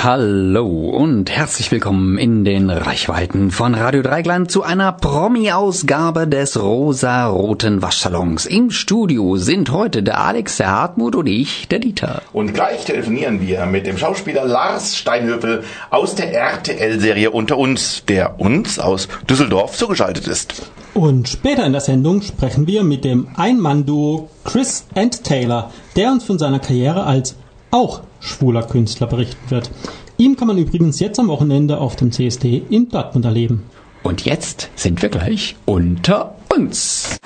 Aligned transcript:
Hallo 0.00 0.90
und 0.90 1.28
herzlich 1.28 1.72
willkommen 1.72 2.18
in 2.18 2.44
den 2.44 2.70
Reichweiten 2.70 3.50
von 3.50 3.74
Radio 3.74 4.00
Dreigland 4.00 4.48
zu 4.48 4.62
einer 4.62 4.92
Promi-Ausgabe 4.92 6.28
des 6.28 6.62
rosa-roten 6.62 7.82
Waschsalons. 7.82 8.46
Im 8.46 8.70
Studio 8.70 9.38
sind 9.38 9.72
heute 9.72 10.04
der 10.04 10.20
Alex, 10.20 10.58
der 10.58 10.70
Hartmut 10.70 11.16
und 11.16 11.26
ich, 11.26 11.66
der 11.66 11.80
Dieter. 11.80 12.22
Und 12.32 12.54
gleich 12.54 12.84
telefonieren 12.84 13.44
wir 13.44 13.66
mit 13.66 13.88
dem 13.88 13.98
Schauspieler 13.98 14.44
Lars 14.44 14.96
Steinhöfel 14.96 15.64
aus 15.90 16.14
der 16.14 16.32
RTL-Serie 16.32 17.32
Unter 17.32 17.58
uns, 17.58 18.04
der 18.06 18.38
uns 18.38 18.78
aus 18.78 19.08
Düsseldorf 19.28 19.76
zugeschaltet 19.76 20.28
ist. 20.28 20.70
Und 20.94 21.28
später 21.28 21.66
in 21.66 21.72
der 21.72 21.80
Sendung 21.80 22.22
sprechen 22.22 22.68
wir 22.68 22.84
mit 22.84 23.04
dem 23.04 23.26
Ein-Mann-Duo 23.34 24.30
Chris 24.44 24.86
and 24.94 25.24
Taylor, 25.24 25.72
der 25.96 26.12
uns 26.12 26.22
von 26.22 26.38
seiner 26.38 26.60
Karriere 26.60 27.02
als 27.02 27.34
auch 27.70 28.02
schwuler 28.20 28.62
Künstler 28.62 29.06
berichten 29.06 29.50
wird. 29.50 29.70
Ihm 30.16 30.36
kann 30.36 30.48
man 30.48 30.58
übrigens 30.58 31.00
jetzt 31.00 31.18
am 31.20 31.28
Wochenende 31.28 31.78
auf 31.78 31.96
dem 31.96 32.10
CSD 32.10 32.62
in 32.70 32.88
Dortmund 32.88 33.24
erleben. 33.24 33.64
Und 34.02 34.24
jetzt 34.24 34.70
sind 34.74 35.02
wir 35.02 35.08
gleich 35.08 35.56
unter 35.64 36.34
uns. 36.48 37.18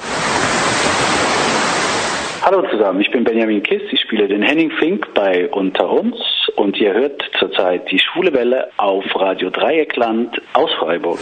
Hallo 2.43 2.69
zusammen, 2.71 3.01
ich 3.01 3.11
bin 3.11 3.23
Benjamin 3.23 3.63
Kiss, 3.63 3.83
ich 3.93 4.01
spiele 4.01 4.27
den 4.27 4.43
Henning 4.43 4.73
Fink 4.73 5.07
bei 5.15 5.49
Unter 5.51 5.89
uns 5.89 6.17
und 6.57 6.77
ihr 6.77 6.93
hört 6.93 7.23
zurzeit 7.39 7.89
die 7.91 8.01
Schwule 8.01 8.33
Welle 8.33 8.69
auf 8.79 9.05
Radio 9.15 9.49
Dreieckland 9.49 10.43
aus 10.53 10.71
Freiburg. 10.81 11.21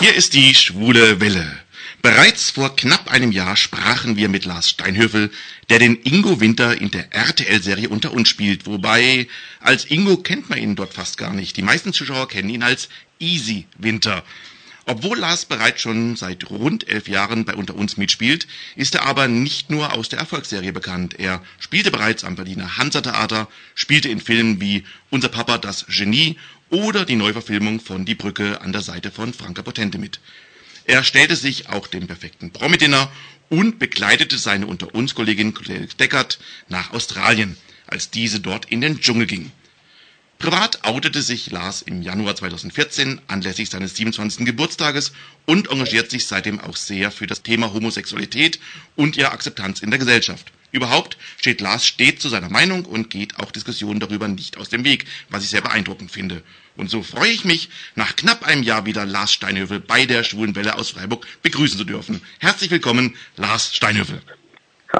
Hier 0.00 0.16
ist 0.16 0.34
die 0.34 0.54
Schwule 0.54 1.20
Welle. 1.20 1.63
Bereits 2.04 2.50
vor 2.50 2.76
knapp 2.76 3.10
einem 3.10 3.32
Jahr 3.32 3.56
sprachen 3.56 4.16
wir 4.16 4.28
mit 4.28 4.44
Lars 4.44 4.68
Steinhöfel, 4.68 5.30
der 5.70 5.78
den 5.78 5.96
Ingo 6.02 6.38
Winter 6.38 6.78
in 6.78 6.90
der 6.90 7.10
RTL-Serie 7.14 7.88
unter 7.88 8.12
uns 8.12 8.28
spielt. 8.28 8.66
Wobei, 8.66 9.26
als 9.58 9.86
Ingo 9.86 10.18
kennt 10.18 10.50
man 10.50 10.58
ihn 10.58 10.76
dort 10.76 10.92
fast 10.92 11.16
gar 11.16 11.32
nicht. 11.32 11.56
Die 11.56 11.62
meisten 11.62 11.94
Zuschauer 11.94 12.28
kennen 12.28 12.50
ihn 12.50 12.62
als 12.62 12.90
Easy 13.18 13.64
Winter. 13.78 14.22
Obwohl 14.84 15.16
Lars 15.16 15.46
bereits 15.46 15.80
schon 15.80 16.14
seit 16.14 16.50
rund 16.50 16.86
elf 16.88 17.08
Jahren 17.08 17.46
bei 17.46 17.54
Unter 17.54 17.74
uns 17.74 17.96
mitspielt, 17.96 18.48
ist 18.76 18.94
er 18.94 19.06
aber 19.06 19.26
nicht 19.26 19.70
nur 19.70 19.94
aus 19.94 20.10
der 20.10 20.18
Erfolgsserie 20.18 20.74
bekannt. 20.74 21.18
Er 21.18 21.42
spielte 21.58 21.90
bereits 21.90 22.22
am 22.22 22.36
Berliner 22.36 22.76
Hansa-Theater, 22.76 23.48
spielte 23.74 24.10
in 24.10 24.20
Filmen 24.20 24.60
wie 24.60 24.84
Unser 25.08 25.30
Papa 25.30 25.56
das 25.56 25.86
Genie 25.88 26.36
oder 26.68 27.06
die 27.06 27.16
Neuverfilmung 27.16 27.80
von 27.80 28.04
Die 28.04 28.14
Brücke 28.14 28.60
an 28.60 28.72
der 28.72 28.82
Seite 28.82 29.10
von 29.10 29.32
Franka 29.32 29.62
Potente 29.62 29.96
mit. 29.96 30.20
Er 30.86 31.02
stellte 31.02 31.36
sich 31.36 31.68
auch 31.70 31.86
dem 31.86 32.06
perfekten 32.06 32.50
Promi-Dinner 32.50 33.10
und 33.48 33.78
begleitete 33.78 34.38
seine 34.38 34.66
unter 34.66 34.94
uns 34.94 35.14
Kollegin 35.14 35.54
Claire 35.54 35.86
Deckert 35.98 36.38
nach 36.68 36.92
Australien, 36.92 37.56
als 37.86 38.10
diese 38.10 38.40
dort 38.40 38.66
in 38.66 38.80
den 38.80 39.00
Dschungel 39.00 39.26
ging. 39.26 39.50
Privat 40.38 40.84
outete 40.84 41.22
sich 41.22 41.50
Lars 41.50 41.80
im 41.80 42.02
Januar 42.02 42.36
2014 42.36 43.20
anlässlich 43.28 43.70
seines 43.70 43.96
27. 43.96 44.44
Geburtstages 44.44 45.12
und 45.46 45.70
engagiert 45.70 46.10
sich 46.10 46.26
seitdem 46.26 46.60
auch 46.60 46.76
sehr 46.76 47.10
für 47.10 47.26
das 47.26 47.42
Thema 47.42 47.72
Homosexualität 47.72 48.60
und 48.94 49.16
ihre 49.16 49.30
Akzeptanz 49.30 49.80
in 49.80 49.90
der 49.90 49.98
Gesellschaft. 49.98 50.52
Überhaupt 50.70 51.16
steht 51.38 51.60
Lars 51.60 51.86
stets 51.86 52.20
zu 52.20 52.28
seiner 52.28 52.50
Meinung 52.50 52.84
und 52.84 53.08
geht 53.08 53.38
auch 53.38 53.52
Diskussionen 53.52 54.00
darüber 54.00 54.28
nicht 54.28 54.58
aus 54.58 54.68
dem 54.68 54.84
Weg, 54.84 55.06
was 55.30 55.44
ich 55.44 55.50
sehr 55.50 55.62
beeindruckend 55.62 56.10
finde. 56.10 56.42
Und 56.76 56.90
so 56.90 57.02
freue 57.02 57.30
ich 57.30 57.44
mich, 57.44 57.68
nach 57.94 58.16
knapp 58.16 58.44
einem 58.44 58.62
Jahr 58.62 58.84
wieder 58.84 59.06
Lars 59.06 59.32
Steinhöfel 59.32 59.80
bei 59.80 60.06
der 60.06 60.24
Schwulen 60.24 60.56
Welle 60.56 60.76
aus 60.76 60.90
Freiburg 60.90 61.24
begrüßen 61.42 61.78
zu 61.78 61.84
dürfen. 61.84 62.20
Herzlich 62.40 62.70
willkommen, 62.70 63.14
Lars 63.36 63.74
Steinhöfel. 63.74 64.20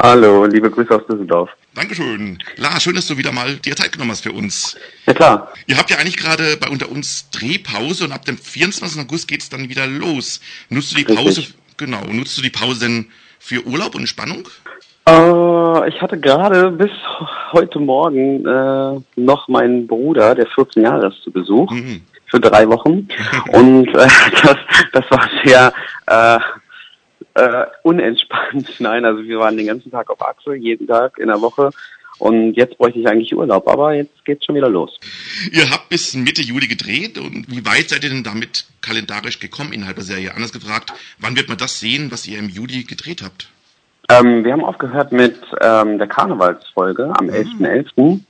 Hallo, 0.02 0.45
liebe 0.47 0.70
Grüße 0.70 0.95
aus 0.95 1.06
Düsseldorf. 1.06 1.50
Dankeschön. 1.75 2.39
Lars, 2.56 2.83
schön, 2.83 2.95
dass 2.95 3.08
du 3.08 3.17
wieder 3.17 3.33
mal 3.33 3.56
dir 3.56 3.75
Zeit 3.75 3.92
genommen 3.92 4.12
hast 4.12 4.22
für 4.22 4.33
uns. 4.33 4.77
Ja 5.06 5.14
klar. 5.14 5.52
Ihr 5.67 5.77
habt 5.77 5.91
ja 5.91 5.98
eigentlich 5.98 6.17
gerade 6.17 6.56
bei 6.56 6.69
unter 6.69 6.89
uns 6.89 7.30
Drehpause 7.30 8.05
und 8.05 8.12
ab 8.12 8.25
dem 8.25 8.39
24. 8.39 9.00
August 9.00 9.27
geht 9.27 9.42
es 9.42 9.48
dann 9.48 9.69
wieder 9.69 9.86
los. 9.86 10.41
Nutzt 10.69 10.92
du 10.92 10.97
die 10.97 11.05
Pause, 11.05 11.41
Richtig. 11.41 11.55
genau, 11.77 12.05
nutzt 12.05 12.39
du 12.39 12.42
die 12.42 12.51
Pause 12.51 12.80
denn 12.80 13.11
für 13.41 13.67
Urlaub 13.67 13.95
und 13.95 14.02
Entspannung? 14.02 14.48
Äh, 15.08 15.89
ich 15.89 16.01
hatte 16.01 16.18
gerade 16.18 16.70
bis 16.70 16.91
heute 17.55 17.79
Morgen 17.79 18.45
äh, 18.47 19.01
noch 19.20 19.48
meinen 19.48 19.87
Bruder, 19.87 20.35
der 20.35 20.47
14 20.47 20.83
Jahre 20.83 21.09
ist, 21.09 21.23
zu 21.23 21.31
Besuch. 21.31 21.70
Mhm. 21.70 22.03
Für 22.27 22.41
drei 22.41 22.69
Wochen. 22.69 23.09
Und 23.53 23.89
äh, 23.89 24.09
das, 24.42 24.57
das 24.92 25.11
war 25.11 25.29
sehr 25.45 25.73
äh, 26.07 26.39
äh, 27.35 27.67
unentspannt. 27.83 28.69
Nein, 28.79 29.05
also 29.05 29.23
wir 29.23 29.39
waren 29.39 29.57
den 29.57 29.67
ganzen 29.67 29.91
Tag 29.91 30.11
auf 30.11 30.20
Achse, 30.20 30.55
jeden 30.55 30.87
Tag 30.87 31.19
in 31.19 31.29
der 31.29 31.41
Woche. 31.41 31.70
Und 32.19 32.55
jetzt 32.55 32.79
bräuchte 32.79 33.01
ich 33.01 33.09
eigentlich 33.09 33.35
Urlaub, 33.35 33.67
aber 33.67 33.95
jetzt 33.95 34.25
geht's 34.25 34.45
schon 34.45 34.55
wieder 34.55 34.69
los. 34.69 34.98
Ihr 35.51 35.69
habt 35.71 35.89
bis 35.89 36.15
Mitte 36.15 36.42
Juli 36.42 36.69
gedreht 36.69 37.19
und 37.19 37.47
wie 37.51 37.67
weit 37.67 37.89
seid 37.89 38.05
ihr 38.05 38.11
denn 38.11 38.23
damit 38.23 38.67
kalendarisch 38.83 39.41
gekommen 39.41 39.73
innerhalb 39.73 39.97
der 39.97 40.05
Serie? 40.05 40.33
Anders 40.33 40.53
gefragt, 40.53 40.92
wann 41.19 41.36
wird 41.36 41.48
man 41.48 41.59
das 41.59 41.81
sehen, 41.81 42.13
was 42.13 42.27
ihr 42.29 42.39
im 42.39 42.48
Juli 42.48 42.85
gedreht 42.85 43.23
habt? 43.23 43.48
Ähm, 44.11 44.45
wir 44.45 44.53
haben 44.53 44.65
aufgehört 44.65 45.13
mit 45.13 45.37
ähm, 45.61 45.98
der 45.98 46.07
Karnevalsfolge 46.07 47.13
am 47.19 47.29
11.11. 47.29 48.20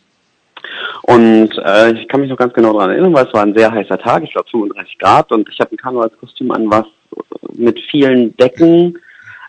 Und 1.02 1.50
äh, 1.58 1.92
ich 1.92 2.08
kann 2.08 2.20
mich 2.20 2.30
noch 2.30 2.38
ganz 2.38 2.54
genau 2.54 2.72
daran 2.72 2.90
erinnern, 2.90 3.12
weil 3.12 3.26
es 3.26 3.34
war 3.34 3.42
ein 3.42 3.54
sehr 3.54 3.70
heißer 3.70 3.98
Tag, 3.98 4.22
ich 4.22 4.32
glaube 4.32 4.48
35 4.50 4.98
Grad, 4.98 5.30
und 5.32 5.48
ich 5.50 5.60
habe 5.60 5.72
ein 5.72 5.76
Karnevalskostüm 5.76 6.50
an, 6.52 6.70
was 6.70 6.86
mit 7.52 7.78
vielen 7.90 8.34
Decken 8.38 8.98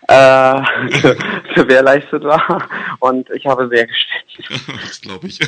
äh, 0.08 0.60
ge- 1.00 1.16
gewährleistet 1.54 2.22
war. 2.24 2.68
Und 3.00 3.30
ich 3.30 3.46
habe 3.46 3.68
sehr 3.68 3.86
geschwitzt. 3.86 4.68
das 4.82 5.00
glaube 5.00 5.26
ich. 5.28 5.38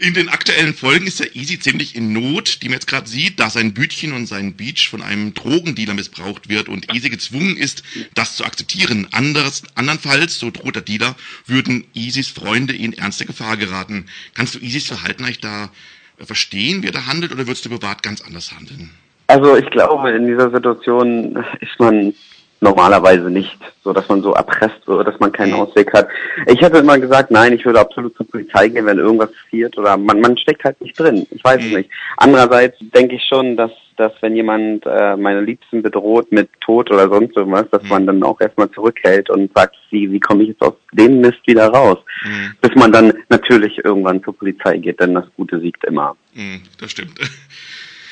In 0.00 0.14
den 0.14 0.28
aktuellen 0.28 0.74
Folgen 0.74 1.06
ist 1.06 1.20
der 1.20 1.36
Easy 1.36 1.58
ziemlich 1.58 1.94
in 1.94 2.12
Not, 2.12 2.62
die 2.62 2.68
man 2.68 2.74
jetzt 2.74 2.88
gerade 2.88 3.08
sieht, 3.08 3.38
da 3.38 3.48
sein 3.48 3.74
Bütchen 3.74 4.12
und 4.12 4.26
sein 4.26 4.54
Beach 4.54 4.88
von 4.88 5.02
einem 5.02 5.34
Drogendealer 5.34 5.94
missbraucht 5.94 6.48
wird 6.48 6.68
und 6.68 6.92
Easy 6.94 7.10
gezwungen 7.10 7.56
ist, 7.56 7.84
das 8.14 8.36
zu 8.36 8.44
akzeptieren. 8.44 9.06
Anderes, 9.12 9.62
andernfalls, 9.76 10.38
so 10.38 10.50
droht 10.50 10.74
der 10.74 10.82
Dealer, 10.82 11.14
würden 11.46 11.84
Easys 11.94 12.28
Freunde 12.28 12.74
in 12.74 12.92
ernste 12.92 13.24
Gefahr 13.24 13.56
geraten. 13.56 14.06
Kannst 14.34 14.56
du 14.56 14.58
Easys 14.58 14.86
Verhalten 14.86 15.24
eigentlich 15.24 15.40
da 15.40 15.70
äh, 16.18 16.24
verstehen, 16.24 16.82
wie 16.82 16.88
er 16.88 16.92
da 16.92 17.06
handelt, 17.06 17.32
oder 17.32 17.46
würdest 17.46 17.64
du 17.64 17.70
privat 17.70 18.02
ganz 18.02 18.20
anders 18.20 18.52
handeln? 18.52 18.90
Also 19.28 19.56
ich 19.56 19.68
glaube, 19.70 20.10
in 20.10 20.26
dieser 20.26 20.50
Situation 20.50 21.36
ist 21.60 21.78
man 21.78 22.14
normalerweise 22.60 23.30
nicht, 23.30 23.58
so 23.84 23.92
dass 23.92 24.08
man 24.08 24.22
so 24.22 24.32
erpresst 24.32 24.86
wird, 24.86 25.06
dass 25.06 25.18
man 25.20 25.32
keinen 25.32 25.54
Ausweg 25.54 25.92
hat. 25.92 26.08
Ich 26.46 26.60
hätte 26.60 26.78
immer 26.78 26.98
gesagt, 26.98 27.30
nein, 27.30 27.52
ich 27.52 27.64
würde 27.64 27.80
absolut 27.80 28.16
zur 28.16 28.26
Polizei 28.26 28.68
gehen, 28.68 28.86
wenn 28.86 28.98
irgendwas 28.98 29.30
passiert 29.32 29.76
oder 29.78 29.96
man, 29.96 30.20
man 30.20 30.36
steckt 30.36 30.64
halt 30.64 30.80
nicht 30.80 30.98
drin. 30.98 31.26
Ich 31.30 31.44
weiß 31.44 31.64
es 31.64 31.72
nicht. 31.72 31.90
Andererseits 32.16 32.76
denke 32.80 33.16
ich 33.16 33.24
schon, 33.24 33.56
dass, 33.56 33.70
dass 33.96 34.12
wenn 34.20 34.34
jemand 34.34 34.84
äh, 34.86 35.16
meine 35.16 35.40
Liebsten 35.40 35.82
bedroht 35.82 36.32
mit 36.32 36.48
Tod 36.60 36.90
oder 36.90 37.08
sonst 37.08 37.36
irgendwas, 37.36 37.66
dass 37.70 37.82
man 37.84 38.06
dann 38.06 38.22
auch 38.22 38.40
erstmal 38.40 38.70
zurückhält 38.72 39.30
und 39.30 39.52
sagt, 39.54 39.76
wie, 39.90 40.10
wie 40.10 40.20
komme 40.20 40.42
ich 40.42 40.50
jetzt 40.50 40.62
aus 40.62 40.74
dem 40.92 41.20
Mist 41.20 41.46
wieder 41.46 41.68
raus? 41.68 41.98
Mhm. 42.24 42.54
Bis 42.60 42.74
man 42.74 42.92
dann 42.92 43.12
natürlich 43.28 43.84
irgendwann 43.84 44.22
zur 44.24 44.36
Polizei 44.36 44.78
geht, 44.78 45.00
denn 45.00 45.14
das 45.14 45.26
Gute 45.36 45.60
siegt 45.60 45.84
immer. 45.84 46.16
Hm, 46.34 46.62
das 46.80 46.90
stimmt. 46.90 47.18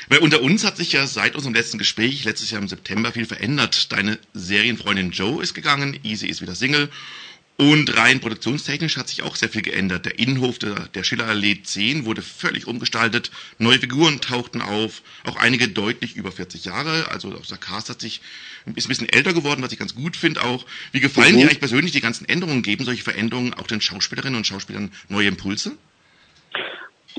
Weil 0.08 0.18
unter 0.20 0.40
uns 0.42 0.64
hat 0.64 0.76
sich 0.76 0.92
ja 0.92 1.06
seit 1.06 1.34
unserem 1.34 1.54
letzten 1.54 1.78
Gespräch, 1.78 2.24
letztes 2.24 2.50
Jahr 2.50 2.62
im 2.62 2.68
September, 2.68 3.12
viel 3.12 3.26
verändert. 3.26 3.92
Deine 3.92 4.18
Serienfreundin 4.34 5.10
Joe 5.10 5.42
ist 5.42 5.54
gegangen, 5.54 5.98
Easy 6.04 6.26
ist 6.26 6.40
wieder 6.42 6.54
Single. 6.54 6.90
Und 7.58 7.96
rein 7.96 8.20
produktionstechnisch 8.20 8.98
hat 8.98 9.08
sich 9.08 9.22
auch 9.22 9.34
sehr 9.34 9.48
viel 9.48 9.62
geändert. 9.62 10.04
Der 10.04 10.18
Innenhof 10.18 10.58
der, 10.58 10.74
der 10.88 11.04
Schillerallee 11.04 11.62
10 11.62 12.04
wurde 12.04 12.20
völlig 12.20 12.66
umgestaltet. 12.66 13.30
Neue 13.58 13.78
Figuren 13.78 14.20
tauchten 14.20 14.60
auf. 14.60 15.00
Auch 15.24 15.36
einige 15.36 15.66
deutlich 15.68 16.16
über 16.16 16.30
40 16.30 16.66
Jahre. 16.66 17.08
Also 17.10 17.34
auch 17.34 17.46
der 17.46 17.56
Cast 17.56 17.88
hat 17.88 18.00
sich, 18.02 18.20
ist 18.74 18.86
ein 18.86 18.88
bisschen 18.88 19.08
älter 19.08 19.32
geworden, 19.32 19.62
was 19.62 19.72
ich 19.72 19.78
ganz 19.78 19.94
gut 19.94 20.18
finde 20.18 20.42
auch. 20.44 20.66
Wie 20.92 21.00
gefallen 21.00 21.32
Mhm. 21.32 21.38
dir 21.38 21.44
eigentlich 21.44 21.60
persönlich 21.60 21.92
die 21.92 22.02
ganzen 22.02 22.28
Änderungen? 22.28 22.62
Geben 22.62 22.84
solche 22.84 23.02
Veränderungen 23.02 23.54
auch 23.54 23.66
den 23.66 23.80
Schauspielerinnen 23.80 24.36
und 24.36 24.46
Schauspielern 24.46 24.92
neue 25.08 25.28
Impulse? 25.28 25.78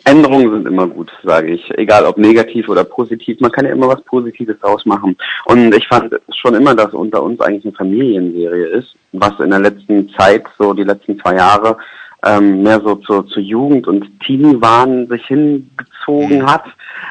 Änderungen 0.05 0.51
sind 0.51 0.67
immer 0.67 0.87
gut, 0.87 1.11
sage 1.23 1.51
ich. 1.51 1.77
Egal 1.77 2.05
ob 2.05 2.17
negativ 2.17 2.69
oder 2.69 2.83
positiv. 2.83 3.39
Man 3.39 3.51
kann 3.51 3.65
ja 3.65 3.71
immer 3.71 3.87
was 3.87 4.01
Positives 4.03 4.59
draus 4.59 4.85
machen. 4.85 5.17
Und 5.45 5.73
ich 5.75 5.87
fand 5.87 6.13
schon 6.35 6.55
immer, 6.55 6.75
dass 6.75 6.93
unter 6.93 7.23
uns 7.23 7.41
eigentlich 7.41 7.65
eine 7.65 7.73
Familienserie 7.73 8.67
ist, 8.67 8.95
was 9.11 9.39
in 9.39 9.49
der 9.49 9.59
letzten 9.59 10.09
Zeit, 10.09 10.45
so 10.57 10.73
die 10.73 10.83
letzten 10.83 11.19
zwei 11.19 11.35
Jahre, 11.35 11.77
ähm, 12.25 12.63
mehr 12.63 12.81
so 12.81 12.95
zur, 12.95 13.27
zur 13.27 13.43
Jugend 13.43 13.87
und 13.87 14.07
Teenie-Wahn 14.21 15.07
sich 15.07 15.25
hingezogen 15.27 16.45
hat. 16.45 16.65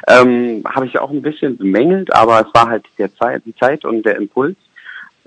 Ähm, 0.09 0.63
Habe 0.69 0.87
ich 0.87 0.99
auch 0.99 1.11
ein 1.11 1.23
bisschen 1.23 1.57
bemängelt, 1.57 2.15
aber 2.15 2.41
es 2.41 2.55
war 2.55 2.69
halt 2.69 2.85
der 2.99 3.15
Zeit, 3.17 3.43
die 3.47 3.55
Zeit 3.57 3.85
und 3.85 4.05
der 4.05 4.17
Impuls. 4.17 4.57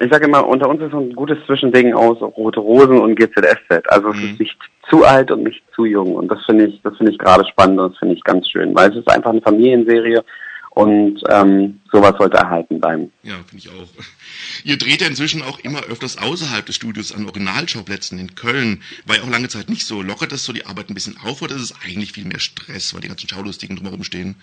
Ich 0.01 0.11
sage 0.11 0.25
immer, 0.25 0.47
unter 0.47 0.69
uns 0.69 0.81
ist 0.81 0.91
so 0.91 0.99
ein 0.99 1.13
gutes 1.13 1.37
Zwischending 1.45 1.93
aus 1.93 2.21
Rote 2.21 2.59
Rosen 2.59 2.99
und 2.99 3.15
GZSZ. 3.15 3.83
Also 3.87 4.09
es 4.09 4.17
Mhm. 4.17 4.29
ist 4.31 4.39
nicht 4.39 4.57
zu 4.89 5.03
alt 5.05 5.29
und 5.31 5.43
nicht 5.43 5.61
zu 5.75 5.85
jung. 5.85 6.15
Und 6.15 6.29
das 6.29 6.43
finde 6.45 6.67
ich, 6.67 6.81
das 6.83 6.95
finde 6.97 7.11
ich 7.11 7.17
gerade 7.19 7.45
spannend 7.47 7.79
und 7.79 7.91
das 7.91 7.99
finde 7.99 8.15
ich 8.15 8.23
ganz 8.23 8.49
schön, 8.49 8.73
weil 8.75 8.89
es 8.91 8.97
ist 8.97 9.09
einfach 9.09 9.31
eine 9.31 9.41
Familienserie 9.41 10.23
und 10.71 11.21
ähm, 11.29 11.81
sowas 11.91 12.13
sollte 12.17 12.37
erhalten 12.37 12.79
bleiben. 12.79 13.11
Ja, 13.23 13.35
finde 13.47 13.57
ich 13.57 13.69
auch. 13.69 13.87
Ihr 14.63 14.77
dreht 14.77 15.01
ja 15.01 15.07
inzwischen 15.07 15.41
auch 15.41 15.59
immer 15.59 15.81
öfters 15.83 16.17
außerhalb 16.17 16.65
des 16.65 16.75
Studios 16.75 17.13
an 17.13 17.25
Originalschauplätzen 17.25 18.17
in 18.19 18.35
Köln. 18.35 18.81
War 19.05 19.17
ja 19.17 19.23
auch 19.23 19.29
lange 19.29 19.49
Zeit 19.49 19.69
nicht 19.69 19.85
so. 19.85 20.01
Lockert 20.01 20.31
das 20.31 20.45
so 20.45 20.53
die 20.53 20.65
Arbeit 20.65 20.89
ein 20.89 20.93
bisschen 20.93 21.17
auf 21.25 21.41
oder 21.41 21.55
ist 21.55 21.61
es 21.63 21.75
eigentlich 21.83 22.13
viel 22.13 22.25
mehr 22.25 22.39
Stress, 22.39 22.93
weil 22.93 23.01
die 23.01 23.09
ganzen 23.09 23.27
Schaulustigen 23.27 23.75
drumherum 23.75 24.03
stehen? 24.03 24.35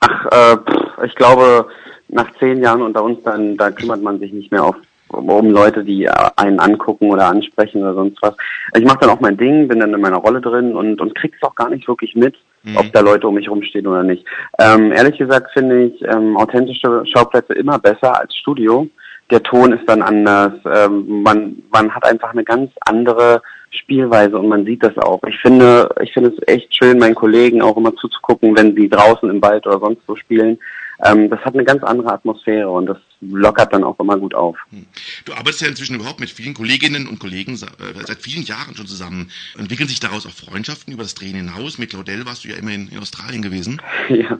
Ach, 0.00 0.26
äh, 0.26 0.56
pff, 0.56 1.04
ich 1.04 1.14
glaube, 1.14 1.68
nach 2.08 2.30
zehn 2.38 2.62
Jahren 2.62 2.82
unter 2.82 3.02
uns, 3.02 3.22
dann 3.22 3.56
da 3.56 3.70
kümmert 3.70 4.02
man 4.02 4.18
sich 4.18 4.32
nicht 4.32 4.50
mehr 4.50 4.64
auf 4.64 4.76
um 5.10 5.50
Leute, 5.50 5.84
die 5.84 6.08
einen 6.36 6.60
angucken 6.60 7.10
oder 7.10 7.28
ansprechen 7.28 7.82
oder 7.82 7.94
sonst 7.94 8.18
was. 8.20 8.34
Ich 8.76 8.84
mache 8.84 8.98
dann 9.00 9.10
auch 9.10 9.20
mein 9.20 9.36
Ding, 9.36 9.68
bin 9.68 9.80
dann 9.80 9.94
in 9.94 10.00
meiner 10.00 10.18
Rolle 10.18 10.40
drin 10.40 10.74
und, 10.74 11.00
und 11.00 11.14
krieg's 11.14 11.42
auch 11.42 11.54
gar 11.54 11.70
nicht 11.70 11.88
wirklich 11.88 12.14
mit, 12.14 12.36
mhm. 12.62 12.76
ob 12.76 12.92
da 12.92 13.00
Leute 13.00 13.26
um 13.26 13.34
mich 13.34 13.50
rumstehen 13.50 13.86
oder 13.86 14.02
nicht. 14.02 14.24
Ähm, 14.58 14.92
ehrlich 14.92 15.18
gesagt 15.18 15.50
finde 15.52 15.84
ich 15.84 16.02
ähm, 16.02 16.36
authentische 16.36 17.04
Schauplätze 17.06 17.54
immer 17.54 17.78
besser 17.78 18.20
als 18.20 18.34
Studio. 18.36 18.86
Der 19.30 19.42
Ton 19.42 19.72
ist 19.72 19.86
dann 19.86 20.02
anders, 20.02 20.54
ähm, 20.64 21.22
man, 21.22 21.62
man 21.70 21.94
hat 21.94 22.04
einfach 22.04 22.30
eine 22.30 22.44
ganz 22.44 22.70
andere 22.80 23.42
Spielweise 23.70 24.38
und 24.38 24.48
man 24.48 24.64
sieht 24.64 24.82
das 24.82 24.96
auch. 24.98 25.20
Ich 25.28 25.38
finde, 25.38 25.94
ich 26.00 26.12
finde 26.12 26.30
es 26.30 26.48
echt 26.48 26.74
schön, 26.74 26.98
meinen 26.98 27.14
Kollegen 27.14 27.60
auch 27.60 27.76
immer 27.76 27.94
zuzugucken, 27.96 28.56
wenn 28.56 28.74
sie 28.74 28.88
draußen 28.88 29.28
im 29.28 29.42
Wald 29.42 29.66
oder 29.66 29.78
sonst 29.80 30.02
wo 30.06 30.16
spielen. 30.16 30.58
Ähm, 31.04 31.30
das 31.30 31.40
hat 31.40 31.54
eine 31.54 31.64
ganz 31.64 31.82
andere 31.84 32.12
Atmosphäre 32.12 32.68
und 32.68 32.86
das 32.86 32.98
lockert 33.20 33.72
dann 33.72 33.84
auch 33.84 33.98
immer 34.00 34.16
gut 34.16 34.34
auf. 34.34 34.56
Hm. 34.70 34.86
Du 35.24 35.32
arbeitest 35.32 35.62
ja 35.62 35.68
inzwischen 35.68 35.96
überhaupt 35.96 36.20
mit 36.20 36.30
vielen 36.30 36.54
Kolleginnen 36.54 37.06
und 37.06 37.18
Kollegen 37.20 37.52
äh, 37.52 38.04
seit 38.04 38.18
vielen 38.18 38.44
Jahren 38.44 38.74
schon 38.74 38.86
zusammen. 38.86 39.30
Entwickeln 39.56 39.88
sich 39.88 40.00
daraus 40.00 40.26
auch 40.26 40.30
Freundschaften 40.30 40.92
über 40.92 41.02
das 41.02 41.14
Drehen 41.14 41.36
hinaus? 41.36 41.78
Mit 41.78 41.90
Claudel 41.90 42.26
warst 42.26 42.44
du 42.44 42.48
ja 42.48 42.56
immer 42.56 42.72
in, 42.72 42.88
in 42.88 42.98
Australien 42.98 43.42
gewesen. 43.42 43.80
Ja. 44.08 44.38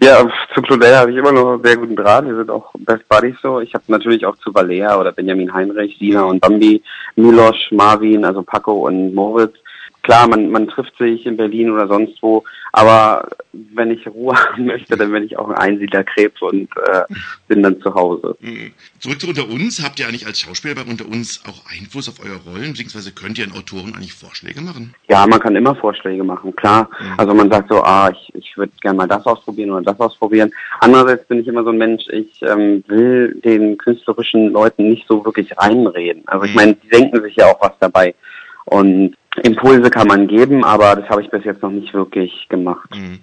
ja, 0.00 0.30
zu 0.54 0.62
Claudel 0.62 0.96
habe 0.96 1.10
ich 1.10 1.16
immer 1.16 1.32
noch 1.32 1.54
einen 1.54 1.64
sehr 1.64 1.76
guten 1.76 1.96
Draht. 1.96 2.24
Wir 2.24 2.36
sind 2.36 2.50
auch 2.50 2.72
Best 2.78 3.06
Buddies 3.08 3.34
so. 3.42 3.60
Ich 3.60 3.74
habe 3.74 3.84
natürlich 3.88 4.24
auch 4.24 4.36
zu 4.36 4.54
Valea 4.54 4.98
oder 4.98 5.12
Benjamin 5.12 5.52
Heinrich, 5.52 5.98
Dina 5.98 6.22
und 6.22 6.40
Bambi, 6.40 6.82
Milos, 7.16 7.56
Marvin, 7.72 8.24
also 8.24 8.42
Paco 8.42 8.86
und 8.86 9.12
Moritz 9.12 9.56
klar, 10.02 10.28
man, 10.28 10.50
man 10.50 10.68
trifft 10.68 10.96
sich 10.98 11.26
in 11.26 11.36
Berlin 11.36 11.70
oder 11.70 11.86
sonst 11.86 12.22
wo, 12.22 12.44
aber 12.72 13.28
wenn 13.52 13.90
ich 13.90 14.06
Ruhe 14.06 14.34
haben 14.52 14.66
möchte, 14.66 14.96
dann 14.96 15.12
bin 15.12 15.24
ich 15.24 15.38
auch 15.38 15.48
ein 15.50 15.56
Einsiedlerkrebs 15.56 16.40
und 16.40 16.68
äh, 16.88 17.02
bin 17.46 17.62
dann 17.62 17.80
zu 17.80 17.94
Hause. 17.94 18.36
Mhm. 18.40 18.72
Zurück 18.98 19.20
zu 19.20 19.28
Unter 19.28 19.48
uns. 19.48 19.82
Habt 19.84 20.00
ihr 20.00 20.08
eigentlich 20.08 20.26
als 20.26 20.40
Schauspieler 20.40 20.74
bei 20.74 20.90
Unter 20.90 21.06
uns 21.06 21.42
auch 21.46 21.70
Einfluss 21.70 22.08
auf 22.08 22.24
eure 22.24 22.38
Rollen, 22.50 22.72
beziehungsweise 22.72 23.12
könnt 23.12 23.38
ihr 23.38 23.46
den 23.46 23.54
Autoren 23.54 23.94
eigentlich 23.94 24.14
Vorschläge 24.14 24.62
machen? 24.62 24.94
Ja, 25.08 25.26
man 25.26 25.38
kann 25.38 25.54
immer 25.54 25.74
Vorschläge 25.74 26.24
machen, 26.24 26.56
klar. 26.56 26.88
Mhm. 26.98 27.14
Also 27.18 27.34
man 27.34 27.50
sagt 27.50 27.68
so, 27.68 27.82
ah, 27.82 28.10
ich, 28.10 28.34
ich 28.34 28.56
würde 28.56 28.72
gerne 28.80 28.96
mal 28.96 29.08
das 29.08 29.26
ausprobieren 29.26 29.70
oder 29.70 29.82
das 29.82 30.00
ausprobieren. 30.00 30.50
Andererseits 30.80 31.26
bin 31.28 31.40
ich 31.40 31.46
immer 31.46 31.62
so 31.62 31.70
ein 31.70 31.78
Mensch, 31.78 32.04
ich 32.08 32.40
ähm, 32.42 32.82
will 32.88 33.38
den 33.44 33.76
künstlerischen 33.76 34.50
Leuten 34.50 34.88
nicht 34.88 35.06
so 35.06 35.24
wirklich 35.24 35.56
reinreden. 35.58 36.22
Also 36.26 36.46
ich 36.46 36.52
mhm. 36.52 36.56
meine, 36.56 36.74
die 36.74 36.88
denken 36.88 37.22
sich 37.22 37.36
ja 37.36 37.46
auch 37.46 37.60
was 37.60 37.72
dabei. 37.78 38.14
Und 38.64 39.16
Impulse 39.42 39.90
kann 39.90 40.08
man 40.08 40.28
geben, 40.28 40.64
aber 40.64 40.96
das 40.96 41.08
habe 41.08 41.22
ich 41.22 41.30
bis 41.30 41.44
jetzt 41.44 41.62
noch 41.62 41.70
nicht 41.70 41.92
wirklich 41.94 42.48
gemacht. 42.48 42.90
Mhm. 42.94 43.20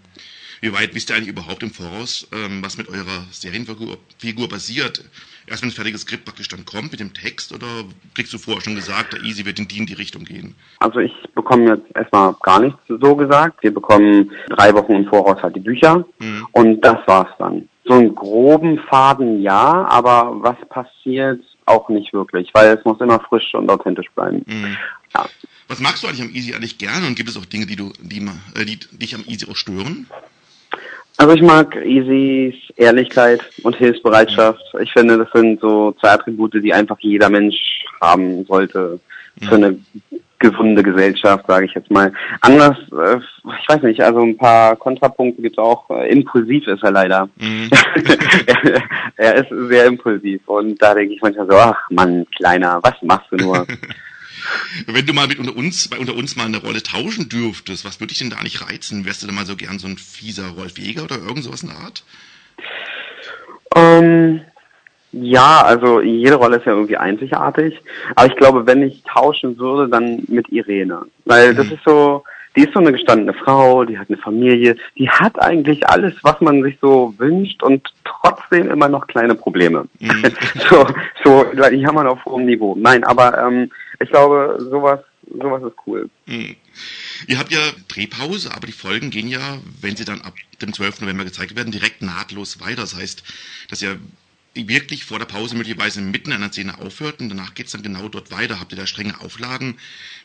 Wie 0.62 0.74
weit 0.74 0.94
wisst 0.94 1.10
ihr 1.10 1.16
eigentlich 1.16 1.30
überhaupt 1.30 1.64
im 1.64 1.72
Voraus, 1.72 2.28
ähm, 2.34 2.62
was 2.62 2.78
mit 2.78 2.90
eurer 2.90 3.24
Serienfigur 3.32 3.98
Figur 4.18 4.50
passiert? 4.50 5.04
Erst 5.48 5.62
wenn 5.62 5.70
das 5.70 5.76
fertige 5.76 5.98
Skript 5.98 6.26
praktisch 6.26 6.50
dann 6.50 6.66
kommt 6.66 6.92
mit 6.92 7.00
dem 7.00 7.14
Text 7.14 7.54
oder 7.54 7.66
kriegst 8.14 8.34
du 8.34 8.38
vorher 8.38 8.62
schon 8.62 8.76
gesagt, 8.76 9.14
der 9.14 9.24
Easy 9.24 9.46
wird 9.46 9.58
in 9.58 9.68
die 9.68 9.78
in 9.78 9.86
die 9.86 9.94
Richtung 9.94 10.26
gehen? 10.26 10.56
Also 10.80 11.00
ich 11.00 11.14
bekomme 11.34 11.76
jetzt 11.76 11.96
erstmal 11.96 12.36
gar 12.44 12.60
nichts 12.60 12.80
so 12.88 13.16
gesagt. 13.16 13.64
Wir 13.64 13.74
bekommen 13.74 14.32
drei 14.50 14.74
Wochen 14.74 14.94
im 14.94 15.06
Voraus 15.06 15.42
halt 15.42 15.56
die 15.56 15.62
Bücher 15.62 16.06
mhm. 16.20 16.46
und 16.52 16.82
das 16.82 16.98
war's 17.06 17.32
dann. 17.40 17.70
So 17.86 17.94
einen 17.94 18.14
groben 18.14 18.80
Faden 18.90 19.42
ja, 19.42 19.88
aber 19.90 20.36
was 20.42 20.58
passiert 20.70 21.42
auch 21.66 21.88
nicht 21.90 22.14
wirklich, 22.14 22.50
weil 22.54 22.78
es 22.78 22.84
muss 22.84 23.00
immer 23.00 23.20
frisch 23.20 23.54
und 23.56 23.70
authentisch 23.72 24.10
bleiben. 24.14 24.44
Mhm. 24.46 24.78
Ja. 25.16 25.26
Was 25.69 25.80
magst 25.80 26.01
du 26.01 26.07
eigentlich 26.07 26.24
am 26.24 26.33
Easy 26.33 26.54
eigentlich 26.54 26.80
gerne 26.80 27.06
und 27.06 27.16
gibt 27.16 27.30
es 27.30 27.38
auch 27.38 27.45
Dinge, 27.45 27.68
die 27.68 27.75
du, 27.75 27.94
die, 28.01 28.27
äh, 28.56 28.66
die 28.66 28.80
dich 28.92 29.13
am 29.13 29.24
Easy 29.27 29.45
auch 29.50 29.56
stören? 29.56 30.07
Also 31.18 31.36
ich 31.36 31.44
mag 31.44 31.75
Easys 31.86 32.56
Ehrlichkeit 32.75 33.42
und 33.62 33.75
Hilfsbereitschaft. 33.75 34.62
Ich 34.81 34.92
finde, 34.92 35.19
das 35.19 35.27
sind 35.31 35.62
so 35.62 35.95
zwei 36.01 36.12
Attribute, 36.12 36.56
die 36.56 36.74
einfach 36.74 36.98
jeder 37.00 37.30
Mensch 37.30 37.86
haben 38.01 38.45
sollte 38.45 39.00
für 39.48 39.56
eine 39.56 39.77
gesunde 40.39 40.81
Gesellschaft, 40.81 41.45
sage 41.48 41.66
ich 41.66 41.74
jetzt 41.74 41.92
mal. 41.92 42.12
Anders, 42.42 42.77
äh, 42.92 43.18
ich 43.62 43.69
weiß 43.69 43.83
nicht, 43.83 44.01
also 44.01 44.22
ein 44.22 44.38
paar 44.38 44.75
Kontrapunkte 44.75 45.42
gibt 45.42 45.57
es 45.57 45.63
auch. 45.63 45.88
Äh, 45.92 46.10
impulsiv 46.10 46.65
ist 46.65 46.81
er 46.81 46.92
leider. 46.92 47.30
Mhm. 47.36 47.69
er, 48.48 48.81
er, 49.18 49.36
ist 49.36 49.69
sehr 49.69 49.86
impulsiv 49.86 50.42
und 50.48 50.81
da 50.81 50.95
denke 50.95 51.13
ich 51.13 51.22
manchmal 51.22 51.48
so, 51.48 51.57
ach 51.57 51.77
Mann, 51.92 52.25
Kleiner, 52.38 52.80
was 52.81 52.95
machst 53.04 53.27
du 53.31 53.36
nur? 53.36 53.68
Wenn 54.86 55.06
du 55.06 55.13
mal 55.13 55.27
mit 55.27 55.39
unter 55.39 55.56
uns, 55.56 55.88
bei 55.88 55.97
unter 55.97 56.15
uns 56.15 56.36
mal 56.36 56.45
eine 56.45 56.57
Rolle 56.57 56.83
tauschen 56.83 57.30
dürftest, 57.30 57.86
was 57.86 58.00
würde 58.00 58.09
dich 58.09 58.19
denn 58.19 58.30
da 58.30 58.41
nicht 58.44 58.62
reizen? 58.62 59.06
Wärst 59.06 59.24
du 59.24 59.27
da 59.27 59.33
mal 59.33 59.45
so 59.45 59.56
gern 59.56 59.80
so 59.80 59.88
ein 59.88 59.97
fieser 59.97 60.50
Rolf 60.50 60.77
Jäger 60.77 61.03
oder 61.03 61.18
irgend 61.18 61.44
sowas 61.44 61.63
in 61.63 61.69
der 61.69 61.80
Art? 61.80 62.03
Ähm, 63.75 64.41
ja, 65.12 65.62
also 65.63 66.01
jede 66.01 66.36
Rolle 66.36 66.57
ist 66.57 66.65
ja 66.65 66.74
irgendwie 66.74 66.97
einzigartig. 66.97 67.80
Aber 68.15 68.27
ich 68.27 68.36
glaube, 68.36 68.68
wenn 68.68 68.83
ich 68.83 69.03
tauschen 69.03 69.57
würde, 69.57 69.89
dann 69.89 70.24
mit 70.27 70.50
Irene. 70.50 71.01
Weil 71.25 71.53
mhm. 71.53 71.57
das 71.57 71.68
ist 71.68 71.83
so, 71.86 72.24
die 72.56 72.62
ist 72.62 72.74
so 72.74 72.80
eine 72.80 72.91
gestandene 72.91 73.33
Frau, 73.33 73.86
die 73.86 73.97
hat 73.97 74.09
eine 74.09 74.18
Familie, 74.18 74.75
die 74.97 75.09
hat 75.09 75.41
eigentlich 75.41 75.88
alles, 75.88 76.13
was 76.24 76.39
man 76.41 76.62
sich 76.62 76.77
so 76.81 77.13
wünscht 77.18 77.63
und 77.63 77.88
trotzdem 78.03 78.69
immer 78.69 78.88
noch 78.88 79.07
kleine 79.07 79.36
Probleme. 79.36 79.86
Mhm. 80.00 80.25
so, 80.69 80.86
so, 81.24 81.45
die 81.71 81.86
haben 81.86 81.95
wir 81.95 82.09
auf 82.09 82.25
hohem 82.25 82.45
Niveau. 82.45 82.75
Nein, 82.77 83.03
aber 83.03 83.38
ähm, 83.38 83.71
ich 84.00 84.10
glaube, 84.10 84.57
sowas, 84.69 85.00
sowas 85.38 85.63
ist 85.63 85.75
cool. 85.86 86.10
Mhm. 86.25 86.56
Ihr 87.28 87.38
habt 87.38 87.51
ja 87.51 87.60
Drehpause, 87.88 88.54
aber 88.54 88.66
die 88.66 88.74
Folgen 88.74 89.10
gehen 89.10 89.28
ja, 89.28 89.60
wenn 89.81 89.96
sie 89.96 90.06
dann 90.06 90.22
ab 90.22 90.34
dem 90.62 90.74
12. 90.74 91.01
November 91.01 91.25
gezeigt 91.25 91.56
werden, 91.56 91.72
direkt 91.72 92.01
nahtlos 92.01 92.60
weiter. 92.62 92.81
Das 92.81 92.96
heißt, 92.96 93.24
dass 93.69 93.81
ihr 93.81 94.00
wirklich 94.68 95.06
vor 95.06 95.20
der 95.20 95.26
Pause 95.26 95.56
möglicherweise 95.56 96.02
mitten 96.02 96.34
einer 96.34 96.52
Szene 96.52 96.78
aufhört 96.80 97.20
und 97.20 97.30
danach 97.30 97.54
geht 97.54 97.68
es 97.68 97.72
dann 97.72 97.84
genau 97.84 98.10
dort 98.10 98.32
weiter. 98.32 98.60
Habt 98.60 98.74
ihr 98.74 98.78
da 98.78 98.88
strenge 98.88 99.22
Auflagen, 99.22 99.78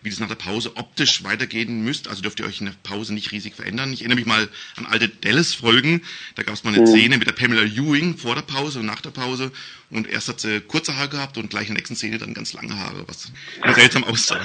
wie 0.02 0.10
das 0.10 0.18
nach 0.18 0.28
der 0.28 0.34
Pause 0.34 0.72
optisch 0.76 1.22
weitergehen 1.24 1.84
müsst? 1.84 2.08
Also 2.08 2.22
dürft 2.22 2.40
ihr 2.40 2.46
euch 2.46 2.60
in 2.60 2.66
der 2.66 2.74
Pause 2.82 3.14
nicht 3.14 3.32
riesig 3.32 3.54
verändern. 3.54 3.92
Ich 3.92 4.00
erinnere 4.00 4.16
mich 4.16 4.26
mal 4.26 4.48
an 4.76 4.86
alte 4.86 5.08
Dallas-Folgen. 5.08 6.02
Da 6.34 6.42
gab 6.42 6.54
es 6.54 6.64
mal 6.64 6.74
eine 6.74 6.82
mhm. 6.82 6.86
Szene 6.86 7.18
mit 7.18 7.28
der 7.28 7.32
Pamela 7.32 7.62
Ewing 7.62 8.16
vor 8.16 8.34
der 8.34 8.42
Pause 8.42 8.80
und 8.80 8.86
nach 8.86 9.00
der 9.00 9.10
Pause. 9.10 9.52
Und 9.90 10.08
erst 10.08 10.28
hat 10.28 10.40
sie 10.40 10.60
kurze 10.60 10.96
Haare 10.96 11.08
gehabt 11.08 11.38
und 11.38 11.50
gleich 11.50 11.68
in 11.68 11.74
der 11.74 11.80
nächsten 11.80 11.96
Szene 11.96 12.18
dann 12.18 12.34
ganz 12.34 12.52
lange 12.52 12.76
Haare, 12.76 13.04
was 13.06 13.30
seltsam 13.74 14.04
aussah. 14.04 14.40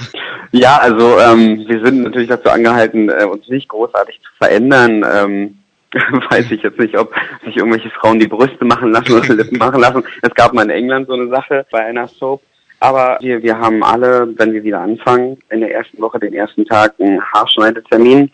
Ja, 0.52 0.78
also 0.78 1.18
ähm, 1.18 1.64
wir 1.66 1.84
sind 1.84 2.02
natürlich 2.02 2.28
dazu 2.28 2.50
angehalten, 2.50 3.08
äh, 3.08 3.24
uns 3.24 3.48
nicht 3.48 3.68
großartig 3.68 4.20
zu 4.20 4.30
verändern. 4.38 5.04
Ähm, 5.10 5.59
weiß 6.30 6.50
ich 6.50 6.62
jetzt 6.62 6.78
nicht, 6.78 6.96
ob 6.96 7.14
sich 7.44 7.56
irgendwelche 7.56 7.90
Frauen 7.90 8.18
die 8.18 8.28
Brüste 8.28 8.64
machen 8.64 8.92
lassen 8.92 9.12
oder 9.12 9.34
Lippen 9.34 9.58
machen 9.58 9.80
lassen. 9.80 10.04
Es 10.22 10.34
gab 10.34 10.52
mal 10.52 10.62
in 10.62 10.70
England 10.70 11.08
so 11.08 11.14
eine 11.14 11.28
Sache 11.28 11.66
bei 11.70 11.84
einer 11.84 12.06
Soap. 12.06 12.42
Aber 12.82 13.18
wir, 13.20 13.42
wir 13.42 13.58
haben 13.58 13.82
alle, 13.82 14.32
wenn 14.38 14.54
wir 14.54 14.64
wieder 14.64 14.80
anfangen, 14.80 15.36
in 15.50 15.60
der 15.60 15.74
ersten 15.74 16.00
Woche, 16.00 16.18
den 16.18 16.32
ersten 16.32 16.64
Tag, 16.64 16.94
einen 16.98 17.20
Haarschneidetermin. 17.22 18.30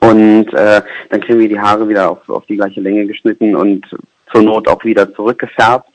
Und 0.00 0.52
äh, 0.54 0.82
dann 1.08 1.20
kriegen 1.20 1.38
wir 1.38 1.48
die 1.48 1.60
Haare 1.60 1.88
wieder 1.88 2.10
auf, 2.10 2.28
auf 2.28 2.44
die 2.46 2.56
gleiche 2.56 2.80
Länge 2.80 3.06
geschnitten 3.06 3.54
und 3.54 3.86
zur 4.32 4.42
Not 4.42 4.68
auch 4.68 4.84
wieder 4.84 5.14
zurückgefärbt, 5.14 5.88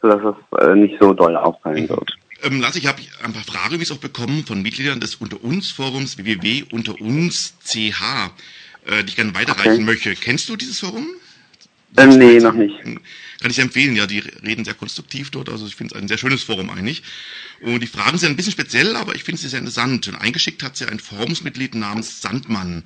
sodass 0.00 0.20
es 0.22 0.58
äh, 0.60 0.74
nicht 0.74 0.96
so 1.00 1.14
doll 1.14 1.36
auffallen 1.36 1.88
wird. 1.88 2.12
Ähm, 2.44 2.60
Lass, 2.60 2.76
ich 2.76 2.86
habe 2.86 3.00
ein 3.24 3.32
paar 3.32 3.42
Fragen 3.42 3.74
übrigens 3.74 3.92
auch 3.92 3.98
bekommen 3.98 4.44
von 4.46 4.60
Mitgliedern 4.62 5.00
des 5.00 5.14
Unter 5.16 5.42
uns 5.42 5.70
Forums 5.70 6.18
www.unteruns.ch 6.18 8.02
äh, 8.86 9.02
die 9.04 9.10
ich 9.10 9.16
gerne 9.16 9.34
weiterreichen 9.34 9.72
okay. 9.72 9.82
möchte. 9.82 10.14
Kennst 10.14 10.48
du 10.48 10.56
dieses 10.56 10.80
Forum? 10.80 11.06
Ähm, 11.96 12.18
nee, 12.18 12.38
noch 12.38 12.54
nicht. 12.54 12.74
Kann 12.82 13.50
ich 13.50 13.58
empfehlen, 13.58 13.96
ja, 13.96 14.06
die 14.06 14.20
reden 14.20 14.64
sehr 14.64 14.74
konstruktiv 14.74 15.30
dort, 15.30 15.48
also 15.48 15.66
ich 15.66 15.74
finde 15.74 15.94
es 15.94 16.00
ein 16.00 16.08
sehr 16.08 16.16
schönes 16.16 16.44
Forum 16.44 16.70
eigentlich. 16.70 17.02
Und 17.60 17.80
die 17.80 17.86
Fragen 17.86 18.16
sind 18.16 18.30
ein 18.30 18.36
bisschen 18.36 18.52
speziell, 18.52 18.96
aber 18.96 19.14
ich 19.14 19.24
finde 19.24 19.40
sie 19.40 19.48
sehr 19.48 19.58
interessant. 19.58 20.08
Und 20.08 20.14
eingeschickt 20.14 20.62
hat 20.62 20.76
sie 20.76 20.86
ein 20.86 21.00
Forumsmitglied 21.00 21.74
namens 21.74 22.22
Sandmann. 22.22 22.84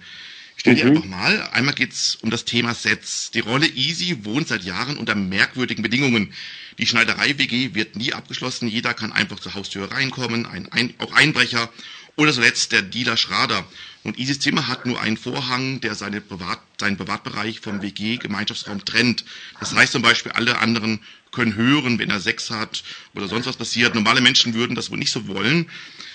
Ich 0.57 0.61
stelle 0.61 0.77
mhm. 0.77 0.81
die 0.81 0.87
einfach 0.97 1.05
mal. 1.05 1.49
Einmal 1.53 1.75
geht's 1.75 2.17
um 2.17 2.31
das 2.31 2.47
Thema 2.47 2.75
Sets. 2.75 3.31
Die 3.33 3.41
Rolle 3.41 3.67
Easy 3.67 4.25
wohnt 4.25 4.49
seit 4.49 4.65
Jahren 4.65 4.97
unter 4.97 5.15
merkwürdigen 5.15 5.83
Bedingungen. 5.83 6.33
Die 6.79 6.87
Schneiderei-WG 6.87 7.75
wird 7.75 7.97
nie 7.97 8.13
abgeschlossen. 8.13 8.69
Jeder 8.69 8.95
kann 8.95 9.13
einfach 9.13 9.39
zur 9.39 9.55
Haustür 9.55 9.91
reinkommen, 9.91 10.47
ein, 10.47 10.71
ein, 10.73 10.95
auch 10.99 11.13
Einbrecher 11.13 11.71
oder 12.17 12.33
zuletzt 12.33 12.73
der 12.73 12.83
Dealer 12.83 13.17
Schrader. 13.17 13.67
Und 14.07 14.21
Isis 14.21 14.39
Zimmer 14.39 14.69
hat 14.69 14.87
nur 14.87 15.01
einen 15.01 15.17
Vorhang, 15.17 15.81
der 15.81 15.97
seine 15.97 16.21
Privat, 16.21 16.61
seinen 16.79 16.97
Privatbereich 16.97 17.59
vom 17.61 17.83
WG-Gemeinschaftsraum 17.83 18.85
trennt. 18.85 19.25
Das 19.59 19.75
heißt 19.75 19.93
zum 19.93 20.03
Beispiel, 20.03 20.31
alle 20.31 20.61
anderen 20.61 21.01
können 21.33 21.57
hören, 21.57 21.99
wenn 21.99 22.11
er 22.11 22.21
Sex 22.21 22.51
hat 22.51 22.85
oder 23.17 23.27
sonst 23.27 23.47
was 23.47 23.57
passiert. 23.57 23.97
Normale 23.97 24.21
Menschen 24.21 24.55
würden 24.55 24.77
das 24.77 24.93
wohl 24.93 24.99
nicht 24.99 25.11
so 25.11 25.27
wollen. 25.27 25.69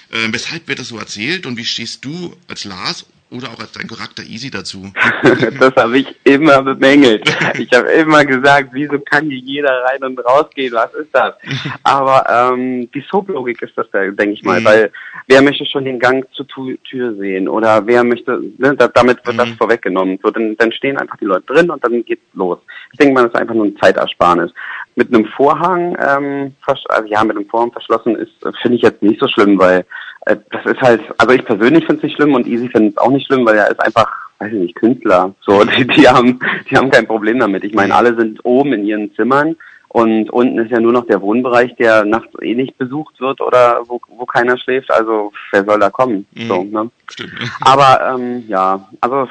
Äh, 0.10 0.32
weshalb 0.32 0.70
wird 0.70 0.80
das 0.80 0.88
so 0.88 0.98
erzählt 0.98 1.46
und 1.46 1.58
wie 1.58 1.66
stehst 1.66 2.06
du 2.06 2.34
als 2.48 2.64
Lars 2.64 3.06
oder 3.30 3.50
auch 3.50 3.60
als 3.60 3.72
dein 3.72 3.88
Charakter 3.88 4.24
Easy 4.24 4.50
dazu? 4.50 4.92
das 5.60 5.76
habe 5.76 6.00
ich 6.00 6.08
immer 6.24 6.62
bemängelt. 6.62 7.24
Ich 7.58 7.72
habe 7.74 7.90
immer 7.92 8.26
gesagt, 8.26 8.70
wieso 8.74 9.00
kann 9.00 9.30
hier 9.30 9.40
jeder 9.40 9.84
rein 9.84 10.04
und 10.04 10.20
rausgehen? 10.20 10.74
Was 10.74 10.94
ist 10.94 11.10
das? 11.14 11.36
Aber 11.84 12.54
ähm, 12.54 12.90
die 12.92 13.04
Soap-Logik 13.10 13.62
ist 13.62 13.74
das, 13.76 13.88
denke 13.92 14.32
ich 14.32 14.44
mal, 14.44 14.60
mhm. 14.60 14.66
weil 14.66 14.92
wer 15.32 15.42
möchte 15.42 15.66
schon 15.66 15.86
den 15.86 15.98
Gang 15.98 16.28
zur 16.34 16.46
Tür 16.48 17.16
sehen 17.16 17.48
oder 17.48 17.88
wer 17.88 18.04
möchte, 18.04 18.42
ne, 18.58 18.76
damit 18.76 19.26
wird 19.26 19.36
mhm. 19.36 19.40
das 19.40 19.50
vorweggenommen. 19.52 20.20
So, 20.22 20.30
dann, 20.30 20.58
dann 20.58 20.74
stehen 20.74 20.98
einfach 20.98 21.16
die 21.18 21.26
Leute 21.26 21.46
drin 21.46 21.70
und 21.70 21.82
dann 21.84 22.04
geht's 22.04 22.22
los. 22.34 22.60
Ich 22.92 23.00
denke 23.00 23.14
mal, 23.14 23.24
das 23.24 23.34
ist 23.34 23.40
einfach 23.40 23.56
nur 23.56 23.66
ein 23.66 23.78
Zeitersparnis. 23.82 24.52
Mit 24.96 25.14
einem 25.14 25.26
Vorhang, 25.26 25.96
ähm, 26.06 26.54
also 26.66 27.08
ja, 27.08 27.24
mit 27.24 27.38
einem 27.38 27.48
Vorhang 27.48 27.72
verschlossen 27.72 28.18
ist, 28.18 28.34
finde 28.62 28.76
ich 28.76 28.82
jetzt 28.82 29.02
nicht 29.02 29.22
so 29.22 29.28
schlimm, 29.30 29.58
weil 29.58 29.86
äh, 30.26 30.36
das 30.52 30.66
ist 30.66 30.82
halt, 30.82 31.02
also 31.18 31.34
ich 31.34 31.46
persönlich 31.46 31.86
finde 31.86 31.98
es 31.98 32.04
nicht 32.04 32.16
schlimm 32.18 32.34
und 32.34 32.46
Easy 32.46 32.68
findet 32.68 32.98
es 32.98 32.98
auch 32.98 33.12
nicht 33.12 33.26
schlimm, 33.26 33.46
weil 33.46 33.56
er 33.56 33.72
ist 33.72 33.80
einfach, 33.80 34.12
weiß 34.40 34.52
ich 34.52 34.60
nicht, 34.60 34.76
Künstler. 34.76 35.34
So, 35.40 35.64
die, 35.78 35.88
die 35.88 36.10
haben, 36.10 36.40
die 36.70 36.76
haben 36.76 36.92
kein 36.92 37.08
Problem 37.08 37.40
damit. 37.40 37.64
Ich 37.64 37.74
meine, 37.74 37.96
alle 37.96 38.16
sind 38.18 38.44
oben 38.44 38.74
in 38.74 38.86
ihren 38.86 39.16
Zimmern 39.16 39.56
und 39.94 40.30
unten 40.30 40.58
ist 40.60 40.72
ja 40.72 40.80
nur 40.80 40.94
noch 40.94 41.06
der 41.06 41.22
Wohnbereich, 41.22 41.76
der 41.76 42.06
nachts 42.06 42.34
eh 42.42 42.56
nicht 42.56 42.78
besucht 42.78 43.20
wird 43.20 43.42
oder 43.42 43.82
wo, 43.88 44.00
wo 44.08 44.26
keiner 44.26 44.58
schläft. 44.58 44.90
Also 44.90 45.34
wer 45.52 45.66
soll 45.66 45.80
da 45.82 45.90
kommen? 45.90 46.26
Mhm. 46.32 46.48
So, 46.48 46.64
ne? 46.64 46.90
Stimmt. 47.10 47.34
Aber 47.60 48.16
ähm, 48.16 48.46
ja, 48.48 48.88
also 49.02 49.28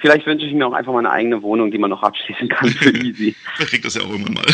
Vielleicht 0.00 0.26
wünsche 0.26 0.46
ich 0.46 0.54
mir 0.54 0.66
auch 0.66 0.72
einfach 0.72 0.92
mal 0.92 1.00
eine 1.00 1.10
eigene 1.10 1.42
Wohnung, 1.42 1.70
die 1.70 1.78
man 1.78 1.90
noch 1.90 2.02
abschließen 2.02 2.48
kann 2.48 2.68
für 2.70 2.90
Easy. 2.90 3.36
vielleicht 3.54 3.70
kriegt 3.70 3.84
das 3.84 3.94
ja 3.94 4.02
auch 4.02 4.10
irgendwann 4.10 4.34
mal. 4.34 4.46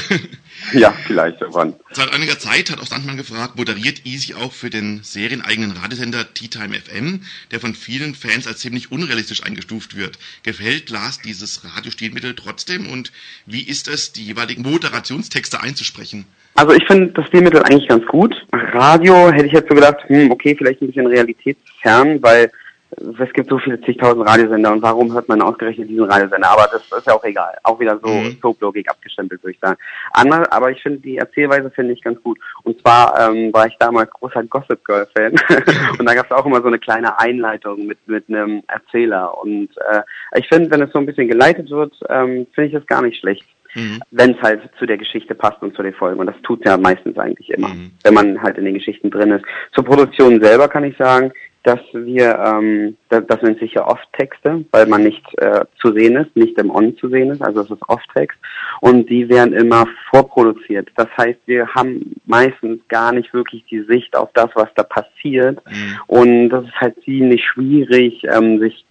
ja, 0.72 0.92
vielleicht 1.06 1.40
irgendwann. 1.40 1.74
Seit 1.92 2.12
einiger 2.12 2.38
Zeit 2.38 2.70
hat 2.70 2.80
auch 2.80 2.86
Sandmann 2.86 3.16
gefragt, 3.16 3.56
moderiert 3.56 4.04
Easy 4.04 4.34
auch 4.34 4.52
für 4.52 4.70
den 4.70 5.00
serieneigenen 5.02 5.72
Radiosender 5.72 6.34
Tea 6.34 6.48
Time 6.48 6.74
FM, 6.74 7.22
der 7.52 7.60
von 7.60 7.74
vielen 7.74 8.14
Fans 8.14 8.48
als 8.48 8.58
ziemlich 8.58 8.90
unrealistisch 8.90 9.44
eingestuft 9.44 9.96
wird. 9.96 10.18
Gefällt 10.42 10.90
Lars 10.90 11.20
dieses 11.20 11.62
Radiostilmittel 11.64 12.34
trotzdem 12.34 12.88
und 12.88 13.12
wie 13.46 13.62
ist 13.62 13.86
es, 13.86 14.12
die 14.12 14.24
jeweiligen 14.24 14.62
Moderationstexte 14.62 15.62
einzusprechen? 15.62 16.26
Also 16.56 16.72
ich 16.72 16.84
finde 16.86 17.08
das 17.08 17.26
Stilmittel 17.26 17.62
eigentlich 17.62 17.88
ganz 17.88 18.04
gut. 18.06 18.34
Radio 18.52 19.30
hätte 19.30 19.46
ich 19.46 19.52
jetzt 19.52 19.68
so 19.68 19.74
gedacht, 19.74 19.98
hm, 20.06 20.30
okay, 20.30 20.56
vielleicht 20.56 20.80
ein 20.80 20.86
bisschen 20.88 21.06
realitätsfern, 21.06 22.22
weil 22.22 22.50
es 22.90 23.32
gibt 23.32 23.50
so 23.50 23.58
viele 23.58 23.80
zigtausend 23.80 24.26
Radiosender 24.26 24.72
und 24.72 24.82
warum 24.82 25.12
hört 25.12 25.28
man 25.28 25.42
ausgerechnet 25.42 25.88
diesen 25.88 26.04
Radiosender? 26.04 26.48
Aber 26.48 26.68
das 26.70 26.82
ist 26.82 27.06
ja 27.06 27.14
auch 27.14 27.24
egal. 27.24 27.56
Auch 27.64 27.78
wieder 27.80 27.98
so 28.02 28.08
mhm. 28.08 28.38
Soap-Logik 28.40 28.88
abgestempelt, 28.88 29.42
würde 29.42 29.52
ich 29.54 29.60
sagen. 29.60 29.76
Andere, 30.12 30.50
aber 30.52 30.70
ich 30.70 30.82
finde 30.82 31.00
die 31.00 31.18
Erzählweise 31.18 31.70
finde 31.70 31.92
ich 31.92 32.02
ganz 32.02 32.22
gut. 32.22 32.38
Und 32.62 32.80
zwar 32.80 33.18
ähm, 33.18 33.52
war 33.52 33.66
ich 33.66 33.76
damals 33.78 34.10
großer 34.10 34.44
Gossip 34.44 34.84
Girl-Fan 34.84 35.32
und 35.98 36.06
da 36.06 36.14
gab 36.14 36.26
es 36.26 36.32
auch 36.32 36.46
immer 36.46 36.60
so 36.60 36.68
eine 36.68 36.78
kleine 36.78 37.18
Einleitung 37.18 37.86
mit 37.86 37.98
mit 38.06 38.28
einem 38.28 38.62
Erzähler. 38.68 39.36
Und 39.42 39.70
äh, 39.90 40.02
ich 40.38 40.48
finde, 40.48 40.70
wenn 40.70 40.82
es 40.82 40.92
so 40.92 40.98
ein 40.98 41.06
bisschen 41.06 41.28
geleitet 41.28 41.70
wird, 41.70 41.92
ähm, 42.08 42.46
finde 42.54 42.68
ich 42.68 42.72
das 42.72 42.86
gar 42.86 43.02
nicht 43.02 43.18
schlecht. 43.18 43.44
Mhm. 43.74 44.00
wenn 44.10 44.30
es 44.30 44.40
halt 44.40 44.62
zu 44.78 44.86
der 44.86 44.96
Geschichte 44.96 45.34
passt 45.34 45.60
und 45.60 45.76
zu 45.76 45.82
den 45.82 45.92
Folgen. 45.92 46.18
Und 46.18 46.28
das 46.28 46.40
tut 46.42 46.64
ja 46.64 46.78
meistens 46.78 47.18
eigentlich 47.18 47.50
immer, 47.50 47.68
mhm. 47.68 47.90
wenn 48.04 48.14
man 48.14 48.42
halt 48.42 48.56
in 48.56 48.64
den 48.64 48.72
Geschichten 48.72 49.10
drin 49.10 49.32
ist. 49.32 49.44
Zur 49.74 49.84
Produktion 49.84 50.42
selber 50.42 50.66
kann 50.66 50.84
ich 50.84 50.96
sagen, 50.96 51.30
dass 51.66 51.80
wir, 51.92 52.38
ähm, 52.38 52.96
das, 53.08 53.26
das 53.26 53.42
nennt 53.42 53.58
sich 53.58 53.74
ja 53.74 53.86
Off-Texte, 53.86 54.64
weil 54.70 54.86
man 54.86 55.02
nicht 55.02 55.24
äh, 55.38 55.64
zu 55.80 55.92
sehen 55.92 56.14
ist, 56.14 56.36
nicht 56.36 56.56
im 56.58 56.70
On 56.70 56.96
zu 56.96 57.08
sehen 57.08 57.30
ist, 57.30 57.42
also 57.42 57.62
es 57.62 57.70
ist 57.70 57.82
Off-Text 57.88 58.38
und 58.80 59.10
die 59.10 59.28
werden 59.28 59.52
immer 59.52 59.84
vorproduziert. 60.10 60.88
Das 60.94 61.08
heißt, 61.18 61.40
wir 61.46 61.66
haben 61.74 62.14
meistens 62.24 62.80
gar 62.86 63.12
nicht 63.12 63.34
wirklich 63.34 63.64
die 63.68 63.82
Sicht 63.82 64.16
auf 64.16 64.30
das, 64.34 64.48
was 64.54 64.68
da 64.76 64.84
passiert 64.84 65.60
mhm. 65.66 65.98
und 66.06 66.48
das 66.50 66.64
ist 66.66 66.80
halt 66.80 67.02
ziemlich 67.04 67.44
schwierig, 67.44 68.22
ähm, 68.32 68.60
sich 68.60 68.86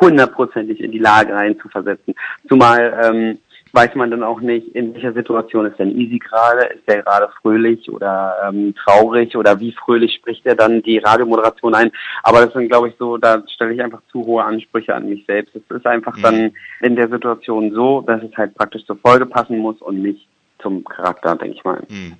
hundertprozentig 0.00 0.80
in 0.80 0.92
die 0.92 0.98
Lage 0.98 1.34
reinzuversetzen. 1.34 2.14
Zumal 2.48 2.96
ähm, 3.04 3.38
weiß 3.72 3.94
man 3.94 4.10
dann 4.10 4.22
auch 4.22 4.40
nicht, 4.40 4.74
in 4.74 4.94
welcher 4.94 5.12
Situation 5.12 5.66
ist 5.66 5.78
denn 5.78 5.96
Easy 5.96 6.18
gerade, 6.18 6.66
ist 6.66 6.88
der 6.88 7.02
gerade 7.02 7.28
fröhlich 7.40 7.90
oder 7.90 8.36
ähm, 8.48 8.74
traurig 8.74 9.36
oder 9.36 9.58
wie 9.60 9.72
fröhlich 9.72 10.14
spricht 10.14 10.44
er 10.46 10.56
dann 10.56 10.82
die 10.82 10.98
Radiomoderation 10.98 11.74
ein. 11.74 11.92
Aber 12.22 12.44
das 12.44 12.52
sind, 12.52 12.68
glaube 12.68 12.88
ich, 12.88 12.94
so, 12.98 13.16
da 13.16 13.42
stelle 13.48 13.74
ich 13.74 13.82
einfach 13.82 14.02
zu 14.10 14.24
hohe 14.24 14.44
Ansprüche 14.44 14.94
an 14.94 15.08
mich 15.08 15.24
selbst. 15.26 15.54
Es 15.54 15.76
ist 15.76 15.86
einfach 15.86 16.16
mhm. 16.16 16.22
dann 16.22 16.52
in 16.80 16.96
der 16.96 17.08
Situation 17.08 17.72
so, 17.72 18.00
dass 18.00 18.22
es 18.22 18.36
halt 18.36 18.54
praktisch 18.54 18.84
zur 18.86 18.96
Folge 18.96 19.26
passen 19.26 19.58
muss 19.58 19.80
und 19.80 20.02
nicht 20.02 20.26
zum 20.60 20.84
Charakter, 20.84 21.36
denke 21.36 21.56
ich 21.56 21.64
mal. 21.64 21.82
Mhm. 21.88 22.16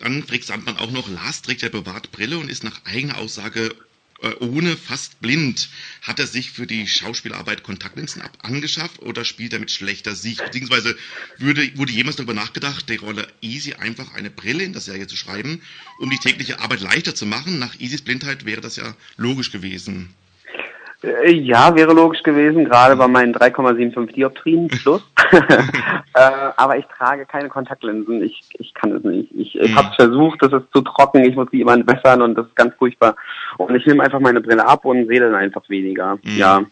Dann 0.00 0.22
fragt 0.22 0.44
Sandmann 0.44 0.76
auch 0.76 0.90
noch, 0.90 1.08
Lars 1.08 1.42
trägt 1.42 1.62
ja 1.62 1.68
bewahrt 1.68 2.12
Brille 2.12 2.36
und 2.38 2.50
ist 2.50 2.64
nach 2.64 2.80
eigener 2.84 3.18
Aussage 3.18 3.70
ohne 4.40 4.76
fast 4.76 5.20
blind. 5.20 5.68
Hat 6.02 6.18
er 6.18 6.26
sich 6.26 6.50
für 6.50 6.66
die 6.66 6.88
Schauspielarbeit 6.88 7.62
Kontaktlinsen 7.62 8.22
ab 8.22 8.38
angeschafft 8.42 9.00
oder 9.00 9.24
spielt 9.24 9.52
er 9.52 9.58
mit 9.58 9.70
schlechter 9.70 10.14
Sicht? 10.14 10.44
Beziehungsweise 10.44 10.96
würde, 11.38 11.76
wurde 11.76 11.92
jemals 11.92 12.16
darüber 12.16 12.34
nachgedacht, 12.34 12.88
der 12.88 13.00
Rolle 13.00 13.28
Easy 13.40 13.74
einfach 13.74 14.14
eine 14.14 14.30
Brille 14.30 14.64
in 14.64 14.72
der 14.72 14.82
Serie 14.82 15.06
zu 15.06 15.16
schreiben, 15.16 15.60
um 15.98 16.10
die 16.10 16.18
tägliche 16.18 16.60
Arbeit 16.60 16.80
leichter 16.80 17.14
zu 17.14 17.26
machen? 17.26 17.58
Nach 17.58 17.78
Easys 17.78 18.02
Blindheit 18.02 18.44
wäre 18.44 18.60
das 18.60 18.76
ja 18.76 18.96
logisch 19.16 19.52
gewesen. 19.52 20.14
Äh, 21.06 21.32
ja, 21.32 21.74
wäre 21.74 21.92
logisch 21.92 22.22
gewesen, 22.22 22.64
gerade 22.64 22.96
bei 22.96 23.06
meinen 23.06 23.34
3,75 23.34 24.12
Dioptrien 24.12 24.68
plus. 24.68 25.02
äh, 25.32 26.20
aber 26.56 26.76
ich 26.76 26.84
trage 26.86 27.26
keine 27.26 27.48
Kontaktlinsen. 27.48 28.22
Ich, 28.22 28.42
ich 28.58 28.74
kann 28.74 28.92
es 28.92 29.04
nicht. 29.04 29.30
Ich, 29.34 29.58
ich 29.58 29.72
mhm. 29.72 29.76
habe 29.76 29.88
es 29.90 29.94
versucht, 29.96 30.42
das 30.42 30.52
ist 30.52 30.72
zu 30.72 30.82
trocken. 30.82 31.24
Ich 31.24 31.36
muss 31.36 31.48
die 31.50 31.60
immer 31.60 31.74
entwässern 31.74 32.22
und 32.22 32.34
das 32.34 32.46
ist 32.46 32.56
ganz 32.56 32.74
furchtbar. 32.74 33.14
Und 33.58 33.74
ich 33.74 33.86
nehme 33.86 34.02
einfach 34.02 34.20
meine 34.20 34.40
Brille 34.40 34.66
ab 34.66 34.84
und 34.84 35.06
sehe 35.06 35.20
dann 35.20 35.34
einfach 35.34 35.68
weniger. 35.68 36.16
Mhm. 36.16 36.36
Ja. 36.36 36.62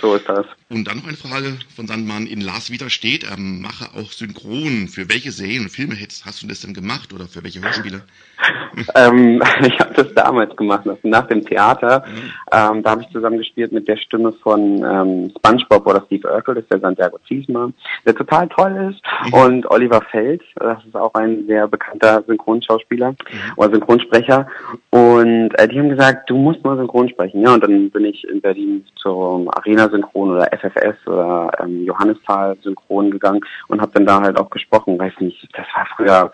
So 0.00 0.14
ist 0.14 0.28
das. 0.28 0.46
Und 0.72 0.86
dann 0.86 0.98
noch 0.98 1.08
eine 1.08 1.16
Frage 1.16 1.56
von 1.74 1.88
Sandmann. 1.88 2.28
In 2.28 2.40
Lars 2.40 2.70
Wieder 2.70 2.90
steht, 2.90 3.24
er 3.24 3.36
mache 3.36 3.86
auch 3.98 4.12
Synchron. 4.12 4.86
Für 4.86 5.08
welche 5.08 5.32
Serien 5.32 5.64
und 5.64 5.70
Filme 5.70 5.96
hast 5.96 6.42
du 6.42 6.46
das 6.46 6.60
denn 6.60 6.74
gemacht 6.74 7.12
oder 7.12 7.26
für 7.26 7.42
welche 7.42 7.60
Hörspiele? 7.60 8.02
ähm, 8.94 9.42
ich 9.62 9.80
habe 9.80 9.94
das 9.94 10.14
damals 10.14 10.54
gemacht, 10.54 10.86
nach 11.02 11.26
dem 11.26 11.44
Theater. 11.44 12.04
Mhm. 12.06 12.30
Ähm, 12.52 12.82
da 12.84 12.90
habe 12.90 13.02
ich 13.02 13.10
zusammen 13.10 13.38
gespielt 13.38 13.72
mit 13.72 13.88
der 13.88 13.96
Stimme 13.96 14.32
von 14.32 14.84
ähm, 14.84 15.32
SpongeBob 15.38 15.86
oder 15.88 16.04
Steve 16.06 16.32
Urkel, 16.32 16.54
das 16.54 16.62
ist 16.62 16.72
der 16.72 16.80
Santiago 16.80 17.18
Ziesma, 17.26 17.72
der 18.06 18.14
total 18.14 18.48
toll 18.48 18.92
ist. 18.92 19.02
Mhm. 19.26 19.34
Und 19.34 19.70
Oliver 19.72 20.02
Feld, 20.02 20.42
das 20.54 20.78
ist 20.86 20.94
auch 20.94 21.14
ein 21.14 21.46
sehr 21.48 21.66
bekannter 21.66 22.22
Synchronschauspieler 22.28 23.10
mhm. 23.10 23.16
oder 23.56 23.72
Synchronsprecher. 23.72 24.46
Und 24.90 25.50
äh, 25.58 25.66
die 25.66 25.80
haben 25.80 25.88
gesagt, 25.88 26.30
du 26.30 26.36
musst 26.36 26.62
mal 26.64 26.76
Synchron 26.76 27.08
sprechen. 27.08 27.42
Ja, 27.42 27.54
und 27.54 27.64
dann 27.64 27.90
bin 27.90 28.04
ich 28.04 28.22
in 28.28 28.40
Berlin 28.40 28.84
zur 28.94 29.50
Arena 29.56 29.88
Synchron 29.88 30.30
oder 30.30 30.52
FFS 30.60 31.06
oder 31.06 31.50
ähm, 31.60 31.84
Johannisthal 31.84 32.56
Synchron 32.62 33.10
gegangen 33.10 33.40
und 33.68 33.80
habe 33.80 33.92
dann 33.92 34.06
da 34.06 34.20
halt 34.20 34.38
auch 34.38 34.50
gesprochen. 34.50 34.98
Weiß 34.98 35.14
nicht, 35.20 35.48
das 35.56 35.66
war 35.74 35.86
früher, 35.96 36.32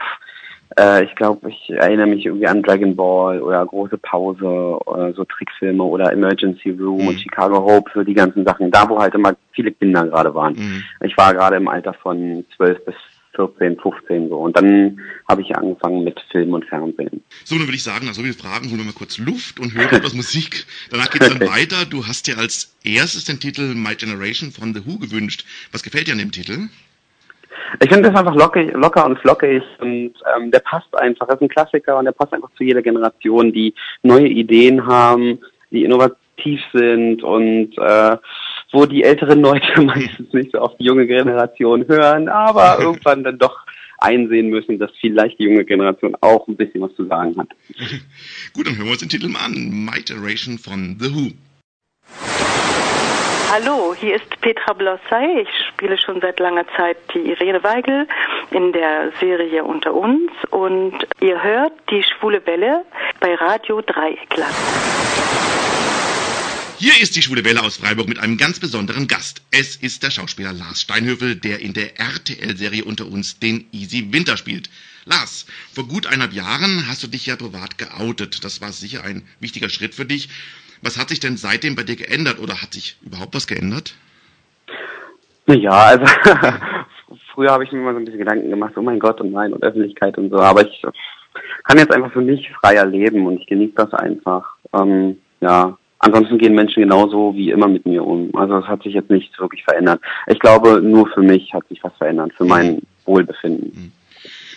äh, 0.78 1.04
ich 1.04 1.14
glaube, 1.14 1.48
ich 1.50 1.70
erinnere 1.70 2.08
mich 2.08 2.26
irgendwie 2.26 2.46
an 2.46 2.62
Dragon 2.62 2.94
Ball 2.96 3.40
oder 3.40 3.64
Große 3.64 3.98
Pause 3.98 4.78
oder 4.86 5.12
so 5.12 5.24
Trickfilme 5.24 5.82
oder 5.82 6.12
Emergency 6.12 6.70
Room 6.70 7.02
mhm. 7.02 7.08
und 7.08 7.20
Chicago 7.20 7.64
Hope, 7.64 7.90
so 7.94 8.02
die 8.02 8.14
ganzen 8.14 8.44
Sachen. 8.44 8.70
Da, 8.70 8.88
wo 8.88 8.98
halt 8.98 9.14
immer 9.14 9.34
viele 9.52 9.72
Kinder 9.72 10.06
gerade 10.06 10.34
waren. 10.34 10.54
Mhm. 10.54 10.84
Ich 11.04 11.16
war 11.16 11.34
gerade 11.34 11.56
im 11.56 11.68
Alter 11.68 11.94
von 11.94 12.44
12 12.56 12.84
bis 12.84 12.94
14, 13.36 13.78
15 13.78 14.28
so. 14.28 14.36
Und 14.38 14.56
dann 14.56 15.00
habe 15.28 15.42
ich 15.42 15.56
angefangen 15.56 16.02
mit 16.04 16.18
Film 16.32 16.52
und 16.54 16.64
Fernsehen. 16.64 17.22
So, 17.44 17.56
dann 17.56 17.66
würde 17.66 17.76
ich 17.76 17.84
sagen, 17.84 18.06
nach 18.06 18.14
so 18.14 18.22
vielen 18.22 18.34
Fragen 18.34 18.68
holen 18.68 18.78
wir 18.78 18.86
mal 18.86 18.92
kurz 18.92 19.18
Luft 19.18 19.60
und 19.60 19.74
hören 19.74 19.94
etwas 19.94 20.14
Musik. 20.22 20.66
Danach 20.90 21.10
geht 21.10 21.22
es 21.22 21.28
dann 21.28 21.48
weiter. 21.48 21.84
Du 21.88 22.06
hast 22.06 22.26
dir 22.26 22.38
als 22.38 22.76
erstes 22.84 23.24
den 23.24 23.38
Titel 23.38 23.74
My 23.74 23.94
Generation 23.94 24.50
von 24.50 24.74
The 24.74 24.84
Who 24.84 24.98
gewünscht. 24.98 25.44
Was 25.72 25.82
gefällt 25.82 26.08
dir 26.08 26.12
an 26.12 26.18
dem 26.18 26.32
Titel? 26.32 26.68
Ich 27.82 27.90
finde 27.90 28.10
das 28.10 28.18
einfach 28.18 28.34
lockig, 28.34 28.72
locker 28.74 29.06
und 29.06 29.18
flockig 29.18 29.62
und 29.80 30.12
ähm, 30.36 30.50
der 30.50 30.60
passt 30.60 30.94
einfach. 30.96 31.26
Das 31.26 31.36
ist 31.36 31.42
ein 31.42 31.48
Klassiker 31.48 31.98
und 31.98 32.04
der 32.04 32.12
passt 32.12 32.32
einfach 32.32 32.50
zu 32.56 32.64
jeder 32.64 32.82
Generation, 32.82 33.52
die 33.52 33.74
neue 34.02 34.28
Ideen 34.28 34.86
haben, 34.86 35.40
die 35.70 35.84
innovativ 35.84 36.60
sind 36.72 37.22
und 37.22 37.76
äh, 37.78 38.16
wo 38.76 38.84
die 38.84 39.02
älteren 39.02 39.40
Leute 39.40 39.80
meistens 39.82 40.32
nicht 40.32 40.52
so 40.52 40.58
auf 40.58 40.76
die 40.76 40.84
junge 40.84 41.06
Generation 41.06 41.88
hören, 41.88 42.28
aber 42.28 42.78
irgendwann 42.80 43.24
dann 43.24 43.38
doch 43.38 43.66
einsehen 43.98 44.50
müssen, 44.50 44.78
dass 44.78 44.90
vielleicht 45.00 45.38
die 45.38 45.44
junge 45.44 45.64
Generation 45.64 46.14
auch 46.20 46.46
ein 46.46 46.56
bisschen 46.56 46.82
was 46.82 46.94
zu 46.94 47.06
sagen 47.06 47.34
hat. 47.38 47.48
Gut, 48.52 48.66
dann 48.66 48.76
hören 48.76 48.86
wir 48.86 48.92
uns 48.92 49.00
den 49.00 49.08
Titel 49.08 49.28
mal 49.28 49.46
an. 49.46 49.86
My 49.86 50.02
Generation 50.02 50.58
von 50.58 50.96
The 51.00 51.14
Who. 51.14 51.30
Hallo, 53.50 53.94
hier 53.98 54.16
ist 54.16 54.40
Petra 54.42 54.74
Blossay. 54.74 55.40
Ich 55.40 55.48
spiele 55.68 55.96
schon 55.96 56.20
seit 56.20 56.38
langer 56.40 56.66
Zeit 56.76 56.98
die 57.14 57.30
Irene 57.30 57.62
Weigel 57.62 58.06
in 58.50 58.72
der 58.72 59.12
Serie 59.18 59.64
Unter 59.64 59.94
uns 59.94 60.30
und 60.50 60.92
ihr 61.20 61.42
hört 61.42 61.72
die 61.90 62.02
schwule 62.02 62.44
Welle 62.44 62.84
bei 63.20 63.34
Radio 63.36 63.80
Dreieckland. 63.80 65.05
Hier 66.78 66.92
ist 67.00 67.16
die 67.16 67.22
Schwule 67.22 67.42
Welle 67.42 67.62
aus 67.62 67.78
Freiburg 67.78 68.06
mit 68.06 68.18
einem 68.18 68.36
ganz 68.36 68.60
besonderen 68.60 69.08
Gast. 69.08 69.40
Es 69.50 69.76
ist 69.76 70.02
der 70.02 70.10
Schauspieler 70.10 70.52
Lars 70.52 70.82
Steinhöfel, 70.82 71.34
der 71.34 71.60
in 71.60 71.72
der 71.72 71.98
RTL-Serie 71.98 72.84
unter 72.84 73.06
uns 73.06 73.38
den 73.38 73.64
Easy 73.72 74.12
Winter 74.12 74.36
spielt. 74.36 74.68
Lars, 75.06 75.46
vor 75.72 75.88
gut 75.88 76.06
eineinhalb 76.06 76.34
Jahren 76.34 76.86
hast 76.86 77.02
du 77.02 77.06
dich 77.06 77.24
ja 77.24 77.36
privat 77.36 77.78
geoutet. 77.78 78.44
Das 78.44 78.60
war 78.60 78.72
sicher 78.72 79.02
ein 79.04 79.22
wichtiger 79.40 79.70
Schritt 79.70 79.94
für 79.94 80.04
dich. 80.04 80.28
Was 80.82 80.98
hat 80.98 81.08
sich 81.08 81.18
denn 81.18 81.38
seitdem 81.38 81.76
bei 81.76 81.82
dir 81.82 81.96
geändert 81.96 82.40
oder 82.40 82.60
hat 82.60 82.74
sich 82.74 82.98
überhaupt 83.00 83.34
was 83.34 83.46
geändert? 83.46 83.94
Ja, 85.46 85.70
also 85.70 86.04
früher 87.34 87.52
habe 87.52 87.64
ich 87.64 87.72
mir 87.72 87.78
immer 87.78 87.92
so 87.92 88.00
ein 88.00 88.04
bisschen 88.04 88.18
Gedanken 88.18 88.50
gemacht, 88.50 88.74
oh 88.76 88.82
mein 88.82 88.98
Gott 88.98 89.18
und 89.22 89.32
nein 89.32 89.54
und 89.54 89.62
Öffentlichkeit 89.62 90.18
und 90.18 90.28
so, 90.28 90.36
aber 90.36 90.66
ich 90.66 90.82
kann 91.64 91.78
jetzt 91.78 91.92
einfach 91.92 92.12
für 92.12 92.20
mich 92.20 92.50
freier 92.60 92.84
leben 92.84 93.26
und 93.26 93.40
ich 93.40 93.46
genieße 93.46 93.74
das 93.76 93.94
einfach. 93.94 94.56
Ähm, 94.74 95.16
ja, 95.40 95.78
ansonsten 95.98 96.38
gehen 96.38 96.54
Menschen 96.54 96.82
genauso 96.82 97.34
wie 97.34 97.50
immer 97.50 97.68
mit 97.68 97.86
mir 97.86 98.04
um. 98.04 98.34
Also 98.34 98.58
es 98.58 98.66
hat 98.66 98.82
sich 98.82 98.94
jetzt 98.94 99.10
nichts 99.10 99.38
wirklich 99.38 99.64
verändert. 99.64 100.00
Ich 100.26 100.38
glaube, 100.38 100.80
nur 100.82 101.08
für 101.08 101.22
mich 101.22 101.52
hat 101.52 101.66
sich 101.68 101.82
was 101.82 101.92
verändert, 101.96 102.32
für 102.36 102.44
mein 102.44 102.82
Wohlbefinden. 103.04 103.72
Mhm. 103.74 103.92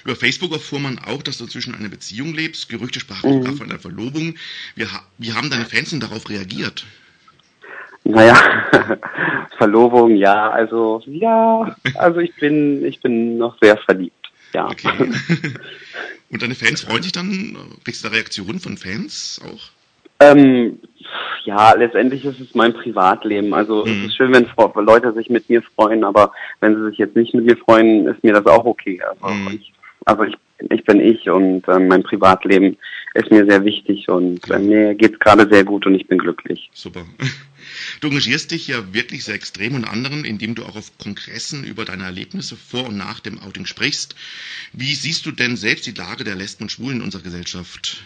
Über 0.05 0.15
Facebook 0.15 0.53
erfuhr 0.53 0.79
man 0.79 0.97
auch, 0.99 1.21
dass 1.21 1.37
du 1.37 1.45
zwischen 1.45 1.75
einer 1.75 1.89
Beziehung 1.89 2.33
lebst. 2.33 2.69
Gerüchte 2.69 2.99
sprachen 2.99 3.33
sogar 3.33 3.53
von 3.53 3.69
einer 3.69 3.79
Verlobung. 3.79 4.35
Wie, 4.75 4.85
wie 5.17 5.33
haben 5.33 5.49
deine 5.49 5.65
Fans 5.65 5.89
denn 5.89 5.99
darauf 5.99 6.29
reagiert? 6.29 6.85
Naja, 8.05 8.35
Verlobung, 9.57 10.15
ja, 10.15 10.49
also 10.49 11.03
ja, 11.05 11.75
also 11.95 12.21
ich 12.21 12.33
bin, 12.35 12.83
ich 12.85 13.01
bin 13.01 13.37
noch 13.37 13.57
sehr 13.61 13.77
verliebt. 13.77 14.31
Ja. 14.53 14.67
Okay. 14.69 15.11
Und 16.31 16.41
deine 16.41 16.55
Fans 16.55 16.81
freuen 16.81 17.03
sich 17.03 17.11
dann? 17.11 17.57
Kriegst 17.83 18.03
du 18.03 18.07
da 18.07 18.15
Reaktionen 18.15 18.59
von 18.59 18.77
Fans 18.77 19.41
auch? 19.45 19.69
Ähm, 20.21 20.79
ja, 21.45 21.73
letztendlich 21.75 22.25
ist 22.25 22.39
es 22.39 22.55
mein 22.55 22.73
Privatleben. 22.73 23.53
Also 23.53 23.85
mhm. 23.85 23.91
es 23.91 24.07
ist 24.07 24.15
schön, 24.17 24.33
wenn 24.33 24.47
Leute 24.85 25.13
sich 25.13 25.29
mit 25.29 25.49
mir 25.49 25.61
freuen, 25.61 26.03
aber 26.03 26.31
wenn 26.59 26.75
sie 26.75 26.89
sich 26.89 26.97
jetzt 26.97 27.15
nicht 27.15 27.33
mit 27.33 27.45
mir 27.45 27.57
freuen, 27.57 28.07
ist 28.07 28.23
mir 28.23 28.33
das 28.33 28.45
auch 28.45 28.65
okay. 28.65 29.01
Also 29.01 29.33
mhm. 29.33 29.55
ich, 29.55 29.73
also 30.05 30.23
ich, 30.23 30.35
ich 30.69 30.83
bin 30.83 30.99
ich 30.99 31.29
und 31.29 31.67
äh, 31.67 31.79
mein 31.79 32.03
Privatleben 32.03 32.77
ist 33.13 33.31
mir 33.31 33.45
sehr 33.45 33.63
wichtig 33.63 34.09
und 34.09 34.49
äh, 34.49 34.59
mir 34.59 34.95
geht's 34.95 35.19
gerade 35.19 35.47
sehr 35.49 35.63
gut 35.63 35.85
und 35.85 35.95
ich 35.95 36.07
bin 36.07 36.19
glücklich. 36.19 36.69
Super. 36.73 37.05
Du 38.01 38.07
engagierst 38.07 38.51
dich 38.51 38.67
ja 38.67 38.93
wirklich 38.93 39.23
sehr 39.25 39.35
extrem 39.35 39.75
und 39.75 39.85
anderen, 39.85 40.25
indem 40.25 40.55
du 40.55 40.63
auch 40.63 40.75
auf 40.75 40.97
Kongressen 40.97 41.63
über 41.63 41.85
deine 41.85 42.03
Erlebnisse 42.03 42.55
vor 42.55 42.87
und 42.87 42.97
nach 42.97 43.19
dem 43.19 43.39
Outing 43.39 43.65
sprichst. 43.65 44.15
Wie 44.73 44.95
siehst 44.95 45.25
du 45.25 45.31
denn 45.31 45.55
selbst 45.55 45.85
die 45.85 45.91
Lage 45.91 46.23
der 46.23 46.35
Lesben 46.35 46.63
und 46.63 46.71
Schwulen 46.71 46.97
in 46.97 47.03
unserer 47.03 47.23
Gesellschaft? 47.23 48.03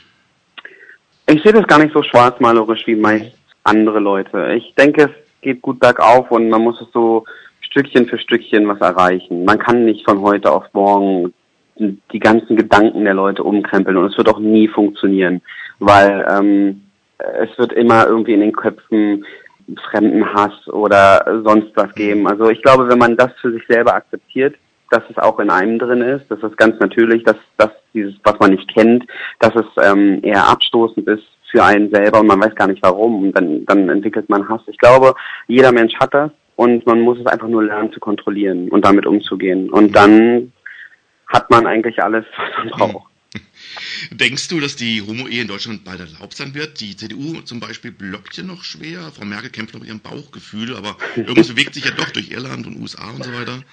Ich 1.25 1.41
sehe 1.41 1.53
das 1.53 1.67
gar 1.67 1.79
nicht 1.79 1.93
so 1.93 2.03
schwarzmalerisch 2.03 2.85
wie 2.85 2.95
meist 2.95 3.37
andere 3.63 3.99
Leute. 3.99 4.53
Ich 4.53 4.73
denke, 4.75 5.03
es 5.03 5.41
geht 5.41 5.61
gut 5.61 5.79
bergauf 5.79 6.31
und 6.31 6.49
man 6.49 6.61
muss 6.61 6.81
es 6.81 6.87
so 6.91 7.25
Stückchen 7.61 8.07
für 8.07 8.17
Stückchen 8.17 8.67
was 8.67 8.81
erreichen. 8.81 9.45
Man 9.45 9.57
kann 9.57 9.85
nicht 9.85 10.05
von 10.05 10.21
heute 10.21 10.51
auf 10.51 10.65
morgen 10.73 11.33
die 11.77 12.19
ganzen 12.19 12.55
Gedanken 12.55 13.05
der 13.05 13.13
Leute 13.13 13.43
umkrempeln 13.43 13.97
und 13.97 14.11
es 14.11 14.17
wird 14.17 14.29
auch 14.29 14.39
nie 14.39 14.67
funktionieren, 14.67 15.41
weil 15.79 16.25
ähm, 16.29 16.83
es 17.17 17.57
wird 17.57 17.73
immer 17.73 18.05
irgendwie 18.05 18.33
in 18.33 18.41
den 18.41 18.51
Köpfen 18.51 19.25
Fremdenhass 19.89 20.67
oder 20.67 21.41
sonst 21.43 21.71
was 21.75 21.93
geben. 21.95 22.27
Also 22.27 22.49
ich 22.49 22.61
glaube, 22.61 22.89
wenn 22.89 22.99
man 22.99 23.15
das 23.15 23.31
für 23.41 23.51
sich 23.51 23.63
selber 23.67 23.93
akzeptiert, 23.95 24.55
dass 24.93 25.03
es 25.09 25.17
auch 25.17 25.39
in 25.39 25.49
einem 25.49 25.79
drin 25.79 26.01
ist, 26.01 26.25
das 26.29 26.41
ist 26.43 26.55
ganz 26.57 26.79
natürlich, 26.79 27.23
dass, 27.23 27.37
dass 27.57 27.71
dieses, 27.93 28.13
was 28.23 28.39
man 28.39 28.51
nicht 28.51 28.71
kennt, 28.73 29.05
dass 29.39 29.53
es 29.55 29.65
ähm, 29.83 30.19
eher 30.23 30.47
abstoßend 30.47 31.07
ist 31.07 31.23
für 31.51 31.63
einen 31.63 31.89
selber 31.91 32.19
und 32.19 32.27
man 32.27 32.41
weiß 32.41 32.55
gar 32.55 32.67
nicht 32.67 32.83
warum 32.83 33.23
und 33.23 33.31
dann, 33.33 33.65
dann 33.65 33.89
entwickelt 33.89 34.29
man 34.29 34.47
Hass. 34.47 34.61
Ich 34.67 34.77
glaube, 34.77 35.15
jeder 35.47 35.71
Mensch 35.71 35.95
hat 35.95 36.13
das 36.13 36.31
und 36.55 36.85
man 36.85 37.01
muss 37.01 37.19
es 37.19 37.25
einfach 37.25 37.47
nur 37.47 37.63
lernen 37.63 37.91
zu 37.91 37.99
kontrollieren 37.99 38.69
und 38.69 38.85
damit 38.85 39.05
umzugehen. 39.05 39.69
Und 39.69 39.95
dann 39.95 40.51
hat 41.27 41.49
man 41.49 41.65
eigentlich 41.65 42.01
alles, 42.03 42.25
was 42.37 42.57
man 42.57 42.69
braucht. 42.69 43.11
Denkst 44.11 44.47
du, 44.49 44.59
dass 44.59 44.75
die 44.75 45.01
Homo-Ehe 45.01 45.41
in 45.41 45.47
Deutschland 45.47 45.83
bald 45.83 45.99
erlaubt 45.99 46.35
sein 46.35 46.53
wird? 46.53 46.79
Die 46.79 46.95
CDU 46.95 47.41
zum 47.41 47.59
Beispiel 47.59 47.91
blockt 47.91 48.37
ja 48.37 48.43
noch 48.43 48.63
schwer. 48.63 49.11
Frau 49.15 49.25
Merkel 49.25 49.49
kämpft 49.49 49.73
noch 49.73 49.81
mit 49.81 49.89
ihrem 49.89 50.01
Bauchgefühl, 50.01 50.75
aber 50.75 50.97
irgendwas 51.15 51.47
bewegt 51.47 51.73
sich 51.73 51.85
ja 51.85 51.91
doch 51.91 52.09
durch 52.11 52.29
Irland 52.29 52.67
und 52.67 52.79
USA 52.79 53.09
und 53.09 53.23
so 53.23 53.33
weiter. 53.33 53.63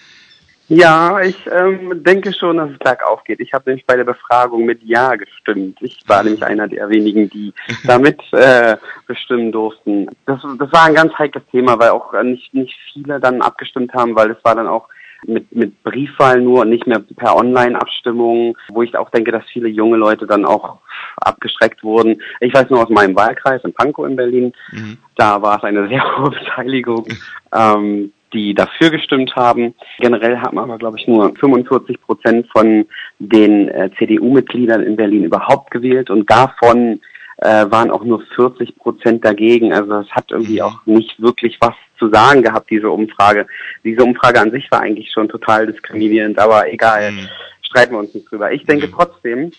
Ja, 0.71 1.21
ich 1.21 1.37
ähm, 1.51 2.05
denke 2.05 2.33
schon, 2.33 2.59
dass 2.59 2.71
es 2.71 2.79
bergauf 2.79 3.25
geht. 3.25 3.41
Ich 3.41 3.53
habe 3.53 3.65
nämlich 3.67 3.85
bei 3.87 3.97
der 3.97 4.05
Befragung 4.05 4.65
mit 4.65 4.81
Ja 4.85 5.17
gestimmt. 5.17 5.79
Ich 5.81 5.99
war 6.07 6.23
nämlich 6.23 6.45
einer 6.45 6.69
der 6.69 6.89
wenigen, 6.89 7.29
die 7.29 7.53
damit 7.85 8.21
äh, 8.33 8.77
bestimmen 9.09 9.51
durften. 9.51 10.07
Das, 10.27 10.41
das 10.61 10.73
war 10.73 10.85
ein 10.85 10.95
ganz 10.95 11.13
heikles 11.15 11.43
Thema, 11.51 11.77
weil 11.81 11.91
auch 11.91 12.13
nicht, 12.23 12.55
nicht 12.55 12.79
viele 12.93 13.19
dann 13.19 13.43
abgestimmt 13.43 13.93
haben, 13.95 14.15
weil 14.15 14.31
es 14.31 14.45
war 14.45 14.55
dann 14.55 14.69
auch 14.69 14.87
mit, 15.27 15.51
mit 15.55 15.83
Briefwahl 15.83 16.41
nur 16.41 16.61
und 16.61 16.71
nicht 16.71 16.87
mehr 16.87 17.01
per 17.17 17.35
Online-Abstimmung, 17.35 18.57
wo 18.69 18.83
ich 18.83 18.97
auch 18.97 19.11
denke, 19.11 19.33
dass 19.33 19.45
viele 19.53 19.69
junge 19.69 19.97
Leute 19.97 20.25
dann 20.25 20.45
auch 20.45 20.79
abgeschreckt 21.17 21.83
wurden. 21.83 22.23
Ich 22.39 22.55
weiß 22.55 22.71
nur 22.71 22.85
aus 22.85 22.91
meinem 22.91 23.17
Wahlkreis 23.17 23.63
in 23.65 23.75
Pankow 23.75 24.07
in 24.07 24.15
Berlin, 24.15 24.53
mhm. 24.71 24.99
da 25.17 25.43
war 25.43 25.59
es 25.59 25.65
eine 25.65 25.89
sehr 25.89 26.17
hohe 26.17 26.31
Beteiligung. 26.31 27.07
Ähm, 27.53 28.13
die 28.33 28.55
dafür 28.55 28.91
gestimmt 28.91 29.35
haben. 29.37 29.75
Generell 29.99 30.39
haben 30.39 30.59
aber, 30.59 30.79
glaube 30.79 30.99
ich, 30.99 31.07
nur 31.07 31.35
45 31.37 32.01
Prozent 32.01 32.47
von 32.53 32.87
den 33.19 33.69
äh, 33.69 33.91
CDU-Mitgliedern 33.99 34.83
in 34.83 34.97
Berlin 34.97 35.25
überhaupt 35.25 35.71
gewählt 35.71 36.11
und 36.11 36.31
davon 36.31 37.01
äh, 37.39 37.71
waren 37.71 37.91
auch 37.91 38.05
nur 38.05 38.23
40 38.37 38.77
Prozent 38.77 39.25
dagegen. 39.25 39.73
Also 39.73 39.95
es 40.01 40.11
hat 40.11 40.31
irgendwie 40.31 40.61
mhm. 40.61 40.63
auch 40.63 40.87
nicht 40.87 41.21
wirklich 41.21 41.57
was 41.61 41.75
zu 41.99 42.09
sagen 42.11 42.43
gehabt, 42.43 42.71
diese 42.71 42.91
Umfrage. 42.91 43.47
Diese 43.85 44.03
Umfrage 44.03 44.41
an 44.41 44.51
sich 44.51 44.71
war 44.71 44.81
eigentlich 44.81 45.11
schon 45.13 45.29
total 45.29 45.67
diskriminierend, 45.67 46.39
aber 46.39 46.73
egal, 46.73 47.13
mhm. 47.13 47.29
streiten 47.63 47.93
wir 47.93 47.99
uns 47.99 48.15
nicht 48.15 48.31
drüber. 48.31 48.53
Ich 48.53 48.65
denke 48.65 48.89
mhm. 48.89 48.93
trotzdem, 48.93 49.53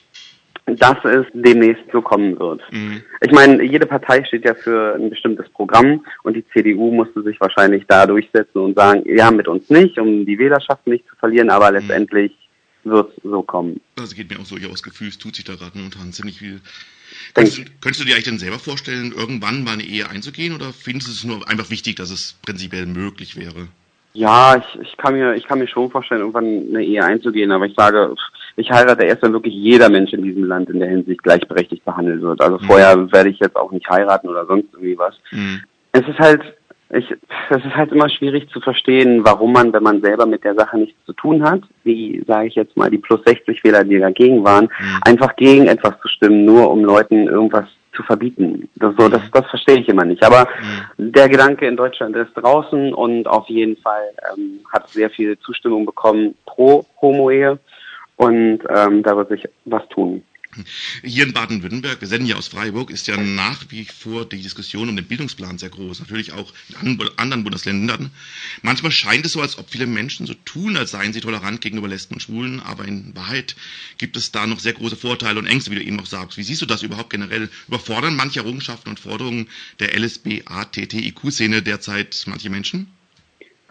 dass 0.65 1.03
es 1.03 1.25
demnächst 1.33 1.83
so 1.91 2.01
kommen 2.01 2.39
wird. 2.39 2.61
Mhm. 2.71 3.01
Ich 3.21 3.31
meine, 3.31 3.63
jede 3.63 3.85
Partei 3.85 4.23
steht 4.23 4.45
ja 4.45 4.53
für 4.53 4.95
ein 4.95 5.09
bestimmtes 5.09 5.49
Programm 5.49 6.05
und 6.23 6.35
die 6.35 6.45
CDU 6.53 6.91
musste 6.91 7.23
sich 7.23 7.39
wahrscheinlich 7.41 7.83
da 7.87 8.05
durchsetzen 8.05 8.59
und 8.59 8.75
sagen, 8.75 9.03
ja, 9.05 9.31
mit 9.31 9.47
uns 9.47 9.69
nicht, 9.69 9.97
um 9.97 10.25
die 10.25 10.37
Wählerschaft 10.37 10.85
nicht 10.87 11.07
zu 11.07 11.15
verlieren, 11.15 11.49
aber 11.49 11.69
mhm. 11.69 11.77
letztendlich 11.77 12.31
wird 12.83 13.11
es 13.17 13.23
so 13.23 13.43
kommen. 13.43 13.79
Also 13.99 14.15
geht 14.15 14.29
mir 14.29 14.39
auch 14.39 14.45
so 14.45 14.55
aus 14.71 14.83
Gefühl, 14.83 15.09
es 15.09 15.17
tut 15.17 15.35
sich 15.35 15.45
da 15.45 15.55
gerade 15.55 15.77
momentan 15.77 16.11
ziemlich 16.13 16.39
viel. 16.39 16.61
Könntest 17.33 17.57
du, 17.57 17.63
könntest 17.81 18.01
du 18.01 18.05
dir 18.05 18.13
eigentlich 18.13 18.25
denn 18.25 18.39
selber 18.39 18.59
vorstellen, 18.59 19.13
irgendwann 19.15 19.63
mal 19.63 19.73
eine 19.73 19.83
Ehe 19.83 20.09
einzugehen 20.09 20.55
oder 20.55 20.73
findest 20.73 21.07
du 21.07 21.11
es 21.11 21.23
nur 21.23 21.47
einfach 21.47 21.69
wichtig, 21.69 21.97
dass 21.97 22.09
es 22.09 22.35
prinzipiell 22.45 22.85
möglich 22.85 23.35
wäre? 23.35 23.67
Ja, 24.13 24.57
ich, 24.57 24.81
ich 24.81 24.97
kann 24.97 25.13
mir, 25.13 25.35
ich 25.35 25.45
kann 25.45 25.59
mir 25.59 25.67
schon 25.67 25.89
vorstellen, 25.89 26.21
irgendwann 26.21 26.45
eine 26.69 26.83
Ehe 26.83 27.03
einzugehen, 27.03 27.51
aber 27.51 27.65
ich 27.65 27.75
sage, 27.75 28.13
ich 28.55 28.71
heirate 28.71 29.05
erst, 29.05 29.23
wenn 29.23 29.33
wirklich 29.33 29.53
jeder 29.53 29.89
Mensch 29.89 30.13
in 30.13 30.23
diesem 30.23 30.43
Land 30.43 30.69
in 30.69 30.79
der 30.79 30.89
Hinsicht 30.89 31.23
gleichberechtigt 31.23 31.85
behandelt 31.85 32.21
wird. 32.21 32.41
Also 32.41 32.57
mhm. 32.57 32.65
vorher 32.65 33.11
werde 33.11 33.29
ich 33.29 33.39
jetzt 33.39 33.55
auch 33.55 33.71
nicht 33.71 33.89
heiraten 33.89 34.29
oder 34.29 34.45
sonst 34.45 34.67
irgendwie 34.73 34.97
was. 34.97 35.15
Mhm. 35.31 35.61
Es 35.93 36.07
ist 36.07 36.19
halt, 36.19 36.41
ich, 36.93 37.09
es 37.49 37.57
ist 37.57 37.75
halt 37.75 37.91
immer 37.91 38.09
schwierig 38.09 38.49
zu 38.49 38.59
verstehen, 38.59 39.21
warum 39.23 39.53
man, 39.53 39.71
wenn 39.73 39.83
man 39.83 40.01
selber 40.01 40.25
mit 40.25 40.43
der 40.43 40.55
Sache 40.55 40.77
nichts 40.77 40.97
zu 41.05 41.13
tun 41.13 41.43
hat, 41.43 41.61
wie 41.83 42.23
sage 42.27 42.47
ich 42.47 42.55
jetzt 42.55 42.75
mal 42.75 42.89
die 42.89 42.97
plus 42.97 43.21
60 43.25 43.63
Wähler, 43.63 43.83
die 43.83 43.99
dagegen 43.99 44.43
waren, 44.43 44.65
mhm. 44.65 44.99
einfach 45.05 45.35
gegen 45.35 45.67
etwas 45.67 45.99
zu 46.01 46.07
stimmen, 46.07 46.45
nur 46.45 46.69
um 46.69 46.83
Leuten 46.83 47.27
irgendwas 47.27 47.65
zu 47.93 48.03
verbieten. 48.03 48.69
Das, 48.75 48.93
so, 48.97 49.09
das, 49.09 49.21
das 49.31 49.45
verstehe 49.47 49.79
ich 49.79 49.89
immer 49.89 50.05
nicht. 50.05 50.23
Aber 50.23 50.47
mhm. 50.97 51.11
der 51.11 51.29
Gedanke 51.29 51.67
in 51.67 51.75
Deutschland 51.75 52.15
ist 52.15 52.33
draußen 52.35 52.93
und 52.93 53.27
auf 53.27 53.47
jeden 53.47 53.77
Fall 53.77 54.03
ähm, 54.33 54.59
hat 54.71 54.89
sehr 54.89 55.09
viel 55.09 55.37
Zustimmung 55.39 55.85
bekommen 55.85 56.35
pro 56.45 56.85
Homo-Ehe 57.01 57.59
und 58.21 58.59
ähm, 58.69 59.01
da 59.01 59.17
wird 59.17 59.29
sich 59.29 59.49
was 59.65 59.81
tun. 59.89 60.21
Hier 61.01 61.25
in 61.25 61.33
Baden-Württemberg, 61.33 62.01
wir 62.01 62.07
senden 62.07 62.27
ja 62.27 62.35
aus 62.35 62.49
Freiburg, 62.49 62.91
ist 62.91 63.07
ja 63.07 63.17
nach 63.17 63.63
wie 63.69 63.85
vor 63.85 64.25
die 64.25 64.41
Diskussion 64.41 64.89
um 64.89 64.95
den 64.95 65.07
Bildungsplan 65.07 65.57
sehr 65.57 65.69
groß. 65.69 66.01
Natürlich 66.01 66.33
auch 66.33 66.53
in 66.83 66.99
anderen 67.15 67.43
Bundesländern. 67.43 68.11
Manchmal 68.61 68.91
scheint 68.91 69.25
es 69.25 69.31
so, 69.31 69.41
als 69.41 69.57
ob 69.57 69.69
viele 69.69 69.87
Menschen 69.87 70.27
so 70.27 70.35
tun, 70.45 70.77
als 70.77 70.91
seien 70.91 71.13
sie 71.13 71.21
tolerant 71.21 71.61
gegenüber 71.61 71.87
Lesben 71.87 72.15
und 72.15 72.19
Schwulen, 72.19 72.59
aber 72.59 72.85
in 72.85 73.15
Wahrheit 73.15 73.55
gibt 73.97 74.17
es 74.17 74.31
da 74.31 74.45
noch 74.45 74.59
sehr 74.59 74.73
große 74.73 74.97
Vorteile 74.97 75.39
und 75.39 75.47
Ängste, 75.47 75.71
wie 75.71 75.75
du 75.75 75.83
eben 75.83 75.99
auch 75.99 76.05
sagst. 76.05 76.37
Wie 76.37 76.43
siehst 76.43 76.61
du 76.61 76.67
das 76.67 76.83
überhaupt 76.83 77.09
generell? 77.09 77.49
Überfordern 77.69 78.15
manche 78.15 78.41
Errungenschaften 78.41 78.89
und 78.89 78.99
Forderungen 78.99 79.47
der 79.79 79.97
LSB-ATTIQ-Szene 79.97 81.63
derzeit 81.63 82.23
manche 82.27 82.49
Menschen? 82.51 82.91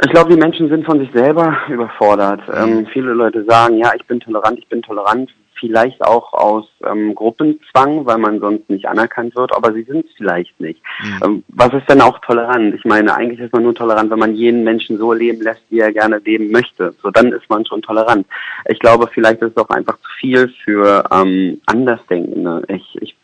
Ich 0.03 0.11
glaube, 0.11 0.31
die 0.31 0.41
Menschen 0.41 0.69
sind 0.69 0.87
von 0.87 0.99
sich 0.99 1.11
selber 1.13 1.57
überfordert. 1.69 2.41
Ähm, 2.55 2.79
mhm. 2.79 2.87
viele 2.87 3.13
Leute 3.13 3.45
sagen, 3.45 3.77
ja, 3.79 3.93
ich 3.95 4.07
bin 4.07 4.21
tolerant, 4.21 4.59
ich 4.59 4.69
bin 4.69 4.83
tolerant, 4.83 5.31
vielleicht 5.61 6.03
auch 6.03 6.33
aus 6.33 6.67
ähm, 6.91 7.15
Gruppenzwang, 7.15 8.07
weil 8.07 8.17
man 8.17 8.41
sonst 8.41 8.69
nicht 8.71 8.89
anerkannt 8.89 9.37
wird, 9.37 9.55
aber 9.55 9.75
sie 9.75 9.83
sind 9.83 10.07
es 10.07 10.13
vielleicht 10.17 10.59
nicht. 10.59 10.81
Mhm. 11.03 11.21
Ähm, 11.23 11.45
was 11.49 11.73
ist 11.75 11.89
denn 11.89 12.01
auch 12.01 12.19
tolerant? 12.21 12.75
Ich 12.75 12.85
meine, 12.87 13.15
eigentlich 13.15 13.41
ist 13.41 13.53
man 13.53 13.63
nur 13.63 13.75
tolerant, 13.75 14.11
wenn 14.11 14.19
man 14.19 14.35
jeden 14.35 14.65
Menschen 14.65 14.97
so 14.97 15.13
leben 15.13 15.43
lässt, 15.43 15.63
wie 15.69 15.81
er 15.81 15.93
gerne 15.93 16.19
leben 16.19 16.51
möchte. 16.51 16.95
So, 17.03 17.11
dann 17.11 17.33
ist 17.33 17.49
man 17.51 17.67
schon 17.67 17.83
tolerant. 17.83 18.27
Ich 18.69 18.79
glaube, 18.79 19.09
vielleicht 19.13 19.43
ist 19.43 19.53
es 19.55 19.63
auch 19.63 19.69
einfach 19.69 19.99
zu 19.99 20.11
viel 20.19 20.49
für 20.65 21.05
ähm, 21.13 21.61
Andersdenkende. 21.67 22.63
Ich, 22.69 22.97
ich 23.03 23.15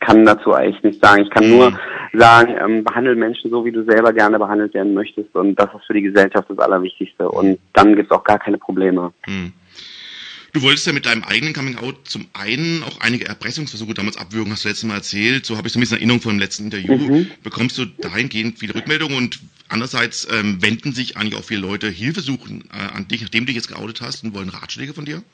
kann 0.00 0.24
dazu 0.24 0.52
eigentlich 0.52 0.82
nicht 0.82 1.04
sagen. 1.04 1.22
Ich 1.22 1.30
kann 1.30 1.48
nur 1.48 1.70
mhm. 1.70 1.78
sagen, 2.12 2.54
ähm, 2.58 2.84
behandle 2.84 3.14
Menschen 3.16 3.50
so, 3.50 3.64
wie 3.64 3.72
du 3.72 3.84
selber 3.84 4.12
gerne 4.12 4.38
behandelt 4.38 4.74
werden 4.74 4.94
möchtest 4.94 5.34
und 5.34 5.58
das 5.58 5.68
ist 5.74 5.86
für 5.86 5.94
die 5.94 6.02
Gesellschaft 6.02 6.48
das 6.48 6.58
Allerwichtigste 6.58 7.28
und 7.28 7.58
dann 7.72 7.94
gibt 7.96 8.10
es 8.10 8.16
auch 8.16 8.24
gar 8.24 8.38
keine 8.38 8.58
Probleme. 8.58 9.12
Mhm. 9.26 9.52
Du 10.54 10.62
wolltest 10.62 10.86
ja 10.86 10.92
mit 10.92 11.04
deinem 11.04 11.24
eigenen 11.24 11.52
Coming-out 11.52 11.96
zum 12.04 12.26
einen 12.32 12.84
auch 12.84 13.00
einige 13.00 13.26
Erpressungsversuche 13.26 13.92
damals 13.92 14.16
abwürgen, 14.16 14.52
hast 14.52 14.64
du 14.64 14.68
letztes 14.68 14.88
Mal 14.88 14.94
erzählt. 14.94 15.44
So 15.44 15.56
habe 15.56 15.66
ich 15.66 15.72
so 15.72 15.80
ein 15.80 15.80
bisschen 15.80 15.96
Erinnerung 15.96 16.20
von 16.20 16.34
dem 16.34 16.38
letzten 16.38 16.66
Interview. 16.66 16.94
Mhm. 16.94 17.26
Bekommst 17.42 17.76
du 17.76 17.86
dahingehend 17.86 18.60
viele 18.60 18.72
Rückmeldungen 18.72 19.16
und 19.16 19.40
andererseits 19.68 20.28
ähm, 20.32 20.62
wenden 20.62 20.92
sich 20.92 21.16
eigentlich 21.16 21.34
auch 21.34 21.42
viele 21.42 21.60
Leute 21.60 21.88
Hilfe 21.88 22.20
suchen 22.20 22.68
äh, 22.72 22.96
an 22.96 23.08
dich, 23.08 23.22
nachdem 23.22 23.40
du 23.40 23.46
dich 23.46 23.56
jetzt 23.56 23.66
geoutet 23.66 24.00
hast 24.00 24.22
und 24.22 24.32
wollen 24.32 24.48
Ratschläge 24.48 24.94
von 24.94 25.04
dir? 25.04 25.24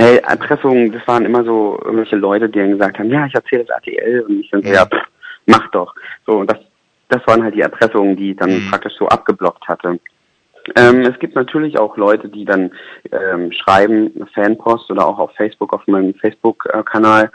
Nee, 0.00 0.16
Erpressungen, 0.16 0.92
das 0.92 1.06
waren 1.06 1.26
immer 1.26 1.44
so 1.44 1.78
irgendwelche 1.84 2.16
Leute, 2.16 2.48
die 2.48 2.58
dann 2.58 2.70
gesagt 2.70 2.98
haben, 2.98 3.10
ja, 3.10 3.26
ich 3.26 3.34
erzähle 3.34 3.64
das 3.64 3.76
RTL 3.76 4.22
und 4.22 4.40
ich 4.40 4.50
dann 4.50 4.62
so, 4.62 4.70
ja, 4.70 4.86
pff, 4.86 5.06
mach 5.44 5.70
doch. 5.72 5.94
So, 6.26 6.38
und 6.38 6.50
das, 6.50 6.58
das 7.10 7.26
waren 7.26 7.42
halt 7.42 7.54
die 7.54 7.60
Erpressungen, 7.60 8.16
die 8.16 8.30
ich 8.30 8.36
dann 8.38 8.50
mhm. 8.50 8.70
praktisch 8.70 8.94
so 8.98 9.06
abgeblockt 9.08 9.68
hatte. 9.68 10.00
Ähm, 10.74 11.02
es 11.02 11.18
gibt 11.18 11.34
natürlich 11.34 11.78
auch 11.78 11.98
Leute, 11.98 12.30
die 12.30 12.46
dann 12.46 12.70
ähm, 13.12 13.52
schreiben, 13.52 14.26
Fanpost 14.34 14.90
oder 14.90 15.06
auch 15.06 15.18
auf 15.18 15.32
Facebook, 15.36 15.74
auf 15.74 15.86
meinem 15.86 16.14
Facebook-Kanal. 16.14 17.30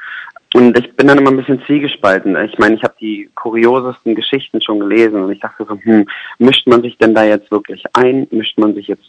Und 0.53 0.77
ich 0.79 0.95
bin 0.95 1.07
dann 1.07 1.17
immer 1.17 1.31
ein 1.31 1.37
bisschen 1.37 1.61
zielgespalten. 1.67 2.37
Ich 2.45 2.57
meine, 2.57 2.75
ich 2.75 2.83
habe 2.83 2.95
die 3.01 3.29
kuriosesten 3.35 4.15
Geschichten 4.15 4.61
schon 4.61 4.79
gelesen 4.79 5.21
und 5.21 5.31
ich 5.31 5.41
dachte 5.41 5.65
so, 5.67 5.77
hm, 5.81 6.07
mischt 6.37 6.65
man 6.67 6.81
sich 6.81 6.97
denn 6.97 7.13
da 7.13 7.25
jetzt 7.25 7.51
wirklich 7.51 7.83
ein? 7.93 8.27
Mischt 8.31 8.57
man 8.57 8.73
sich 8.73 8.87
jetzt 8.87 9.03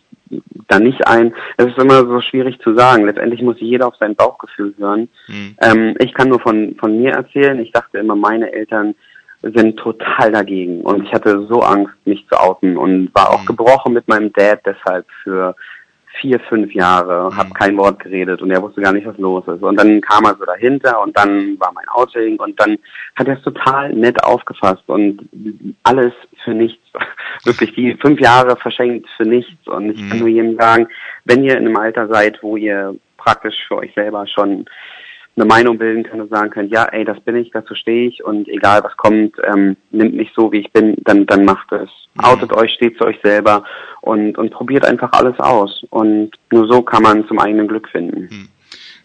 da 0.66 0.81
nicht 0.81 1.07
ein? 1.07 1.33
Es 1.57 1.66
ist 1.66 1.79
immer 1.79 2.05
so 2.05 2.20
schwierig 2.20 2.59
zu 2.61 2.75
sagen. 2.75 3.07
Letztendlich 3.07 3.42
muss 3.42 3.61
jeder 3.61 3.87
auf 3.87 3.94
sein 3.96 4.16
Bauchgefühl 4.16 4.75
hören. 4.77 5.09
Mhm. 5.29 5.57
Ähm, 5.62 5.94
ich 6.01 6.14
kann 6.14 6.31
nur 6.31 6.40
von, 6.40 6.75
von 6.81 7.01
mir 7.01 7.12
erzählen. 7.12 7.61
Ich 7.61 7.70
dachte 7.70 7.99
immer, 7.99 8.16
meine 8.16 8.53
Eltern 8.53 8.96
sind 9.42 9.77
total 9.77 10.33
dagegen. 10.33 10.81
Und 10.81 11.05
ich 11.05 11.12
hatte 11.12 11.46
so 11.46 11.61
Angst, 11.61 11.94
mich 12.05 12.27
zu 12.29 12.40
outen 12.40 12.77
und 12.77 13.14
war 13.14 13.31
auch 13.31 13.42
mhm. 13.42 13.46
gebrochen 13.46 13.92
mit 13.92 14.09
meinem 14.09 14.33
Dad 14.33 14.61
deshalb 14.64 15.07
für 15.22 15.55
vier, 16.20 16.40
fünf 16.40 16.72
Jahre, 16.72 17.31
mhm. 17.31 17.37
habe 17.37 17.50
kein 17.50 17.76
Wort 17.76 18.00
geredet 18.00 18.42
und 18.42 18.50
er 18.50 18.62
wusste 18.62 18.81
gar 18.81 18.92
nicht, 18.92 19.07
was 19.07 19.18
los 19.18 19.44
ist. 19.46 19.62
Und 19.62 19.79
dann 19.79 20.00
kam 20.00 20.24
er 20.24 20.37
so 20.37 20.44
dahinter 20.44 21.00
und 21.02 21.16
dann 21.16 21.59
war 21.59 21.72
mein 21.72 21.88
Outing 21.88 22.38
und 22.38 22.59
dann 22.61 22.79
hat 23.14 23.29
er 23.29 23.37
es 23.37 23.42
total 23.42 23.92
nett 23.92 24.22
aufgefasst 24.24 24.83
und 24.87 25.29
alles 25.83 26.12
für 26.44 26.55
nichts. 26.55 26.83
Wirklich 27.44 27.74
die 27.74 27.96
fünf 28.00 28.20
Jahre 28.20 28.57
verschenkt 28.57 29.09
für 29.16 29.24
nichts. 29.24 29.66
Und 29.66 29.90
ich 29.90 30.09
kann 30.09 30.18
mhm. 30.18 30.24
nur 30.24 30.29
jedem 30.29 30.57
sagen, 30.57 30.88
wenn 31.24 31.44
ihr 31.44 31.57
in 31.57 31.66
einem 31.66 31.76
Alter 31.76 32.09
seid, 32.09 32.42
wo 32.42 32.57
ihr 32.57 32.94
praktisch 33.16 33.57
für 33.66 33.79
euch 33.79 33.92
selber 33.94 34.26
schon 34.26 34.66
eine 35.37 35.44
Meinung 35.44 35.79
bilden 35.79 36.03
könnt 36.03 36.22
und 36.22 36.31
sagen 36.31 36.51
könnt, 36.51 36.72
ja, 36.72 36.85
ey, 36.85 37.05
das 37.05 37.20
bin 37.20 37.37
ich, 37.37 37.51
dazu 37.51 37.75
stehe 37.75 38.09
ich 38.09 38.25
und 38.25 38.49
egal 38.49 38.83
was 38.83 38.96
kommt, 38.96 39.37
ähm, 39.44 39.77
nimmt 39.90 40.14
mich 40.14 40.31
so, 40.35 40.51
wie 40.51 40.61
ich 40.61 40.72
bin, 40.72 40.96
dann, 41.05 41.27
dann 41.27 41.44
macht 41.44 41.70
es. 41.72 41.90
Mhm. 42.14 42.25
Outet 42.25 42.53
euch, 42.55 42.72
steht 42.72 42.96
zu 42.96 43.05
euch 43.05 43.18
selber 43.22 43.64
und, 44.01 44.38
und 44.38 44.51
probiert 44.51 44.87
einfach 44.87 45.12
alles 45.12 45.38
aus. 45.38 45.85
Und 45.90 46.31
nur 46.51 46.66
so 46.66 46.83
kann 46.83 47.03
man 47.03 47.27
zum 47.29 47.38
eigenen 47.38 47.68
Glück 47.68 47.88
finden. 47.88 48.29
Mhm. 48.31 48.49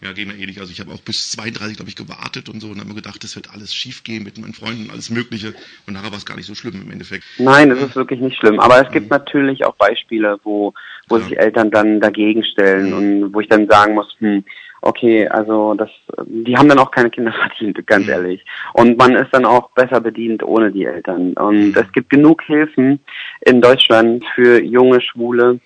Ja, 0.02 0.12
geht 0.12 0.26
mir 0.26 0.34
ähnlich. 0.34 0.58
Also 0.58 0.72
ich 0.72 0.80
habe 0.80 0.90
auch 0.90 1.00
bis 1.00 1.30
32, 1.30 1.76
glaube 1.76 1.88
ich, 1.88 1.94
gewartet 1.94 2.48
und 2.48 2.60
so 2.60 2.68
und 2.68 2.80
habe 2.80 2.88
mir 2.88 2.96
gedacht, 2.96 3.22
es 3.22 3.36
wird 3.36 3.50
alles 3.52 3.72
schief 3.72 4.02
gehen 4.02 4.24
mit 4.24 4.36
meinen 4.36 4.52
Freunden, 4.52 4.90
alles 4.90 5.10
Mögliche. 5.10 5.54
Und 5.86 5.94
nachher 5.94 6.10
war 6.10 6.18
es 6.18 6.26
gar 6.26 6.36
nicht 6.36 6.46
so 6.46 6.56
schlimm 6.56 6.82
im 6.82 6.90
Endeffekt. 6.90 7.22
Nein, 7.38 7.70
es 7.70 7.80
ist 7.80 7.94
wirklich 7.94 8.20
nicht 8.20 8.36
schlimm. 8.36 8.58
Aber 8.58 8.84
es 8.84 8.90
gibt 8.90 9.06
mhm. 9.06 9.16
natürlich 9.16 9.64
auch 9.64 9.76
Beispiele, 9.76 10.40
wo, 10.42 10.74
wo 11.08 11.18
ja. 11.18 11.24
sich 11.24 11.38
Eltern 11.38 11.70
dann 11.70 12.00
dagegen 12.00 12.42
stellen 12.42 12.90
mhm. 12.90 12.96
und 12.96 13.34
wo 13.34 13.40
ich 13.40 13.48
dann 13.48 13.68
sagen 13.68 13.94
muss, 13.94 14.12
hm, 14.18 14.44
okay, 14.82 15.26
also 15.28 15.74
das, 15.74 15.90
die 16.26 16.56
haben 16.56 16.68
dann 16.68 16.78
auch 16.78 16.90
keine 16.90 17.10
Kinder 17.10 17.32
verdient, 17.48 17.86
ganz 17.86 18.06
mhm. 18.06 18.12
ehrlich. 18.12 18.44
Und 18.74 18.98
man 18.98 19.16
ist 19.16 19.32
dann 19.32 19.44
auch 19.44 19.70
besser 19.70 20.00
bedient 20.00 20.42
ohne 20.42 20.70
die 20.70 20.84
Eltern. 20.84 21.32
Und 21.34 21.68
mhm. 21.68 21.74
es 21.76 21.90
gibt 21.92 22.10
genug 22.10 22.42
Hilfen 22.42 23.00
in 23.40 23.60
Deutschland 23.60 24.24
für 24.34 24.62
junge 24.62 25.00
Schwule 25.00 25.60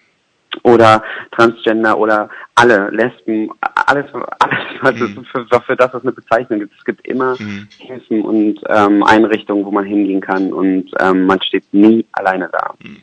oder 0.62 1.02
Transgender 1.32 1.98
oder 1.98 2.30
alle 2.54 2.90
Lesben, 2.90 3.50
alles, 3.60 4.06
alles 4.38 4.58
was 4.80 4.94
mhm. 4.94 5.22
es 5.22 5.28
für, 5.28 5.60
für 5.60 5.76
das 5.76 5.92
es 5.92 6.02
eine 6.02 6.12
Bezeichnung 6.12 6.60
gibt. 6.60 6.74
Es 6.78 6.84
gibt 6.84 7.06
immer 7.06 7.34
mhm. 7.38 7.68
Hilfen 7.78 8.22
und 8.22 8.60
ähm, 8.68 9.02
Einrichtungen, 9.02 9.64
wo 9.64 9.70
man 9.70 9.84
hingehen 9.84 10.20
kann 10.20 10.52
und 10.52 10.90
ähm, 11.00 11.26
man 11.26 11.42
steht 11.42 11.64
nie 11.72 12.06
alleine 12.12 12.48
da. 12.52 12.74
Mhm. 12.82 13.02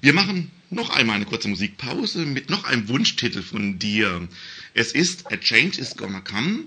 Wir 0.00 0.14
machen 0.14 0.52
noch 0.70 0.96
einmal 0.96 1.16
eine 1.16 1.24
kurze 1.24 1.48
Musikpause 1.48 2.20
mit 2.20 2.50
noch 2.50 2.70
einem 2.70 2.88
Wunschtitel 2.88 3.42
von 3.42 3.80
dir. 3.80 4.28
Es 4.72 4.92
ist 4.92 5.26
A 5.32 5.36
Change 5.36 5.80
is 5.80 5.96
Gonna 5.96 6.20
Come 6.20 6.66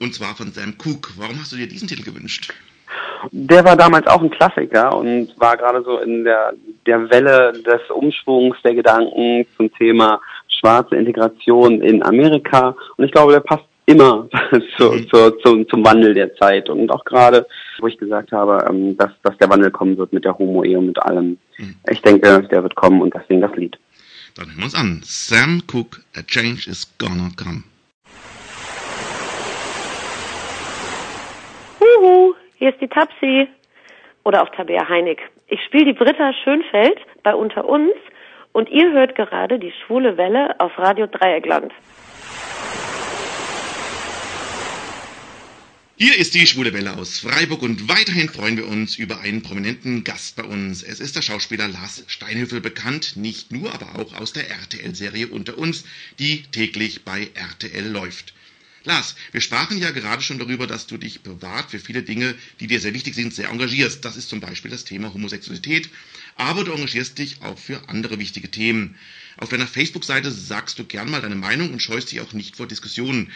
und 0.00 0.14
zwar 0.14 0.36
von 0.36 0.52
Sam 0.52 0.74
Cooke. 0.78 1.10
Warum 1.16 1.40
hast 1.40 1.50
du 1.50 1.56
dir 1.56 1.66
diesen 1.66 1.88
Titel 1.88 2.04
gewünscht? 2.04 2.54
Der 3.32 3.64
war 3.64 3.76
damals 3.76 4.06
auch 4.06 4.22
ein 4.22 4.30
Klassiker 4.30 4.96
und 4.96 5.34
war 5.40 5.56
gerade 5.56 5.82
so 5.82 5.98
in 5.98 6.22
der, 6.22 6.52
der 6.86 7.10
Welle 7.10 7.52
des 7.54 7.90
Umschwungs 7.90 8.56
der 8.62 8.76
Gedanken 8.76 9.46
zum 9.56 9.74
Thema 9.74 10.20
schwarze 10.46 10.94
Integration 10.94 11.82
in 11.82 12.04
Amerika. 12.04 12.76
Und 12.96 13.04
ich 13.04 13.10
glaube, 13.10 13.32
der 13.32 13.40
passt 13.40 13.64
immer 13.86 14.28
zu, 14.76 14.92
mhm. 14.92 15.08
zu, 15.08 15.30
zu, 15.38 15.64
zum 15.64 15.84
Wandel 15.84 16.14
der 16.14 16.34
Zeit. 16.36 16.68
Und 16.68 16.90
auch 16.90 17.04
gerade, 17.04 17.46
wo 17.78 17.86
ich 17.86 17.98
gesagt 17.98 18.32
habe, 18.32 18.64
ähm, 18.68 18.96
dass, 18.96 19.10
dass 19.22 19.36
der 19.38 19.50
Wandel 19.50 19.70
kommen 19.70 19.96
wird 19.96 20.12
mit 20.12 20.24
der 20.24 20.36
Homo-Ehe 20.38 20.78
und 20.78 20.86
mit 20.86 21.02
allem. 21.02 21.38
Mhm. 21.58 21.76
Ich 21.90 22.02
denke, 22.02 22.42
der 22.42 22.62
wird 22.62 22.74
kommen 22.74 23.00
und 23.02 23.14
deswegen 23.14 23.40
das 23.40 23.54
Lied. 23.56 23.78
Dann 24.36 24.46
hören 24.46 24.58
wir 24.58 24.64
uns 24.64 24.74
an. 24.74 25.00
Sam 25.04 25.62
Cooke, 25.66 26.00
A 26.16 26.22
Change 26.22 26.70
is 26.70 26.86
Gonna 26.98 27.30
Come. 27.36 27.64
Huhu, 31.80 32.34
hier 32.58 32.70
ist 32.70 32.80
die 32.80 32.88
Tapsi. 32.88 33.48
Oder 34.24 34.42
auch 34.42 34.50
Tabea 34.50 34.88
Heinig. 34.88 35.18
Ich 35.48 35.60
spiele 35.64 35.86
die 35.86 35.92
Britta 35.92 36.32
Schönfeld 36.44 36.98
bei 37.22 37.34
Unter 37.34 37.68
uns 37.68 37.94
und 38.52 38.68
ihr 38.68 38.92
hört 38.92 39.14
gerade 39.14 39.58
die 39.58 39.72
schwule 39.72 40.16
Welle 40.16 40.58
auf 40.60 40.78
Radio 40.78 41.06
Dreieckland. 41.06 41.72
Hier 46.02 46.16
ist 46.16 46.32
die 46.32 46.46
Schwule 46.46 46.72
Welle 46.72 46.96
aus 46.96 47.18
Freiburg 47.18 47.60
und 47.60 47.86
weiterhin 47.86 48.30
freuen 48.30 48.56
wir 48.56 48.66
uns 48.66 48.96
über 48.96 49.20
einen 49.20 49.42
prominenten 49.42 50.02
Gast 50.02 50.34
bei 50.34 50.44
uns. 50.44 50.82
Es 50.82 50.98
ist 50.98 51.14
der 51.14 51.20
Schauspieler 51.20 51.68
Lars 51.68 52.04
Steinhöfel 52.06 52.62
bekannt, 52.62 53.18
nicht 53.18 53.52
nur, 53.52 53.74
aber 53.74 53.96
auch 53.96 54.14
aus 54.14 54.32
der 54.32 54.48
RTL-Serie 54.48 55.28
Unter 55.28 55.58
uns, 55.58 55.84
die 56.18 56.44
täglich 56.52 57.04
bei 57.04 57.28
RTL 57.34 57.86
läuft. 57.86 58.32
Lars, 58.84 59.14
wir 59.32 59.42
sprachen 59.42 59.76
ja 59.76 59.90
gerade 59.90 60.22
schon 60.22 60.38
darüber, 60.38 60.66
dass 60.66 60.86
du 60.86 60.96
dich 60.96 61.22
privat 61.22 61.70
für 61.70 61.78
viele 61.78 62.02
Dinge, 62.02 62.34
die 62.60 62.66
dir 62.66 62.80
sehr 62.80 62.94
wichtig 62.94 63.14
sind, 63.14 63.34
sehr 63.34 63.50
engagierst. 63.50 64.02
Das 64.02 64.16
ist 64.16 64.30
zum 64.30 64.40
Beispiel 64.40 64.70
das 64.70 64.86
Thema 64.86 65.12
Homosexualität, 65.12 65.90
aber 66.34 66.64
du 66.64 66.72
engagierst 66.72 67.18
dich 67.18 67.42
auch 67.42 67.58
für 67.58 67.90
andere 67.90 68.18
wichtige 68.18 68.50
Themen. 68.50 68.96
Auf 69.36 69.50
deiner 69.50 69.66
Facebook-Seite 69.66 70.30
sagst 70.30 70.78
du 70.78 70.84
gern 70.84 71.10
mal 71.10 71.20
deine 71.20 71.34
Meinung 71.34 71.70
und 71.74 71.82
scheust 71.82 72.10
dich 72.10 72.22
auch 72.22 72.32
nicht 72.32 72.56
vor 72.56 72.66
Diskussionen. 72.66 73.30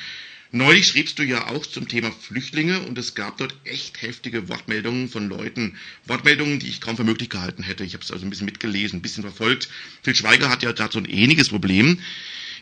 Neulich 0.55 0.87
schriebst 0.87 1.19
du 1.19 1.25
ja 1.25 1.49
auch 1.49 1.67
zum 1.67 1.89
Thema 1.89 2.13
Flüchtlinge 2.13 2.79
und 2.87 2.97
es 2.97 3.17
gab 3.17 3.39
dort 3.39 3.57
echt 3.65 4.01
heftige 4.03 4.49
Wortmeldungen 4.49 5.09
von 5.09 5.29
Leuten. 5.29 5.77
Wortmeldungen, 6.07 6.61
die 6.61 6.69
ich 6.69 6.81
kaum 6.81 6.97
für 6.97 7.03
möglich 7.03 7.29
gehalten 7.29 7.65
hätte. 7.65 7.83
Ich 7.83 7.95
habe 7.95 8.05
es 8.05 8.13
also 8.13 8.25
ein 8.25 8.31
bisschen 8.31 8.45
mitgelesen, 8.45 9.01
ein 9.01 9.03
bisschen 9.03 9.25
verfolgt. 9.25 9.69
Phil 10.05 10.15
Schweiger 10.15 10.49
hat 10.49 10.63
ja 10.63 10.73
da 10.73 10.87
so 10.89 11.01
ein 11.01 11.07
ähnliches 11.07 11.49
Problem. 11.49 11.99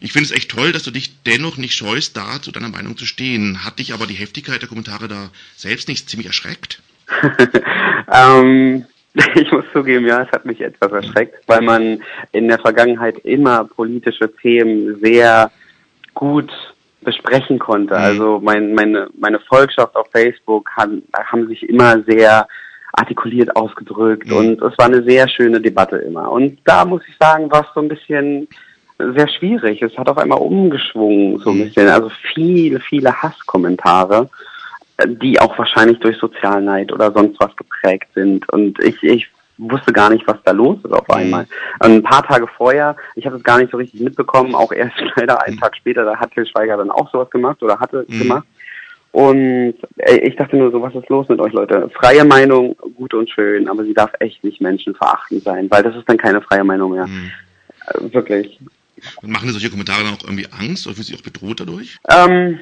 Ich 0.01 0.15
finde 0.15 0.25
es 0.25 0.31
echt 0.31 0.51
toll, 0.51 0.73
dass 0.73 0.85
du 0.85 0.91
dich 0.91 1.23
dennoch 1.25 1.59
nicht 1.59 1.75
scheust, 1.75 2.17
da 2.17 2.41
zu 2.41 2.51
deiner 2.51 2.71
Meinung 2.71 2.97
zu 2.97 3.05
stehen. 3.05 3.63
Hat 3.63 3.79
dich 3.79 3.93
aber 3.93 4.07
die 4.07 4.15
Heftigkeit 4.15 4.63
der 4.63 4.71
Kommentare 4.71 5.07
da 5.07 5.31
selbst 5.55 5.87
nicht 5.87 6.09
ziemlich 6.09 6.29
erschreckt? 6.29 6.81
ähm, 8.11 8.87
ich 9.35 9.53
muss 9.53 9.67
zugeben, 9.75 10.07
ja, 10.07 10.23
es 10.23 10.33
hat 10.33 10.47
mich 10.47 10.63
etwas 10.63 10.93
erschreckt, 10.93 11.47
weil 11.47 11.61
man 11.61 12.03
in 12.33 12.49
der 12.49 12.59
Vergangenheit 12.59 13.19
immer 13.19 13.65
politische 13.65 14.35
Themen 14.35 14.99
sehr 15.03 15.53
gut 16.15 16.51
besprechen 17.05 17.59
konnte. 17.59 17.95
Mhm. 17.95 18.01
Also 18.01 18.41
mein, 18.43 18.75
meine, 18.75 19.09
meine 19.19 19.41
Volkschaft 19.41 19.95
auf 19.97 20.09
Facebook 20.11 20.71
haben, 20.77 21.03
haben 21.13 21.47
sich 21.49 21.69
immer 21.69 22.03
sehr 22.03 22.47
artikuliert 22.93 23.55
ausgedrückt 23.57 24.29
mhm. 24.29 24.37
und 24.37 24.63
es 24.63 24.77
war 24.79 24.87
eine 24.87 25.03
sehr 25.03 25.29
schöne 25.29 25.61
Debatte 25.61 25.97
immer. 25.97 26.31
Und 26.31 26.59
da 26.65 26.85
muss 26.85 27.03
ich 27.09 27.17
sagen, 27.19 27.51
war 27.51 27.63
es 27.63 27.75
so 27.75 27.81
ein 27.81 27.89
bisschen 27.89 28.49
sehr 28.99 29.29
schwierig. 29.29 29.83
Es 29.83 29.97
hat 29.97 30.09
auf 30.09 30.19
einmal 30.19 30.39
umgeschwungen, 30.39 31.39
so 31.39 31.51
ein 31.51 31.59
mhm. 31.59 31.65
bisschen. 31.65 31.89
Also 31.89 32.11
viele, 32.35 32.81
viele 32.81 33.13
Hasskommentare, 33.13 34.29
die 35.07 35.41
auch 35.41 35.57
wahrscheinlich 35.59 35.99
durch 36.01 36.19
Sozialneid 36.19 36.93
oder 36.93 37.11
sonst 37.13 37.41
was 37.41 37.55
geprägt 37.57 38.09
sind. 38.15 38.49
Und 38.53 38.79
ich, 38.85 39.03
ich 39.03 39.29
wusste 39.71 39.93
gar 39.93 40.11
nicht, 40.11 40.27
was 40.27 40.37
da 40.45 40.53
los 40.53 40.79
ist 40.83 40.93
auf 40.93 41.07
mhm. 41.09 41.15
einmal. 41.15 41.47
Ein 41.81 42.03
paar 42.03 42.27
Tage 42.27 42.47
vorher, 42.47 42.97
ich 43.15 43.27
habe 43.27 43.37
es 43.37 43.43
gar 43.43 43.59
nicht 43.59 43.71
so 43.71 43.77
richtig 43.77 44.01
mitbekommen, 44.01 44.55
auch 44.55 44.73
erst 44.73 44.95
leider 45.17 45.43
einen 45.43 45.57
mhm. 45.57 45.61
Tag 45.61 45.77
später, 45.77 46.05
da 46.05 46.17
hat 46.17 46.33
Till 46.33 46.47
Schweiger 46.47 46.77
dann 46.77 46.91
auch 46.91 47.11
sowas 47.11 47.31
gemacht 47.31 47.63
oder 47.63 47.79
hatte 47.79 48.05
mhm. 48.09 48.19
gemacht. 48.19 48.47
Und 49.13 49.75
ich 50.07 50.37
dachte 50.37 50.57
nur 50.57 50.71
so, 50.71 50.81
was 50.81 50.95
ist 50.95 51.09
los 51.11 51.29
mit 51.29 51.39
euch 51.39 51.53
Leute? 51.53 51.91
Freie 51.93 52.25
Meinung, 52.25 52.75
gut 52.97 53.13
und 53.13 53.29
schön, 53.29 53.69
aber 53.69 53.85
sie 53.85 53.93
darf 53.93 54.11
echt 54.21 54.43
nicht 54.43 54.63
menschenverachtend 54.63 55.45
sein, 55.45 55.71
weil 55.71 55.83
das 55.83 55.95
ist 55.95 56.09
dann 56.09 56.17
keine 56.17 56.41
freie 56.41 56.65
Meinung 56.65 56.93
mehr. 56.93 57.07
Mhm. 57.07 57.31
Äh, 57.89 58.15
wirklich. 58.15 58.59
Und 59.21 59.31
machen 59.31 59.51
solche 59.51 59.69
Kommentare 59.69 60.05
dann 60.05 60.15
auch 60.15 60.25
irgendwie 60.25 60.47
Angst 60.59 60.87
oder 60.87 60.95
fühlst 60.95 61.11
du 61.11 61.17
dich 61.17 61.21
auch 61.21 61.31
bedroht 61.31 61.61
dadurch? 61.61 61.99
Ähm, 62.11 62.59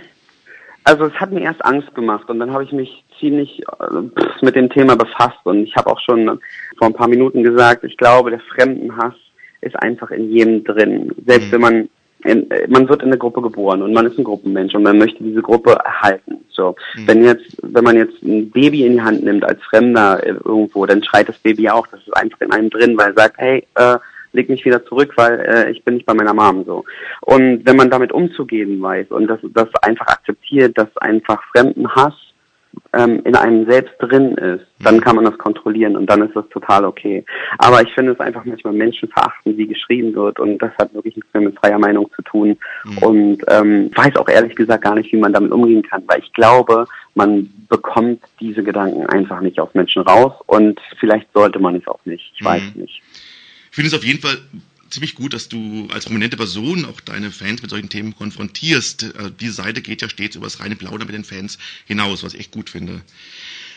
also 0.85 1.05
es 1.05 1.15
hat 1.15 1.33
mir 1.33 1.43
erst 1.43 1.65
Angst 1.65 1.95
gemacht 1.95 2.29
und 2.31 2.39
dann 2.39 2.53
habe 2.53 2.65
ich 2.65 2.73
mich 2.73 3.05
ziemlich 3.19 3.61
äh, 3.61 4.45
mit 4.45 4.57
dem 4.57 4.71
Thema 4.71 4.97
befasst 4.97 5.39
und 5.45 5.65
ich 5.65 5.77
habe 5.77 5.91
auch 5.91 6.01
schon 6.01 6.41
vor 6.79 6.87
ein 6.87 6.95
paar 6.95 7.09
Minuten 7.09 7.43
gesagt, 7.43 7.85
ich 7.85 7.97
glaube, 7.97 8.31
der 8.31 8.41
Fremdenhass 8.41 9.15
ist 9.61 9.77
einfach 9.77 10.11
in 10.11 10.31
jedem 10.31 10.65
drin. 10.65 11.13
Selbst 11.27 11.49
mhm. 11.49 11.53
wenn 11.53 11.61
man 11.61 11.89
in, 12.25 12.51
äh, 12.51 12.67
man 12.69 12.89
wird 12.89 13.03
in 13.03 13.09
eine 13.09 13.19
Gruppe 13.19 13.41
geboren 13.43 13.83
und 13.83 13.93
man 13.93 14.07
ist 14.07 14.19
ein 14.19 14.25
Gruppenmensch 14.25 14.75
und 14.75 14.83
man 14.83 14.99
möchte 14.99 15.23
diese 15.23 15.43
Gruppe 15.43 15.73
erhalten. 15.85 16.39
So, 16.51 16.77
Mhm. 16.97 17.09
wenn 17.09 17.25
jetzt, 17.25 17.57
wenn 17.63 17.85
man 17.85 17.97
jetzt 17.97 18.23
ein 18.23 18.51
Baby 18.51 18.85
in 18.85 18.95
die 18.95 19.03
Hand 19.03 19.23
nimmt 19.23 19.45
als 19.45 19.63
Fremder 19.63 20.23
äh, 20.23 20.35
irgendwo, 20.45 20.85
dann 20.87 21.03
schreit 21.03 21.29
das 21.29 21.39
Baby 21.39 21.69
auch. 21.71 21.87
Das 21.87 22.01
ist 22.01 22.17
einfach 22.17 22.41
in 22.41 22.53
einem 22.53 22.71
drin, 22.71 22.97
weil 22.99 23.11
es 23.11 23.17
sagt, 23.17 23.37
hey, 23.39 23.67
äh, 23.75 23.97
leg 24.33 24.49
mich 24.49 24.65
wieder 24.65 24.85
zurück, 24.85 25.13
weil 25.17 25.41
äh, 25.41 25.71
ich 25.71 25.85
bin 25.85 25.95
nicht 25.95 26.07
bei 26.07 26.15
meiner 26.15 26.35
Mom 26.35 26.65
so. 26.65 26.85
Und 27.23 27.67
wenn 27.67 27.77
man 27.77 27.91
damit 27.91 28.13
umzugehen 28.13 28.81
weiß 28.81 29.09
und 29.11 29.27
das, 29.27 29.41
das 29.55 29.69
einfach 29.83 30.07
akzeptiert, 30.07 30.77
dass 30.79 30.95
einfach 30.99 31.43
Fremdenhass 31.53 32.15
ähm, 32.93 33.21
in 33.25 33.35
einem 33.35 33.69
selbst 33.69 33.95
drin 33.99 34.37
ist, 34.37 34.65
dann 34.81 35.01
kann 35.01 35.17
man 35.17 35.25
das 35.25 35.37
kontrollieren 35.39 35.97
und 35.97 36.07
dann 36.07 36.23
ist 36.23 36.35
das 36.37 36.49
total 36.51 36.85
okay. 36.85 37.25
Aber 37.59 37.83
ich 37.83 37.93
finde 37.93 38.13
es 38.13 38.21
einfach 38.21 38.45
manchmal 38.45 38.73
menschenverachtend, 38.73 39.59
wie 39.59 39.67
geschrieben 39.67 40.15
wird 40.15 40.39
und 40.39 40.59
das 40.59 40.71
hat 40.79 40.95
wirklich 40.95 41.17
nichts 41.17 41.33
mehr 41.35 41.43
mit 41.43 41.59
freier 41.59 41.79
Meinung 41.79 42.11
zu 42.15 42.23
tun 42.23 42.57
und 43.01 43.39
ähm, 43.49 43.91
weiß 43.95 44.17
auch 44.17 44.29
ehrlich 44.29 44.55
gesagt 44.55 44.85
gar 44.85 44.95
nicht, 44.95 45.13
wie 45.13 45.19
man 45.19 45.33
damit 45.33 45.51
umgehen 45.53 45.83
kann, 45.83 46.03
weil 46.07 46.21
ich 46.21 46.33
glaube, 46.33 46.87
man 47.15 47.51
bekommt 47.69 48.23
diese 48.41 48.63
Gedanken 48.63 49.05
einfach 49.07 49.41
nicht 49.41 49.59
aus 49.61 49.75
Menschen 49.75 50.03
raus 50.03 50.33
und 50.47 50.81
vielleicht 50.99 51.33
sollte 51.33 51.59
man 51.59 51.75
es 51.77 51.87
auch 51.89 52.01
nicht. 52.05 52.33
Ich 52.37 52.45
weiß 52.45 52.63
Mhm. 52.75 52.83
nicht. 52.83 53.03
Ich 53.71 53.77
finde 53.77 53.89
es 53.89 53.95
auf 53.95 54.05
jeden 54.05 54.21
Fall 54.21 54.39
ziemlich 54.91 55.15
gut, 55.15 55.33
dass 55.33 55.49
du 55.49 55.89
als 55.93 56.07
prominente 56.07 56.37
Person 56.37 56.85
auch 56.85 57.01
deine 57.01 57.31
Fans 57.31 57.63
mit 57.63 57.71
solchen 57.71 57.89
Themen 57.89 58.15
konfrontierst. 58.15 59.03
Äh, 59.05 59.31
Diese 59.39 59.53
Seite 59.53 59.83
geht 59.83 60.03
ja 60.03 60.09
stets 60.09 60.37
über 60.37 60.47
das 60.47 60.61
reine 60.61 60.77
Plaudern 60.77 61.07
mit 61.07 61.15
den 61.15 61.25
Fans 61.25 61.59
hinaus, 61.87 62.23
was 62.23 62.35
ich 62.35 62.41
echt 62.41 62.53
gut 62.53 62.71
finde. 62.71 63.03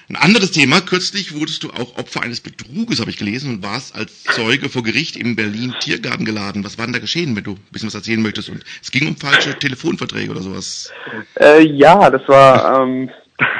Ein 0.09 0.15
anderes 0.17 0.51
Thema, 0.51 0.81
kürzlich 0.81 1.33
wurdest 1.33 1.63
du 1.63 1.69
auch 1.69 1.97
Opfer 1.97 2.21
eines 2.23 2.41
Betruges, 2.41 2.99
habe 2.99 3.09
ich 3.09 3.17
gelesen, 3.17 3.55
und 3.55 3.63
warst 3.63 3.95
als 3.95 4.23
Zeuge 4.23 4.67
vor 4.67 4.83
Gericht 4.83 5.15
im 5.15 5.35
Berlin 5.35 5.73
Tiergarten 5.79 6.25
geladen. 6.25 6.65
Was 6.65 6.77
war 6.77 6.85
denn 6.85 6.93
da 6.93 6.99
geschehen, 6.99 7.35
wenn 7.35 7.43
du 7.43 7.51
ein 7.51 7.59
bisschen 7.71 7.87
was 7.87 7.95
erzählen 7.95 8.21
möchtest? 8.21 8.49
Und 8.49 8.65
es 8.81 8.91
ging 8.91 9.07
um 9.07 9.15
falsche 9.15 9.57
Telefonverträge 9.57 10.31
oder 10.31 10.41
sowas. 10.41 10.91
Äh, 11.39 11.65
ja, 11.67 12.09
das 12.09 12.27
war 12.27 12.81
ähm, 12.81 13.09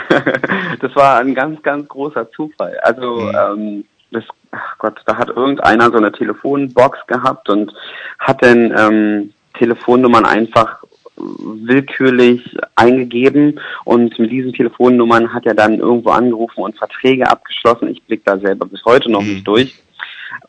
das 0.81 0.95
war 0.95 1.19
ein 1.19 1.33
ganz, 1.33 1.61
ganz 1.63 1.87
großer 1.87 2.29
Zufall. 2.31 2.77
Also 2.81 3.31
ähm, 3.31 3.85
das, 4.11 4.25
ach 4.53 4.77
Gott, 4.77 5.01
da 5.05 5.17
hat 5.17 5.29
irgendeiner 5.29 5.91
so 5.91 5.97
eine 5.97 6.11
Telefonbox 6.11 7.07
gehabt 7.07 7.49
und 7.49 7.73
hat 8.19 8.43
dann 8.43 8.73
ähm, 8.77 9.33
Telefonnummern 9.57 10.25
einfach 10.25 10.83
willkürlich 11.15 12.57
eingegeben 12.75 13.59
und 13.85 14.17
mit 14.17 14.31
diesen 14.31 14.53
Telefonnummern 14.53 15.33
hat 15.33 15.45
er 15.45 15.53
dann 15.53 15.79
irgendwo 15.79 16.09
angerufen 16.09 16.61
und 16.61 16.77
Verträge 16.77 17.29
abgeschlossen. 17.29 17.89
Ich 17.89 18.01
blick 18.03 18.25
da 18.25 18.37
selber 18.39 18.65
bis 18.65 18.83
heute 18.85 19.11
noch 19.11 19.21
nicht 19.21 19.47
durch. 19.47 19.75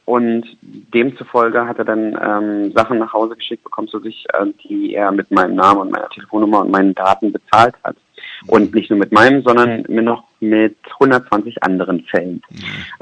Und 0.06 0.44
demzufolge 0.62 1.66
hat 1.66 1.78
er 1.78 1.84
dann 1.84 2.18
ähm, 2.20 2.72
Sachen 2.72 2.98
nach 2.98 3.12
Hause 3.12 3.36
geschickt 3.36 3.64
bekommen 3.64 3.88
zu 3.88 4.00
sich, 4.00 4.26
äh, 4.32 4.46
die 4.64 4.94
er 4.94 5.12
mit 5.12 5.30
meinem 5.30 5.54
Namen 5.54 5.80
und 5.80 5.90
meiner 5.90 6.08
Telefonnummer 6.08 6.60
und 6.60 6.70
meinen 6.70 6.94
Daten 6.94 7.32
bezahlt 7.32 7.74
hat. 7.82 7.96
Und 8.46 8.74
nicht 8.74 8.90
nur 8.90 8.98
mit 8.98 9.12
meinem, 9.12 9.42
sondern 9.42 9.84
mir 9.88 10.02
noch 10.02 10.24
mit 10.40 10.76
120 11.00 11.62
anderen 11.62 12.04
Fällen. 12.04 12.42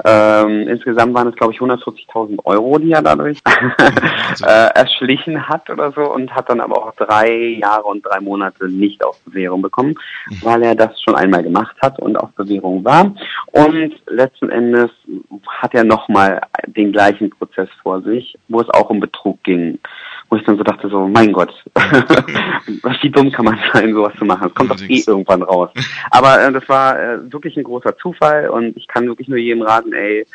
Ähm, 0.05 0.67
insgesamt 0.67 1.13
waren 1.13 1.27
es, 1.27 1.35
glaube 1.35 1.53
ich, 1.53 1.59
140.000 1.59 2.39
Euro, 2.45 2.79
die 2.79 2.91
er 2.91 3.01
dadurch 3.01 3.39
äh, 4.41 4.69
erschlichen 4.75 5.47
hat 5.47 5.69
oder 5.69 5.91
so 5.91 6.01
und 6.13 6.33
hat 6.33 6.49
dann 6.49 6.61
aber 6.61 6.77
auch 6.77 6.95
drei 6.95 7.57
Jahre 7.59 7.83
und 7.83 8.05
drei 8.05 8.19
Monate 8.21 8.69
nicht 8.69 9.03
auf 9.03 9.19
Bewährung 9.25 9.61
bekommen, 9.61 9.95
weil 10.41 10.63
er 10.63 10.75
das 10.75 11.01
schon 11.01 11.15
einmal 11.15 11.43
gemacht 11.43 11.75
hat 11.81 11.99
und 11.99 12.17
auf 12.17 12.31
Bewährung 12.31 12.83
war. 12.83 13.13
Und 13.51 13.93
letzten 14.07 14.49
Endes 14.49 14.91
hat 15.47 15.73
er 15.73 15.83
nochmal 15.83 16.41
den 16.67 16.91
gleichen 16.91 17.29
Prozess 17.29 17.69
vor 17.81 18.01
sich, 18.01 18.37
wo 18.47 18.61
es 18.61 18.69
auch 18.69 18.89
um 18.89 18.99
Betrug 18.99 19.43
ging. 19.43 19.79
Wo 20.33 20.37
ich 20.37 20.45
dann 20.45 20.57
so 20.57 20.63
dachte, 20.63 20.89
so, 20.89 21.07
mein 21.07 21.31
Gott, 21.31 21.53
wie 23.01 23.09
dumm 23.11 23.31
kann 23.31 23.45
man 23.45 23.59
sein, 23.71 23.93
sowas 23.93 24.13
zu 24.17 24.25
machen? 24.25 24.47
Es 24.47 24.55
kommt 24.55 24.71
doch 24.71 24.81
eh 24.81 25.03
irgendwann 25.05 25.43
raus. 25.43 25.69
Aber 26.09 26.41
äh, 26.41 26.51
das 26.51 26.67
war 26.67 26.99
äh, 26.99 27.31
wirklich 27.31 27.55
ein 27.55 27.63
großer 27.63 27.95
Zufall 27.97 28.49
und 28.49 28.75
ich 28.75 28.87
kann 28.87 29.05
wirklich 29.05 29.27
nur 29.27 29.37
jedem 29.37 29.61
raten, 29.61 29.93
ey, 29.93 30.25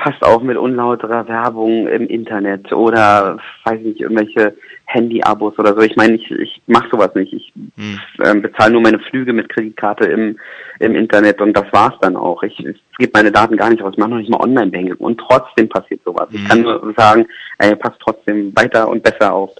passt 0.00 0.22
auf 0.24 0.42
mit 0.42 0.56
unlauterer 0.56 1.28
Werbung 1.28 1.86
im 1.86 2.06
Internet 2.06 2.72
oder, 2.72 3.38
weiß 3.64 3.80
nicht, 3.82 4.00
irgendwelche 4.00 4.56
Handy-Abos 4.86 5.58
oder 5.58 5.74
so. 5.74 5.80
Ich 5.82 5.94
meine, 5.94 6.14
ich, 6.16 6.30
ich 6.30 6.62
mache 6.66 6.88
sowas 6.90 7.14
nicht. 7.14 7.32
Ich 7.32 7.52
Hm. 7.76 8.00
ähm, 8.24 8.42
bezahle 8.42 8.72
nur 8.72 8.82
meine 8.82 8.98
Flüge 8.98 9.32
mit 9.32 9.48
Kreditkarte 9.48 10.06
im, 10.06 10.38
im 10.78 10.94
Internet 10.94 11.40
und 11.40 11.56
das 11.56 11.66
war's 11.72 11.94
dann 12.00 12.16
auch. 12.16 12.42
Ich, 12.42 12.58
ich 12.64 12.82
gebe 12.98 13.12
meine 13.14 13.30
Daten 13.30 13.56
gar 13.56 13.70
nicht 13.70 13.82
raus, 13.82 13.92
ich 13.92 13.98
mache 13.98 14.10
noch 14.10 14.16
nicht 14.18 14.30
mal 14.30 14.40
Online-Banking 14.40 14.94
und 14.94 15.18
trotzdem 15.18 15.68
passiert 15.68 16.00
sowas. 16.04 16.28
Ich 16.32 16.44
kann 16.48 16.62
nur 16.62 16.94
sagen, 16.96 17.26
ey, 17.58 17.76
passt 17.76 18.00
trotzdem 18.00 18.54
weiter 18.56 18.88
und 18.88 19.02
besser 19.02 19.32
auf. 19.32 19.50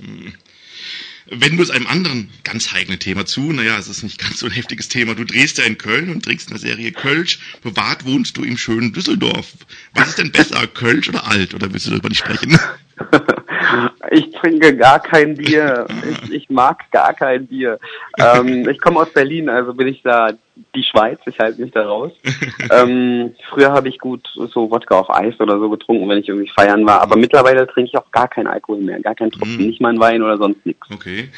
Wenden 1.31 1.59
wir 1.59 1.62
es 1.62 1.71
einem 1.71 1.87
anderen 1.87 2.29
ganz 2.43 2.73
heiklen 2.73 2.99
Thema 2.99 3.25
zu. 3.25 3.53
Naja, 3.53 3.79
es 3.79 3.88
ist 3.88 4.03
nicht 4.03 4.19
ganz 4.19 4.40
so 4.40 4.47
ein 4.47 4.53
heftiges 4.53 4.88
Thema. 4.88 5.14
Du 5.14 5.25
drehst 5.25 5.59
ja 5.59 5.64
in 5.64 5.79
Köln 5.79 6.11
und 6.11 6.25
trinkst 6.25 6.49
in 6.49 6.55
der 6.55 6.61
Serie 6.61 6.90
Kölsch. 6.90 7.38
Privat 7.62 8.05
wohnst 8.05 8.37
du 8.37 8.43
im 8.43 8.59
schönen 8.59 8.93
Düsseldorf. 8.93 9.53
Was 9.95 10.09
ist 10.09 10.19
denn 10.19 10.33
besser, 10.33 10.66
Kölsch 10.66 11.09
oder 11.09 11.29
alt? 11.29 11.55
Oder 11.55 11.73
willst 11.73 11.87
du 11.87 11.90
darüber 11.90 12.09
nicht 12.09 12.19
sprechen? 12.19 12.59
Ich 14.11 14.31
trinke 14.33 14.77
gar 14.77 14.99
kein 15.01 15.35
Bier. 15.35 15.87
Ich, 16.11 16.33
ich 16.33 16.51
mag 16.51 16.90
gar 16.90 17.12
kein 17.14 17.46
Bier. 17.46 17.79
Ähm, 18.18 18.68
ich 18.68 18.81
komme 18.81 19.01
aus 19.01 19.12
Berlin, 19.12 19.49
also 19.49 19.75
bin 19.75 19.88
ich 19.88 20.03
da 20.03 20.33
die 20.75 20.83
Schweiz. 20.83 21.18
Ich 21.27 21.38
halte 21.38 21.61
mich 21.61 21.73
da 21.73 21.87
raus. 21.87 22.12
Ähm, 22.70 23.35
früher 23.49 23.73
habe 23.73 23.88
ich 23.88 23.99
gut 23.99 24.29
so 24.35 24.70
Wodka 24.70 25.01
auf 25.01 25.11
Eis 25.11 25.35
oder 25.40 25.59
so 25.59 25.68
getrunken, 25.70 26.09
wenn 26.09 26.18
ich 26.18 26.29
irgendwie 26.29 26.51
feiern 26.51 26.87
war. 26.87 27.01
Aber 27.01 27.16
mittlerweile 27.16 27.66
trinke 27.66 27.90
ich 27.90 27.96
auch 27.96 28.11
gar 28.12 28.29
keinen 28.29 28.46
Alkohol 28.46 28.81
mehr, 28.81 29.01
gar 29.01 29.14
keinen 29.16 29.33
Tropfen, 29.33 29.57
Mhm. 29.57 29.66
nicht 29.66 29.81
mal 29.81 29.88
einen 29.88 29.99
Wein 30.01 30.23
oder 30.23 30.38
sonst 30.38 30.64
nichts. 30.64 30.87
Okay. 30.92 31.29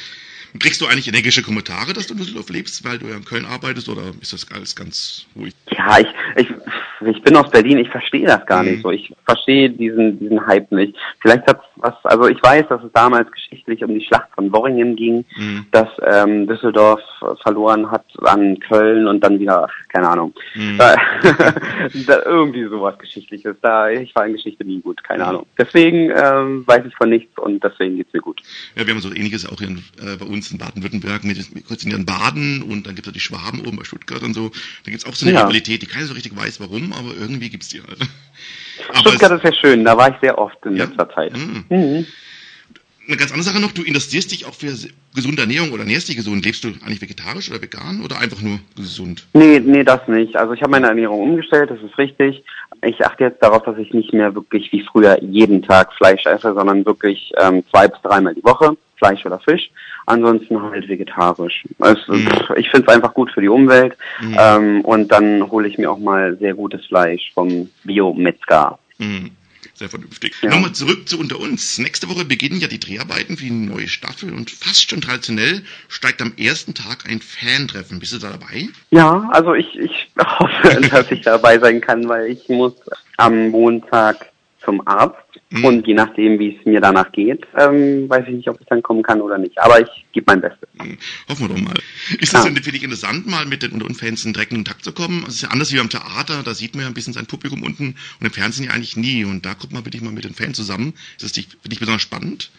Kriegst 0.58 0.82
du 0.82 0.86
eigentlich 0.86 1.08
energische 1.08 1.42
Kommentare, 1.42 1.94
dass 1.94 2.06
du 2.06 2.12
in 2.12 2.18
Düsseldorf 2.18 2.50
lebst, 2.50 2.84
weil 2.84 2.98
du 2.98 3.06
ja 3.06 3.16
in 3.16 3.24
Köln 3.24 3.46
arbeitest, 3.46 3.88
oder 3.88 4.02
ist 4.20 4.34
das 4.34 4.46
alles 4.52 4.76
ganz 4.76 5.24
ruhig? 5.34 5.54
Ja, 5.70 5.98
ich, 5.98 6.08
ich, 6.36 6.48
ich 7.06 7.22
bin 7.22 7.36
aus 7.36 7.50
Berlin, 7.50 7.78
ich 7.78 7.88
verstehe 7.88 8.26
das 8.26 8.44
gar 8.46 8.62
Mhm. 8.62 8.70
nicht 8.70 8.82
so. 8.82 8.90
Ich 8.90 9.12
verstehe 9.24 9.70
diesen, 9.70 10.18
diesen 10.18 10.46
Hype 10.46 10.70
nicht. 10.72 10.94
Vielleicht 11.20 11.46
hat 11.46 11.60
was, 11.76 11.94
also 12.04 12.28
ich 12.28 12.42
weiß, 12.42 12.66
dass 12.68 12.82
es 12.82 12.92
damals 12.92 13.30
geschichtlich 13.32 13.82
um 13.84 13.92
die 13.98 14.04
Schlacht 14.04 14.28
von 14.34 14.52
Worringen 14.52 14.96
ging, 14.96 15.24
Mhm. 15.36 15.66
dass 15.72 15.88
ähm, 16.06 16.46
Düsseldorf 16.46 17.00
äh, 17.22 17.34
verloren 17.42 17.90
hat 17.90 18.04
an 18.22 18.58
Köln 18.60 19.06
und 19.06 19.20
dann 19.22 19.38
wieder, 19.40 19.64
ach, 19.68 19.88
keine 19.88 20.08
Ahnung. 20.08 20.32
Mhm. 20.54 20.78
Da, 20.78 20.96
da 22.06 22.22
irgendwie 22.24 22.64
sowas 22.68 22.98
Geschichtliches. 22.98 23.56
Da, 23.62 23.90
ich 23.90 24.14
war 24.14 24.26
in 24.26 24.32
Geschichte 24.34 24.64
nie 24.64 24.80
gut, 24.80 25.02
keine 25.04 25.26
Ahnung. 25.26 25.46
Deswegen 25.58 26.10
ähm, 26.14 26.64
weiß 26.66 26.84
ich 26.86 26.94
von 26.96 27.08
nichts 27.10 27.36
und 27.38 27.62
deswegen 27.62 27.96
geht's 27.96 28.12
mir 28.12 28.20
gut. 28.20 28.40
Ja, 28.76 28.86
wir 28.86 28.94
haben 28.94 29.00
so 29.00 29.12
ähnliches 29.12 29.48
auch 29.48 29.58
hier 29.58 29.68
in, 29.68 29.78
äh, 30.00 30.16
bei 30.18 30.26
uns 30.26 30.50
in 30.50 30.58
Baden-Württemberg. 30.58 31.22
Wir 31.24 31.32
wir 31.36 31.62
kurz 31.62 31.84
in 31.84 32.04
Baden 32.06 32.62
und 32.62 32.86
dann 32.86 32.94
gibt 32.94 33.06
es 33.06 33.12
die 33.12 33.20
Schwaben 33.20 33.60
oben 33.66 33.76
bei 33.76 33.84
Stuttgart 33.84 34.22
und 34.22 34.34
so. 34.34 34.50
Da 34.84 34.90
gibt's 34.90 35.06
auch 35.06 35.14
so 35.14 35.26
eine 35.26 35.34
Ja. 35.34 35.42
Rivalität, 35.42 35.82
die 35.82 35.86
keiner 35.86 36.06
so 36.06 36.14
richtig 36.14 36.36
weiß, 36.36 36.60
warum, 36.60 36.91
aber 36.98 37.14
irgendwie 37.18 37.50
gibt's 37.50 37.68
die 37.68 37.80
halt. 37.80 37.98
Stuttgart 38.94 39.32
es, 39.32 39.38
ist 39.38 39.44
ja 39.44 39.52
schön, 39.52 39.84
da 39.84 39.96
war 39.96 40.10
ich 40.10 40.16
sehr 40.20 40.38
oft 40.38 40.56
in 40.66 40.76
Ja. 40.76 40.84
letzter 40.84 41.08
Zeit. 41.10 41.36
Mhm. 41.36 41.64
Mhm. 41.68 42.06
eine 43.08 43.16
ganz 43.16 43.30
andere 43.32 43.44
Sache 43.44 43.60
noch, 43.60 43.72
du 43.72 43.82
interessierst 43.82 44.30
dich 44.32 44.46
auch 44.46 44.54
für 44.54 44.72
gesunde 45.14 45.42
Ernährung 45.42 45.70
oder 45.72 45.82
ernährst 45.82 46.08
dich 46.08 46.16
gesund. 46.16 46.44
Lebst 46.44 46.64
du 46.64 46.68
eigentlich 46.84 47.02
vegetarisch 47.02 47.50
oder 47.50 47.60
vegan 47.60 48.02
oder 48.04 48.18
einfach 48.18 48.40
nur 48.40 48.60
gesund? 48.76 49.26
Nee, 49.34 49.60
nee, 49.60 49.82
das 49.84 50.06
nicht. 50.08 50.36
Also 50.36 50.52
ich 50.54 50.62
habe 50.62 50.70
meine 50.70 50.86
Ernährung 50.88 51.20
umgestellt, 51.20 51.70
das 51.70 51.80
ist 51.82 51.98
richtig. 51.98 52.44
Ich 52.84 53.04
achte 53.04 53.24
jetzt 53.24 53.42
darauf, 53.42 53.62
dass 53.64 53.76
ich 53.78 53.92
nicht 53.92 54.12
mehr 54.12 54.34
wirklich 54.34 54.72
wie 54.72 54.82
früher 54.82 55.22
jeden 55.22 55.62
Tag 55.62 55.92
Fleisch 55.94 56.24
esse, 56.26 56.54
sondern 56.54 56.84
wirklich 56.86 57.32
ähm, 57.38 57.62
zwei 57.70 57.88
bis 57.88 58.00
dreimal 58.02 58.34
die 58.34 58.44
Woche 58.44 58.76
Fleisch 58.96 59.24
oder 59.26 59.40
Fisch. 59.40 59.70
Ansonsten 60.06 60.60
halt 60.60 60.88
vegetarisch. 60.88 61.64
Es, 61.78 61.98
Mhm. 62.08 62.28
Ich 62.56 62.70
finde 62.70 62.86
es 62.88 62.94
einfach 62.94 63.14
gut 63.14 63.30
für 63.30 63.40
die 63.40 63.48
Umwelt. 63.48 63.96
Mhm. 64.20 64.36
Ähm, 64.38 64.80
und 64.82 65.08
dann 65.12 65.50
hole 65.50 65.68
ich 65.68 65.78
mir 65.78 65.90
auch 65.90 65.98
mal 65.98 66.36
sehr 66.38 66.54
gutes 66.54 66.84
Fleisch 66.86 67.30
vom 67.34 67.70
Bio-Metzger. 67.84 68.78
Hm, 68.98 69.30
sehr 69.74 69.88
vernünftig. 69.88 70.34
Ja. 70.42 70.50
Nochmal 70.50 70.72
zurück 70.72 71.08
zu 71.08 71.18
unter 71.18 71.38
uns. 71.40 71.78
Nächste 71.78 72.08
Woche 72.08 72.24
beginnen 72.24 72.60
ja 72.60 72.68
die 72.68 72.80
Dreharbeiten 72.80 73.36
für 73.36 73.44
die 73.44 73.50
neue 73.50 73.88
Staffel 73.88 74.32
und 74.32 74.50
fast 74.50 74.90
schon 74.90 75.00
traditionell 75.00 75.62
steigt 75.88 76.20
am 76.20 76.32
ersten 76.36 76.74
Tag 76.74 77.08
ein 77.08 77.20
Fan-Treffen. 77.20 77.98
Bist 77.98 78.12
du 78.12 78.18
da 78.18 78.30
dabei? 78.30 78.68
Ja, 78.90 79.28
also 79.32 79.54
ich, 79.54 79.78
ich 79.78 80.10
hoffe, 80.18 80.80
dass 80.90 81.10
ich 81.10 81.22
dabei 81.22 81.58
sein 81.58 81.80
kann, 81.80 82.08
weil 82.08 82.30
ich 82.30 82.48
muss 82.48 82.74
am 83.16 83.48
Montag 83.50 84.31
zum 84.64 84.86
Arzt 84.86 85.16
Mhm. 85.50 85.64
und 85.66 85.86
je 85.86 85.92
nachdem, 85.92 86.38
wie 86.38 86.56
es 86.58 86.64
mir 86.64 86.80
danach 86.80 87.12
geht, 87.12 87.46
ähm, 87.58 88.08
weiß 88.08 88.24
ich 88.26 88.34
nicht, 88.34 88.48
ob 88.48 88.58
ich 88.58 88.66
dann 88.68 88.80
kommen 88.82 89.02
kann 89.02 89.20
oder 89.20 89.36
nicht. 89.36 89.58
Aber 89.58 89.80
ich 89.82 90.06
gebe 90.12 90.24
mein 90.28 90.40
Bestes. 90.40 90.66
Hm, 90.80 90.96
Hoffen 91.28 91.48
wir 91.48 91.54
doch 91.54 91.60
mal. 91.62 91.74
Ist 92.20 92.32
das 92.32 92.44
Ja. 92.44 92.50
denn 92.50 92.62
für 92.62 92.72
dich 92.72 92.82
interessant, 92.82 93.26
mal 93.26 93.44
mit 93.44 93.62
den 93.62 93.72
unter 93.72 93.84
uns 93.84 94.00
Fans 94.00 94.24
in 94.24 94.32
direkten 94.32 94.54
Kontakt 94.56 94.82
zu 94.82 94.92
kommen? 94.92 95.24
Es 95.28 95.34
ist 95.34 95.42
ja 95.42 95.48
anders 95.50 95.70
wie 95.70 95.78
am 95.78 95.90
Theater, 95.90 96.42
da 96.42 96.54
sieht 96.54 96.74
man 96.74 96.82
ja 96.84 96.88
ein 96.88 96.94
bisschen 96.94 97.12
sein 97.12 97.26
Publikum 97.26 97.62
unten 97.62 97.96
und 98.20 98.26
im 98.26 98.30
Fernsehen 98.32 98.64
ja 98.66 98.70
eigentlich 98.72 98.96
nie. 98.96 99.26
Und 99.26 99.44
da 99.44 99.52
kommt 99.54 99.74
man 99.74 99.84
wirklich 99.84 100.00
mal 100.00 100.12
mit 100.12 100.24
den 100.24 100.32
Fans 100.34 100.56
zusammen. 100.56 100.94
Ist 101.20 101.36
das 101.36 101.44
für 101.62 101.68
dich 101.68 101.78
besonders 101.80 102.00
spannend? 102.02 102.50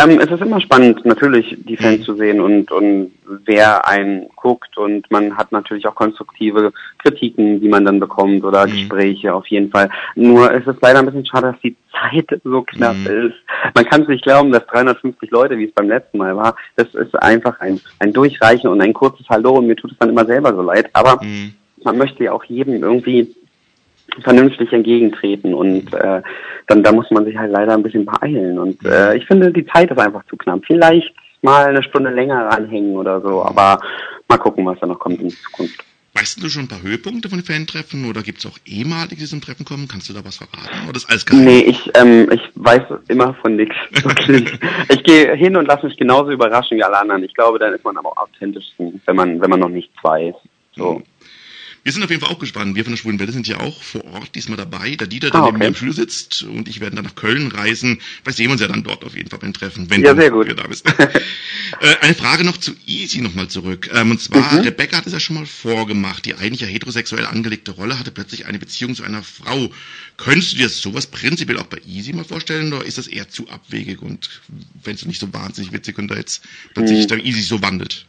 Ähm, 0.00 0.20
es 0.20 0.30
ist 0.30 0.40
immer 0.40 0.60
spannend, 0.60 1.04
natürlich 1.04 1.56
die 1.66 1.76
Fans 1.76 2.04
zu 2.04 2.14
sehen 2.14 2.40
und, 2.40 2.70
und 2.70 3.10
wer 3.44 3.86
einen 3.88 4.28
guckt 4.36 4.78
und 4.78 5.10
man 5.10 5.36
hat 5.36 5.50
natürlich 5.50 5.88
auch 5.88 5.94
konstruktive 5.96 6.72
Kritiken, 6.98 7.60
die 7.60 7.68
man 7.68 7.84
dann 7.84 7.98
bekommt 7.98 8.44
oder 8.44 8.66
Mhm. 8.66 8.70
Gespräche 8.70 9.34
auf 9.34 9.46
jeden 9.48 9.70
Fall. 9.70 9.90
Nur 10.14 10.52
es 10.52 10.64
ist 10.68 10.80
leider 10.82 11.00
ein 11.00 11.06
bisschen 11.06 11.26
schade, 11.26 11.50
dass 11.50 11.60
die 11.62 11.76
Zeit 11.90 12.40
so 12.44 12.62
knapp 12.62 12.96
Mhm. 12.96 13.28
ist. 13.28 13.34
Man 13.74 13.84
kann 13.86 14.02
es 14.02 14.08
nicht 14.08 14.22
glauben, 14.22 14.52
dass 14.52 14.64
350 14.66 15.30
Leute, 15.32 15.58
wie 15.58 15.64
es 15.64 15.72
beim 15.72 15.88
letzten 15.88 16.18
Mal 16.18 16.36
war, 16.36 16.54
das 16.76 16.94
ist 16.94 17.20
einfach 17.20 17.58
ein, 17.60 17.80
ein 17.98 18.12
Durchreichen 18.12 18.70
und 18.70 18.80
ein 18.80 18.92
kurzes 18.94 19.28
Hallo 19.28 19.54
und 19.54 19.66
mir 19.66 19.74
tut 19.76 19.90
es 19.90 19.98
dann 19.98 20.10
immer 20.10 20.24
selber 20.26 20.54
so 20.54 20.62
leid. 20.62 20.88
Aber 20.92 21.20
Mhm. 21.24 21.54
man 21.82 21.98
möchte 21.98 22.22
ja 22.22 22.32
auch 22.32 22.44
jedem 22.44 22.82
irgendwie 22.84 23.34
vernünftig 24.22 24.72
entgegentreten 24.72 25.54
und 25.54 25.92
äh, 25.94 26.22
dann 26.66 26.82
da 26.82 26.92
muss 26.92 27.10
man 27.10 27.24
sich 27.24 27.36
halt 27.36 27.52
leider 27.52 27.74
ein 27.74 27.82
bisschen 27.82 28.04
beeilen 28.04 28.58
und 28.58 28.84
äh, 28.84 29.16
ich 29.16 29.26
finde 29.26 29.52
die 29.52 29.66
Zeit 29.66 29.90
ist 29.90 29.98
einfach 29.98 30.24
zu 30.26 30.36
knapp. 30.36 30.62
Vielleicht 30.66 31.12
mal 31.42 31.66
eine 31.66 31.82
Stunde 31.82 32.10
länger 32.10 32.46
ranhängen 32.46 32.96
oder 32.96 33.20
so, 33.20 33.44
aber 33.44 33.80
mal 34.28 34.38
gucken, 34.38 34.66
was 34.66 34.78
da 34.80 34.86
noch 34.86 34.98
kommt 34.98 35.20
in 35.20 35.30
Zukunft. 35.30 35.84
Weißt 36.14 36.42
du 36.42 36.48
schon 36.48 36.62
ein 36.62 36.68
paar 36.68 36.82
Höhepunkte 36.82 37.28
von 37.28 37.38
den 37.38 37.44
Fan-Treffen 37.44 38.08
oder 38.08 38.22
gibt 38.22 38.38
es 38.38 38.46
auch 38.46 38.58
ehemalige, 38.64 39.16
die 39.16 39.26
zum 39.26 39.40
Treffen 39.40 39.64
kommen? 39.64 39.86
Kannst 39.86 40.08
du 40.08 40.14
da 40.14 40.24
was 40.24 40.38
verraten? 40.38 40.88
Oder 40.88 40.96
ist 40.96 41.08
alles 41.08 41.24
geheim? 41.24 41.44
Nee, 41.44 41.60
ich 41.60 41.90
ähm, 41.94 42.28
ich 42.32 42.40
weiß 42.56 42.82
immer 43.08 43.34
von 43.34 43.54
nichts. 43.54 43.76
Ich 44.90 45.04
gehe 45.04 45.34
hin 45.36 45.54
und 45.54 45.66
lasse 45.66 45.86
mich 45.86 45.96
genauso 45.96 46.32
überraschen 46.32 46.76
wie 46.76 46.82
alle 46.82 46.98
anderen. 46.98 47.22
Ich 47.22 47.34
glaube, 47.34 47.58
dann 47.58 47.72
ist 47.72 47.84
man 47.84 47.96
aber 47.96 48.10
am 48.16 48.24
authentischsten, 48.24 49.00
wenn 49.06 49.16
man 49.16 49.40
wenn 49.40 49.50
man 49.50 49.60
noch 49.60 49.68
nichts 49.68 49.94
weiß. 50.02 50.34
So. 50.74 51.02
Wir 51.88 51.92
sind 51.94 52.02
auf 52.02 52.10
jeden 52.10 52.20
Fall 52.20 52.30
auch 52.30 52.38
gespannt. 52.38 52.74
Wir 52.76 52.84
von 52.84 52.92
der 52.92 52.98
Schwulen 52.98 53.18
Welle 53.18 53.32
sind 53.32 53.48
ja 53.48 53.60
auch 53.60 53.82
vor 53.82 54.04
Ort 54.04 54.34
diesmal 54.34 54.58
dabei. 54.58 54.94
Der 54.96 55.06
Dieter, 55.06 55.30
der 55.30 55.40
Ah, 55.40 55.44
neben 55.46 55.56
okay. 55.56 55.64
mir 55.64 55.68
im 55.68 55.74
Studio 55.74 55.94
sitzt 55.94 56.42
und 56.42 56.68
ich 56.68 56.80
werden 56.80 56.96
dann 56.96 57.06
nach 57.06 57.14
Köln 57.14 57.50
reisen. 57.50 58.02
Vielleicht 58.22 58.36
sehen 58.36 58.48
wir 58.48 58.52
uns 58.52 58.60
ja 58.60 58.68
dann 58.68 58.82
dort 58.84 59.04
auf 59.06 59.16
jeden 59.16 59.30
Fall 59.30 59.38
beim 59.38 59.54
Treffen, 59.54 59.88
wenn 59.88 60.02
Ja, 60.04 60.12
du 60.12 60.20
sehr 60.20 60.30
gut. 60.30 60.48
da 60.54 60.66
bist. 60.66 60.84
äh, 61.80 61.96
eine 62.02 62.14
Frage 62.14 62.44
noch 62.44 62.58
zu 62.58 62.72
Easy 62.84 63.22
nochmal 63.22 63.48
zurück. 63.48 63.88
Ähm, 63.94 64.10
und 64.10 64.20
zwar, 64.20 64.52
Mhm. 64.52 64.58
Rebecca 64.60 64.98
hat 64.98 65.06
es 65.06 65.14
ja 65.14 65.18
schon 65.18 65.36
mal 65.36 65.46
vorgemacht. 65.46 66.26
Die 66.26 66.34
eigentlich 66.34 66.60
ja 66.60 66.66
heterosexuell 66.66 67.24
angelegte 67.24 67.70
Rolle 67.70 67.98
hatte 67.98 68.10
plötzlich 68.10 68.44
eine 68.44 68.58
Beziehung 68.58 68.94
zu 68.94 69.02
einer 69.02 69.22
Frau. 69.22 69.70
Könntest 70.18 70.52
du 70.52 70.56
dir 70.58 70.68
sowas 70.68 71.06
prinzipiell 71.06 71.58
auch 71.58 71.68
bei 71.68 71.80
Easy 71.86 72.12
mal 72.12 72.24
vorstellen 72.26 72.70
oder 72.70 72.84
ist 72.84 72.98
das 72.98 73.06
eher 73.06 73.30
zu 73.30 73.48
abwegig 73.48 74.02
und 74.02 74.28
fändest 74.82 75.04
du 75.04 75.08
nicht 75.08 75.20
so 75.22 75.32
wahnsinnig 75.32 75.72
witzig, 75.72 75.96
wenn 75.96 76.06
da 76.08 76.16
jetzt 76.16 76.42
plötzlich 76.74 77.04
Mhm. 77.04 77.08
der 77.08 77.24
Easy 77.24 77.40
so 77.40 77.62
wandelt? 77.62 78.04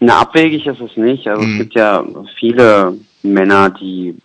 Na, 0.00 0.20
abwegig 0.20 0.66
ist 0.66 0.80
es 0.80 0.96
nicht. 0.96 1.26
Also 1.28 1.42
Mhm. 1.42 1.52
es 1.52 1.58
gibt 1.58 1.74
ja 1.74 2.04
viele 2.38 2.94
Männer, 3.22 3.70
die 3.70 4.16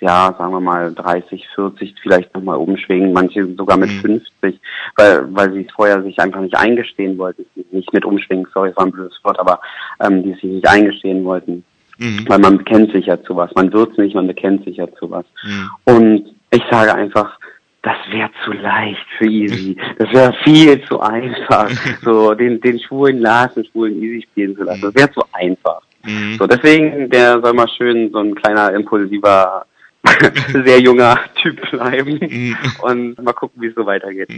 ja, 0.00 0.34
sagen 0.38 0.52
wir 0.52 0.60
mal 0.60 0.92
30, 0.94 1.46
40 1.54 1.94
vielleicht 2.02 2.34
nochmal 2.34 2.58
umschwingen, 2.58 3.12
manche 3.14 3.46
sogar 3.54 3.78
mit 3.78 3.90
Mhm. 3.90 4.00
50, 4.00 4.60
weil 4.96 5.26
weil 5.34 5.52
sie 5.54 5.62
es 5.62 5.72
vorher 5.72 6.02
sich 6.02 6.18
einfach 6.18 6.40
nicht 6.40 6.56
eingestehen 6.56 7.16
wollten. 7.16 7.46
Nicht 7.72 7.92
mit 7.94 8.04
umschwingen, 8.04 8.46
sorry, 8.52 8.70
es 8.70 8.76
war 8.76 8.84
ein 8.84 8.92
blödes 8.92 9.18
Wort, 9.24 9.38
aber 9.40 9.58
ähm, 10.00 10.22
die 10.22 10.32
sich 10.34 10.44
nicht 10.44 10.68
eingestehen 10.68 11.24
wollten. 11.24 11.64
Mhm. 11.98 12.24
Weil 12.28 12.38
man 12.40 12.58
bekennt 12.58 12.92
sich 12.92 13.06
ja 13.06 13.22
zu 13.22 13.36
was. 13.36 13.50
Man 13.54 13.72
wird's 13.72 13.96
nicht, 13.96 14.14
man 14.14 14.26
bekennt 14.26 14.64
sich 14.64 14.76
ja 14.76 14.86
zu 14.96 15.10
was. 15.10 15.24
Mhm. 15.44 15.70
Und 15.84 16.34
ich 16.50 16.62
sage 16.70 16.94
einfach, 16.94 17.38
das 17.86 17.96
wäre 18.10 18.28
zu 18.44 18.50
leicht 18.52 19.06
für 19.16 19.26
Easy. 19.26 19.76
Das 19.98 20.12
wäre 20.12 20.34
viel 20.42 20.82
zu 20.86 21.00
einfach, 21.00 21.70
so 22.02 22.34
den, 22.34 22.60
den 22.60 22.80
schwulen 22.80 23.20
Lars 23.20 23.56
und 23.56 23.68
schwulen 23.68 24.02
Easy 24.02 24.22
spielen 24.22 24.56
zu 24.56 24.64
lassen. 24.64 24.82
Das 24.82 24.94
wäre 24.96 25.10
zu 25.12 25.22
einfach. 25.32 25.80
Mhm. 26.04 26.36
So, 26.36 26.48
deswegen, 26.48 27.08
der 27.10 27.40
soll 27.40 27.52
mal 27.52 27.68
schön 27.68 28.10
so 28.10 28.18
ein 28.18 28.34
kleiner, 28.34 28.72
impulsiver, 28.74 29.64
sehr 30.52 30.80
junger 30.80 31.18
Typ 31.40 31.60
bleiben 31.70 32.18
Mhm. 32.20 32.56
und 32.82 33.22
mal 33.22 33.32
gucken, 33.32 33.62
wie 33.62 33.68
es 33.68 33.74
so 33.76 33.86
weitergeht. 33.86 34.28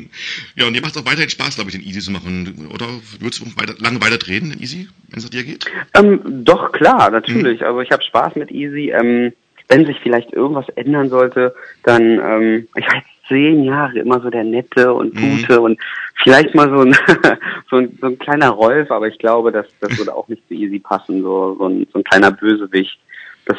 Ja, 0.55 0.67
und 0.67 0.75
dir 0.75 0.83
macht 0.83 0.95
es 0.95 1.03
auch 1.03 1.07
weiterhin 1.07 1.31
Spaß, 1.31 1.57
glaube 1.57 1.71
ich, 1.71 1.77
den 1.77 1.87
Easy 1.87 2.01
zu 2.01 2.11
machen. 2.11 2.69
Oder 2.73 2.87
würdest 3.19 3.41
du 3.41 3.47
weiter, 3.61 3.75
lange 3.79 4.01
weiter 4.03 4.19
drehen, 4.19 4.51
den 4.51 4.61
Easy, 4.61 4.89
wenn 5.09 5.19
es 5.19 5.31
dir 5.31 5.45
geht? 5.45 5.65
Ähm, 5.95 6.21
doch, 6.45 6.73
klar, 6.73 7.11
natürlich. 7.11 7.65
Also 7.65 7.81
ich 7.81 7.91
habe 7.93 8.03
Spaß 8.03 8.37
mit 8.37 8.51
Easy. 8.51 8.91
Ähm, 8.91 9.33
wenn 9.69 9.85
sich 9.87 9.99
vielleicht 10.03 10.33
irgendwas 10.33 10.69
ändern 10.71 11.09
sollte, 11.11 11.55
dann, 11.83 12.03
ähm, 12.03 12.69
ich 12.75 12.85
jetzt 12.85 13.18
zehn 13.29 13.65
Jahre 13.65 13.99
immer 13.99 14.21
so 14.21 14.31
der 14.31 14.45
Nette 14.45 14.93
und 14.93 15.15
Mhm. 15.15 15.39
Gute 15.39 15.61
und 15.61 15.79
vielleicht 16.23 16.55
mal 16.55 16.69
so 16.69 16.81
ein, 16.81 16.97
so 17.71 17.77
ein, 17.77 17.99
so 18.01 18.07
ein 18.09 18.19
kleiner 18.19 18.51
Rolf, 18.51 18.91
aber 18.91 19.09
ich 19.09 19.19
glaube, 19.19 19.53
das, 19.53 19.67
das 19.81 19.97
würde 19.99 20.15
auch 20.15 20.29
nicht 20.29 20.47
zu 20.49 20.55
Easy 20.55 20.79
passen, 20.79 21.23
so, 21.23 21.57
so, 21.59 21.67
ein, 21.67 21.87
so 21.93 21.99
ein 21.99 22.05
kleiner 22.05 22.31
Bösewicht. 22.31 22.99
Das, 23.47 23.59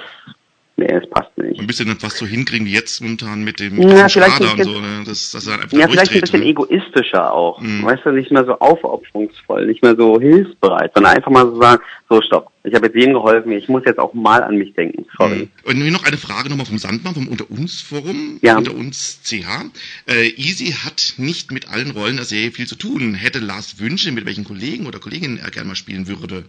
nee, 0.80 0.94
es 0.94 1.10
passt 1.10 1.38
nicht. 1.38 1.60
Ein 1.60 1.68
bisschen 1.68 1.96
fast 2.00 2.18
so 2.18 2.26
hinkriegen 2.26 2.66
wie 2.66 2.72
jetzt 2.74 3.02
momentan 3.02 3.44
mit 3.44 3.60
dem, 3.60 3.80
Ja, 3.80 3.88
mit 3.88 3.98
dem 3.98 4.10
vielleicht 4.10 4.38
Schrader 4.38 4.52
ein 4.54 4.58
und 4.60 4.64
so, 4.64 4.80
ne? 4.80 5.04
dass, 5.06 5.32
dass 5.32 5.48
er 5.48 5.62
einfach 5.62 5.78
Ja, 5.78 5.88
vielleicht 5.88 6.12
ein 6.14 6.22
bisschen 6.22 6.40
ne? 6.40 6.48
egoistischer 6.48 7.32
auch. 7.32 7.62
Mhm. 7.62 7.86
Weißt 7.86 8.06
du, 8.06 8.12
nicht 8.12 8.32
mehr 8.32 8.46
so 8.46 8.58
aufopferungsvoll, 8.60 9.66
nicht 9.68 9.84
mehr 9.84 9.96
so 9.96 10.20
hilfsbereit, 10.20 10.92
sondern 10.94 11.16
einfach 11.16 11.32
mal 11.32 11.46
so 11.46 11.62
sagen, 11.62 11.82
so 12.10 12.22
stopp, 12.22 12.52
ich 12.64 12.74
habe 12.74 12.88
jetzt 12.88 12.96
jedem 12.96 13.14
geholfen, 13.14 13.52
ich 13.52 13.70
muss 13.70 13.84
jetzt 13.86 14.00
auch 14.00 14.14
mal 14.14 14.44
an 14.44 14.56
mich 14.56 14.74
denken, 14.74 15.06
sorry. 15.18 15.36
Mhm. 15.36 15.50
Und 15.70 15.80
nur 15.80 15.92
noch 15.92 16.06
eine 16.06 16.18
Frage 16.18 16.50
nochmal 16.50 16.66
vom 16.66 16.78
Sandmann, 16.78 17.14
vom 17.14 17.28
Unter 17.28 17.50
uns 17.50 17.82
Forum, 17.82 18.40
Ja. 18.42 18.58
Unter 18.58 18.74
uns 18.76 19.22
CH. 19.24 19.72
Äh, 20.08 20.28
Easy 20.36 20.72
hat 20.72 21.14
nicht 21.18 21.52
mit 21.52 21.70
allen 21.70 21.92
Rollen 21.92 22.16
der 22.16 22.26
Serie 22.26 22.52
viel 22.52 22.68
zu 22.68 22.76
tun. 22.76 23.14
Hätte 23.14 23.40
Lars 23.40 23.80
Wünsche, 23.80 24.12
mit 24.12 24.26
welchen 24.26 24.44
Kollegen 24.46 24.88
oder 24.88 25.00
Kolleginnen 25.00 25.38
er 25.38 25.52
gerne 25.52 25.68
mal 25.70 25.76
spielen 25.76 26.08
würde? 26.08 26.46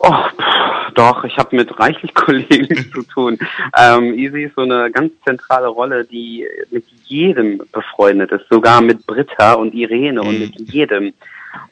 Oh, 0.00 0.14
doch, 0.98 1.24
ich 1.24 1.36
habe 1.38 1.54
mit 1.56 1.78
reichlich 1.78 2.12
Kollegen 2.26 2.90
zu 2.92 3.02
tun. 3.02 3.38
Ähm, 3.78 4.14
Easy 4.14 4.44
ist 4.44 4.54
so 4.56 4.62
eine 4.62 4.90
ganz 4.90 5.12
zentrale 5.24 5.68
Rolle, 5.68 6.04
die 6.04 6.46
mit 6.70 6.84
jedem 7.04 7.62
befreundet 7.72 8.32
ist, 8.32 8.46
sogar 8.50 8.80
mit 8.80 9.06
Britta 9.06 9.54
und 9.54 9.74
Irene 9.74 10.22
und 10.22 10.34
Mhm. 10.34 10.40
mit 10.40 10.72
jedem. 10.72 11.14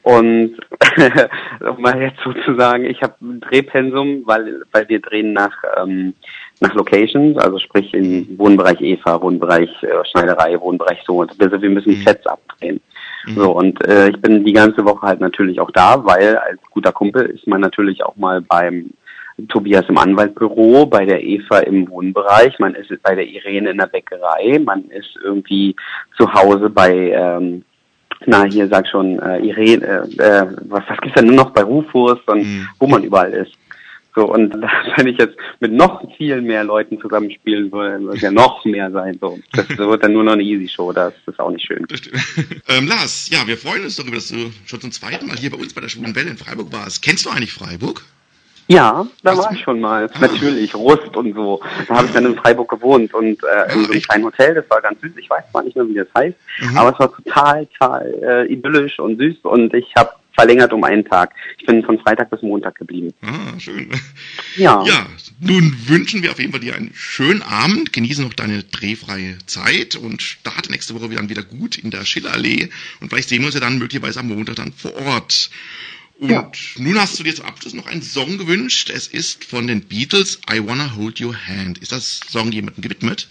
Und 0.01 0.57
um 1.61 1.81
mal 1.81 2.01
jetzt 2.01 2.19
sozusagen, 2.23 2.85
ich 2.85 3.01
habe 3.03 3.13
ein 3.21 3.39
Drehpensum, 3.41 4.23
weil 4.25 4.63
weil 4.71 4.89
wir 4.89 4.99
drehen 4.99 5.33
nach 5.33 5.53
ähm, 5.77 6.13
nach 6.59 6.73
Locations, 6.73 7.37
also 7.37 7.59
sprich 7.59 7.93
im 7.93 8.27
Wohnbereich 8.39 8.81
Eva, 8.81 9.21
Wohnbereich 9.21 9.69
äh, 9.83 10.03
Schneiderei, 10.09 10.59
Wohnbereich 10.59 10.99
so. 11.05 11.17
Und 11.19 11.31
Also 11.39 11.61
wir 11.61 11.69
müssen 11.69 11.99
Mhm. 11.99 12.03
Sets 12.03 12.25
abdrehen. 12.25 12.79
Mhm. 13.27 13.35
So, 13.35 13.51
und 13.51 13.85
äh, 13.87 14.09
ich 14.09 14.19
bin 14.19 14.43
die 14.43 14.53
ganze 14.53 14.83
Woche 14.83 15.05
halt 15.05 15.19
natürlich 15.19 15.59
auch 15.59 15.71
da, 15.71 16.03
weil 16.03 16.37
als 16.37 16.59
guter 16.71 16.91
Kumpel 16.91 17.25
ist 17.27 17.45
man 17.45 17.61
natürlich 17.61 18.03
auch 18.03 18.15
mal 18.15 18.41
beim 18.41 18.89
Tobias 19.49 19.85
im 19.87 19.97
Anwaltbüro, 19.97 20.87
bei 20.87 21.05
der 21.05 21.23
Eva 21.23 21.59
im 21.59 21.87
Wohnbereich, 21.89 22.57
man 22.59 22.73
ist 22.75 22.89
bei 23.03 23.13
der 23.15 23.27
Irene 23.27 23.69
in 23.71 23.77
der 23.77 23.85
Bäckerei, 23.87 24.59
man 24.59 24.85
ist 24.89 25.15
irgendwie 25.23 25.75
zu 26.17 26.31
Hause 26.33 26.69
bei, 26.69 27.11
ähm, 27.11 27.63
na 28.25 28.43
hier 28.45 28.67
sag 28.67 28.87
schon, 28.87 29.19
äh, 29.19 29.37
Irene, 29.39 29.85
äh, 29.85 30.23
äh, 30.23 30.47
was, 30.67 30.83
was 30.87 30.97
gibt's 31.01 31.15
denn 31.15 31.27
nur 31.27 31.35
noch 31.35 31.51
bei 31.51 31.61
Rufus 31.63 32.19
und 32.25 32.39
Mhm. 32.39 32.67
wo 32.79 32.87
man 32.87 33.03
überall 33.03 33.31
ist. 33.31 33.51
So, 34.15 34.25
und 34.33 34.51
wenn 34.95 35.05
ich 35.05 35.19
jetzt 35.19 35.37
mit 35.59 35.71
noch 35.71 36.01
viel 36.17 36.41
mehr 36.41 36.63
Leuten 36.63 36.99
zusammenspielen 36.99 37.71
würde, 37.71 38.03
würde 38.03 38.15
es 38.15 38.23
ja 38.23 38.31
noch 38.31 38.65
mehr 38.65 38.89
sein. 38.89 39.19
So. 39.21 39.37
Das 39.53 39.69
wird 39.77 40.03
dann 40.03 40.13
nur 40.13 40.23
noch 40.23 40.31
eine 40.33 40.41
Easy-Show, 40.41 40.91
das 40.93 41.13
ist 41.27 41.39
auch 41.39 41.51
nicht 41.51 41.65
schön. 41.67 41.85
Ähm, 42.69 42.87
Lars, 42.87 43.29
ja, 43.31 43.47
wir 43.47 43.57
freuen 43.57 43.83
uns 43.83 43.95
darüber, 43.95 44.15
dass 44.15 44.27
du 44.27 44.51
schon 44.65 44.81
zum 44.81 44.91
zweiten 44.91 45.27
Mal 45.27 45.37
hier 45.37 45.51
bei 45.51 45.57
uns 45.57 45.73
bei 45.73 45.79
der 45.81 45.87
Schwulen 45.89 46.15
Welle 46.15 46.31
in 46.31 46.37
Freiburg 46.37 46.73
warst. 46.73 47.01
Kennst 47.01 47.25
du 47.25 47.29
eigentlich 47.29 47.53
Freiburg? 47.53 48.03
Ja, 48.67 49.07
da 49.23 49.37
Was? 49.37 49.45
war 49.45 49.51
ich 49.53 49.61
schon 49.61 49.79
mal. 49.79 50.09
Natürlich, 50.19 50.75
Rust 50.75 51.15
und 51.15 51.33
so. 51.33 51.61
Da 51.87 51.95
habe 51.95 52.07
ich 52.07 52.13
dann 52.13 52.25
in 52.25 52.35
Freiburg 52.35 52.69
gewohnt 52.69 53.13
und 53.13 53.41
äh, 53.43 53.73
in 53.73 53.85
so 53.85 53.91
einem 53.91 54.01
kleinen 54.01 54.23
Hotel. 54.25 54.55
Das 54.55 54.69
war 54.69 54.81
ganz 54.81 54.99
süß. 55.01 55.11
Ich 55.17 55.29
weiß 55.29 55.43
zwar 55.51 55.63
nicht 55.63 55.75
mehr, 55.75 55.87
wie 55.87 55.93
das 55.95 56.07
heißt, 56.17 56.35
Mhm. 56.59 56.77
aber 56.77 56.91
es 56.93 56.99
war 56.99 57.15
total, 57.15 57.65
total 57.67 58.13
äh, 58.23 58.51
idyllisch 58.51 58.99
und 58.99 59.17
süß 59.19 59.37
und 59.43 59.73
ich 59.73 59.85
habe 59.95 60.09
verlängert 60.33 60.71
um 60.73 60.83
einen 60.83 61.03
Tag. 61.05 61.33
Ich 61.59 61.65
bin 61.65 61.83
von 61.83 61.97
Freitag 61.99 62.29
bis 62.29 62.41
Montag 62.43 62.75
geblieben. 62.75 63.11
Ah, 63.23 63.57
schön. 63.59 63.89
Ja. 64.55 64.83
Ja, 64.85 65.05
nun 65.39 65.75
wünschen 65.87 66.21
wir 66.21 66.31
auf 66.31 66.39
jeden 66.39 66.51
Fall 66.51 66.61
dir 66.61 66.75
einen 66.75 66.91
schönen 66.93 67.41
Abend, 67.41 67.91
genieße 67.93 68.21
noch 68.21 68.33
deine 68.33 68.63
drehfreie 68.63 69.37
Zeit 69.47 69.95
und 69.95 70.21
starte 70.21 70.71
nächste 70.71 70.93
Woche 70.93 71.09
dann 71.15 71.29
wieder 71.29 71.41
gut 71.43 71.77
in 71.79 71.89
der 71.89 72.05
Schillerallee 72.05 72.69
und 73.01 73.09
vielleicht 73.09 73.29
sehen 73.29 73.39
wir 73.39 73.47
uns 73.47 73.55
ja 73.55 73.61
dann 73.61 73.79
möglicherweise 73.79 74.19
am 74.19 74.27
Montag 74.27 74.57
dann 74.57 74.73
vor 74.73 74.95
Ort. 75.07 75.49
Und 76.19 76.31
Ja. 76.31 76.51
nun 76.77 76.99
hast 76.99 77.19
du 77.19 77.23
dir 77.23 77.35
zum 77.35 77.45
Abschluss 77.45 77.73
noch 77.73 77.85
einen 77.85 78.01
Song 78.01 78.37
gewünscht. 78.37 78.89
Es 78.89 79.07
ist 79.07 79.43
von 79.43 79.67
den 79.67 79.81
Beatles 79.81 80.39
I 80.51 80.65
Wanna 80.65 80.95
Hold 80.95 81.21
Your 81.21 81.35
Hand. 81.35 81.77
Ist 81.77 81.91
das 81.91 82.21
Song 82.27 82.51
jemandem 82.51 82.81
gewidmet? 82.81 83.27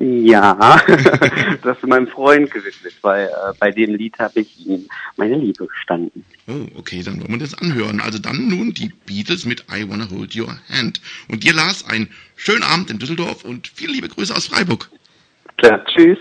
Ja, 0.00 0.54
das 1.62 1.78
ist 1.78 1.86
meinem 1.86 2.06
Freund 2.06 2.50
gewidmet, 2.50 2.94
weil 3.02 3.26
äh, 3.26 3.52
bei 3.58 3.70
dem 3.70 3.94
Lied 3.94 4.18
habe 4.18 4.40
ich 4.40 4.66
ihm 4.66 4.86
meine 5.16 5.36
Liebe 5.36 5.66
gestanden. 5.66 6.24
Oh, 6.46 6.66
okay, 6.76 7.02
dann 7.02 7.20
wollen 7.20 7.32
wir 7.32 7.38
das 7.38 7.54
anhören. 7.54 8.00
Also 8.00 8.18
dann 8.18 8.48
nun 8.48 8.72
die 8.74 8.92
Beatles 9.06 9.44
mit 9.44 9.64
I 9.72 9.88
Wanna 9.88 10.08
Hold 10.10 10.36
Your 10.36 10.56
Hand. 10.68 11.00
Und 11.28 11.42
dir, 11.42 11.52
Lars, 11.54 11.84
einen 11.84 12.10
schönen 12.36 12.62
Abend 12.62 12.90
in 12.90 12.98
Düsseldorf 12.98 13.44
und 13.44 13.66
viele 13.74 13.92
liebe 13.94 14.08
Grüße 14.08 14.34
aus 14.34 14.46
Freiburg. 14.46 14.88
Klar, 15.56 15.84
tschüss. 15.86 16.18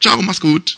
Ciao, 0.00 0.20
mach's 0.22 0.40
gut. 0.40 0.76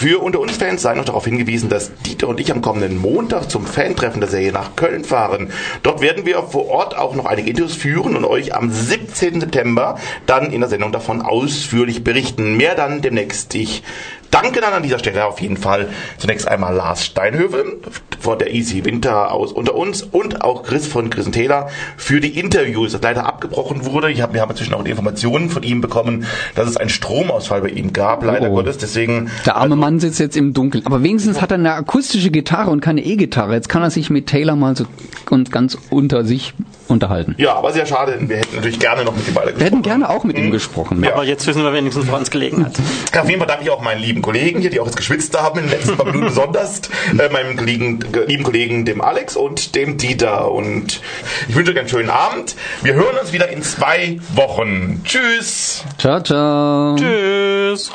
Für 0.00 0.20
unter 0.20 0.38
uns 0.38 0.56
Fans 0.56 0.82
sei 0.82 0.94
noch 0.94 1.06
darauf 1.06 1.24
hingewiesen, 1.24 1.68
dass 1.70 1.92
Dieter 1.92 2.28
und 2.28 2.38
ich 2.38 2.52
am 2.52 2.62
kommenden 2.62 2.98
Montag 2.98 3.50
zum 3.50 3.66
Fantreffen 3.66 4.20
der 4.20 4.30
Serie 4.30 4.52
nach 4.52 4.76
Köln 4.76 5.02
fahren. 5.02 5.50
Dort 5.82 6.00
werden 6.00 6.24
wir 6.24 6.40
vor 6.44 6.68
Ort 6.68 6.96
auch 6.96 7.16
noch 7.16 7.26
einige 7.26 7.50
Interviews 7.50 7.74
führen 7.74 8.14
und 8.14 8.24
euch 8.24 8.54
am 8.54 8.70
17. 8.70 9.40
September 9.40 9.98
dann 10.24 10.52
in 10.52 10.60
der 10.60 10.70
Sendung 10.70 10.92
davon 10.92 11.20
ausführlich 11.20 12.04
berichten. 12.04 12.56
Mehr 12.56 12.76
dann 12.76 13.02
demnächst. 13.02 13.56
Ich 13.56 13.82
danke 14.30 14.60
dann 14.60 14.72
an 14.72 14.82
dieser 14.82 14.98
Stelle 14.98 15.24
auf 15.26 15.40
jeden 15.40 15.56
Fall 15.56 15.88
zunächst 16.18 16.46
einmal 16.48 16.74
Lars 16.74 17.04
Steinhövel 17.04 17.78
von 18.20 18.38
der 18.38 18.52
Easy 18.52 18.84
Winter 18.84 19.32
aus 19.32 19.52
unter 19.52 19.74
uns 19.74 20.02
und 20.02 20.42
auch 20.42 20.62
Chris 20.64 20.86
von 20.86 21.08
Chris 21.10 21.26
und 21.26 21.32
Taylor 21.32 21.68
für 21.96 22.20
die 22.20 22.38
Interviews, 22.38 22.92
das 22.92 23.02
leider 23.02 23.26
abgebrochen 23.26 23.84
wurde. 23.86 24.10
Ich 24.10 24.20
hab, 24.22 24.34
wir 24.34 24.40
haben 24.40 24.50
inzwischen 24.50 24.74
auch 24.74 24.82
die 24.84 24.90
Informationen 24.90 25.50
von 25.50 25.62
ihm 25.62 25.80
bekommen, 25.80 26.26
dass 26.54 26.68
es 26.68 26.76
einen 26.76 26.90
Stromausfall 26.90 27.60
bei 27.62 27.68
ihm 27.68 27.92
gab, 27.92 28.24
leider 28.24 28.48
Oh. 28.50 28.54
Gottes. 28.54 28.78
Deswegen 28.78 29.30
Der 29.46 29.56
arme 29.56 29.76
Mann 29.76 30.00
sitzt 30.00 30.18
jetzt 30.20 30.36
im 30.36 30.52
Dunkeln. 30.54 30.84
Aber 30.86 31.02
wenigstens 31.02 31.40
hat 31.40 31.50
er 31.50 31.58
eine 31.58 31.72
akustische 31.74 32.30
Gitarre 32.30 32.70
und 32.70 32.80
keine 32.80 33.04
E-Gitarre. 33.04 33.52
Jetzt 33.54 33.68
kann 33.68 33.82
er 33.82 33.90
sich 33.90 34.10
mit 34.10 34.26
Taylor 34.26 34.56
mal 34.56 34.76
so 34.76 34.84
und 35.30 35.52
ganz 35.52 35.76
unter 35.90 36.24
sich 36.24 36.54
unterhalten. 36.88 37.34
ja, 37.38 37.54
aber 37.54 37.72
sehr 37.72 37.84
schade. 37.84 38.16
Wir 38.20 38.38
hätten 38.38 38.56
natürlich 38.56 38.78
gerne 38.78 39.04
noch 39.04 39.14
mit 39.14 39.28
ihm 39.28 39.34
weiter 39.34 39.52
Wir 39.58 39.66
hätten 39.66 39.82
gerne 39.82 40.08
auch 40.08 40.24
mit 40.24 40.38
ihm 40.38 40.50
gesprochen. 40.50 41.04
Ja. 41.04 41.12
Aber 41.12 41.24
jetzt 41.24 41.46
wissen 41.46 41.62
wir 41.62 41.72
wenigstens, 41.74 42.06
woran 42.08 42.22
es 42.22 42.30
gelegen 42.30 42.64
hat. 42.64 42.78
Auf 43.20 43.28
jeden 43.28 43.38
Fall 43.40 43.46
danke 43.48 43.64
ich 43.64 43.70
auch 43.70 43.82
meinen 43.82 44.00
lieben 44.00 44.17
Kollegen 44.22 44.60
hier, 44.60 44.70
die 44.70 44.80
auch 44.80 44.86
jetzt 44.86 44.96
geschwitzt 44.96 45.38
haben 45.38 45.60
in 45.60 45.66
den 45.66 45.78
letzten 45.78 45.96
paar 45.96 46.06
Minuten 46.06 46.26
besonders. 46.26 46.82
Äh, 47.18 47.28
meinem 47.30 47.56
Kollegen, 47.56 48.00
lieben 48.26 48.44
Kollegen, 48.44 48.84
dem 48.84 49.00
Alex 49.00 49.36
und 49.36 49.74
dem 49.74 49.96
Dieter. 49.98 50.50
Und 50.50 51.00
ich 51.48 51.54
wünsche 51.54 51.72
euch 51.72 51.78
einen 51.78 51.88
schönen 51.88 52.10
Abend. 52.10 52.56
Wir 52.82 52.94
hören 52.94 53.16
uns 53.20 53.32
wieder 53.32 53.48
in 53.48 53.62
zwei 53.62 54.18
Wochen. 54.34 55.02
Tschüss. 55.04 55.84
Ciao, 55.98 56.22
ciao. 56.22 56.96
Tschüss. 56.96 57.90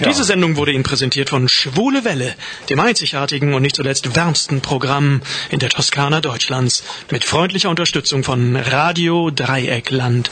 Diese 0.00 0.24
Sendung 0.24 0.56
wurde 0.56 0.72
Ihnen 0.72 0.82
präsentiert 0.82 1.30
von 1.30 1.48
Schwule 1.48 2.04
Welle, 2.04 2.34
dem 2.68 2.80
einzigartigen 2.80 3.54
und 3.54 3.62
nicht 3.62 3.76
zuletzt 3.76 4.16
wärmsten 4.16 4.60
Programm 4.60 5.22
in 5.50 5.60
der 5.60 5.70
Toskana 5.70 6.20
Deutschlands, 6.20 6.82
mit 7.10 7.24
freundlicher 7.24 7.70
Unterstützung 7.70 8.24
von 8.24 8.56
Radio 8.56 9.30
Dreieckland. 9.30 10.30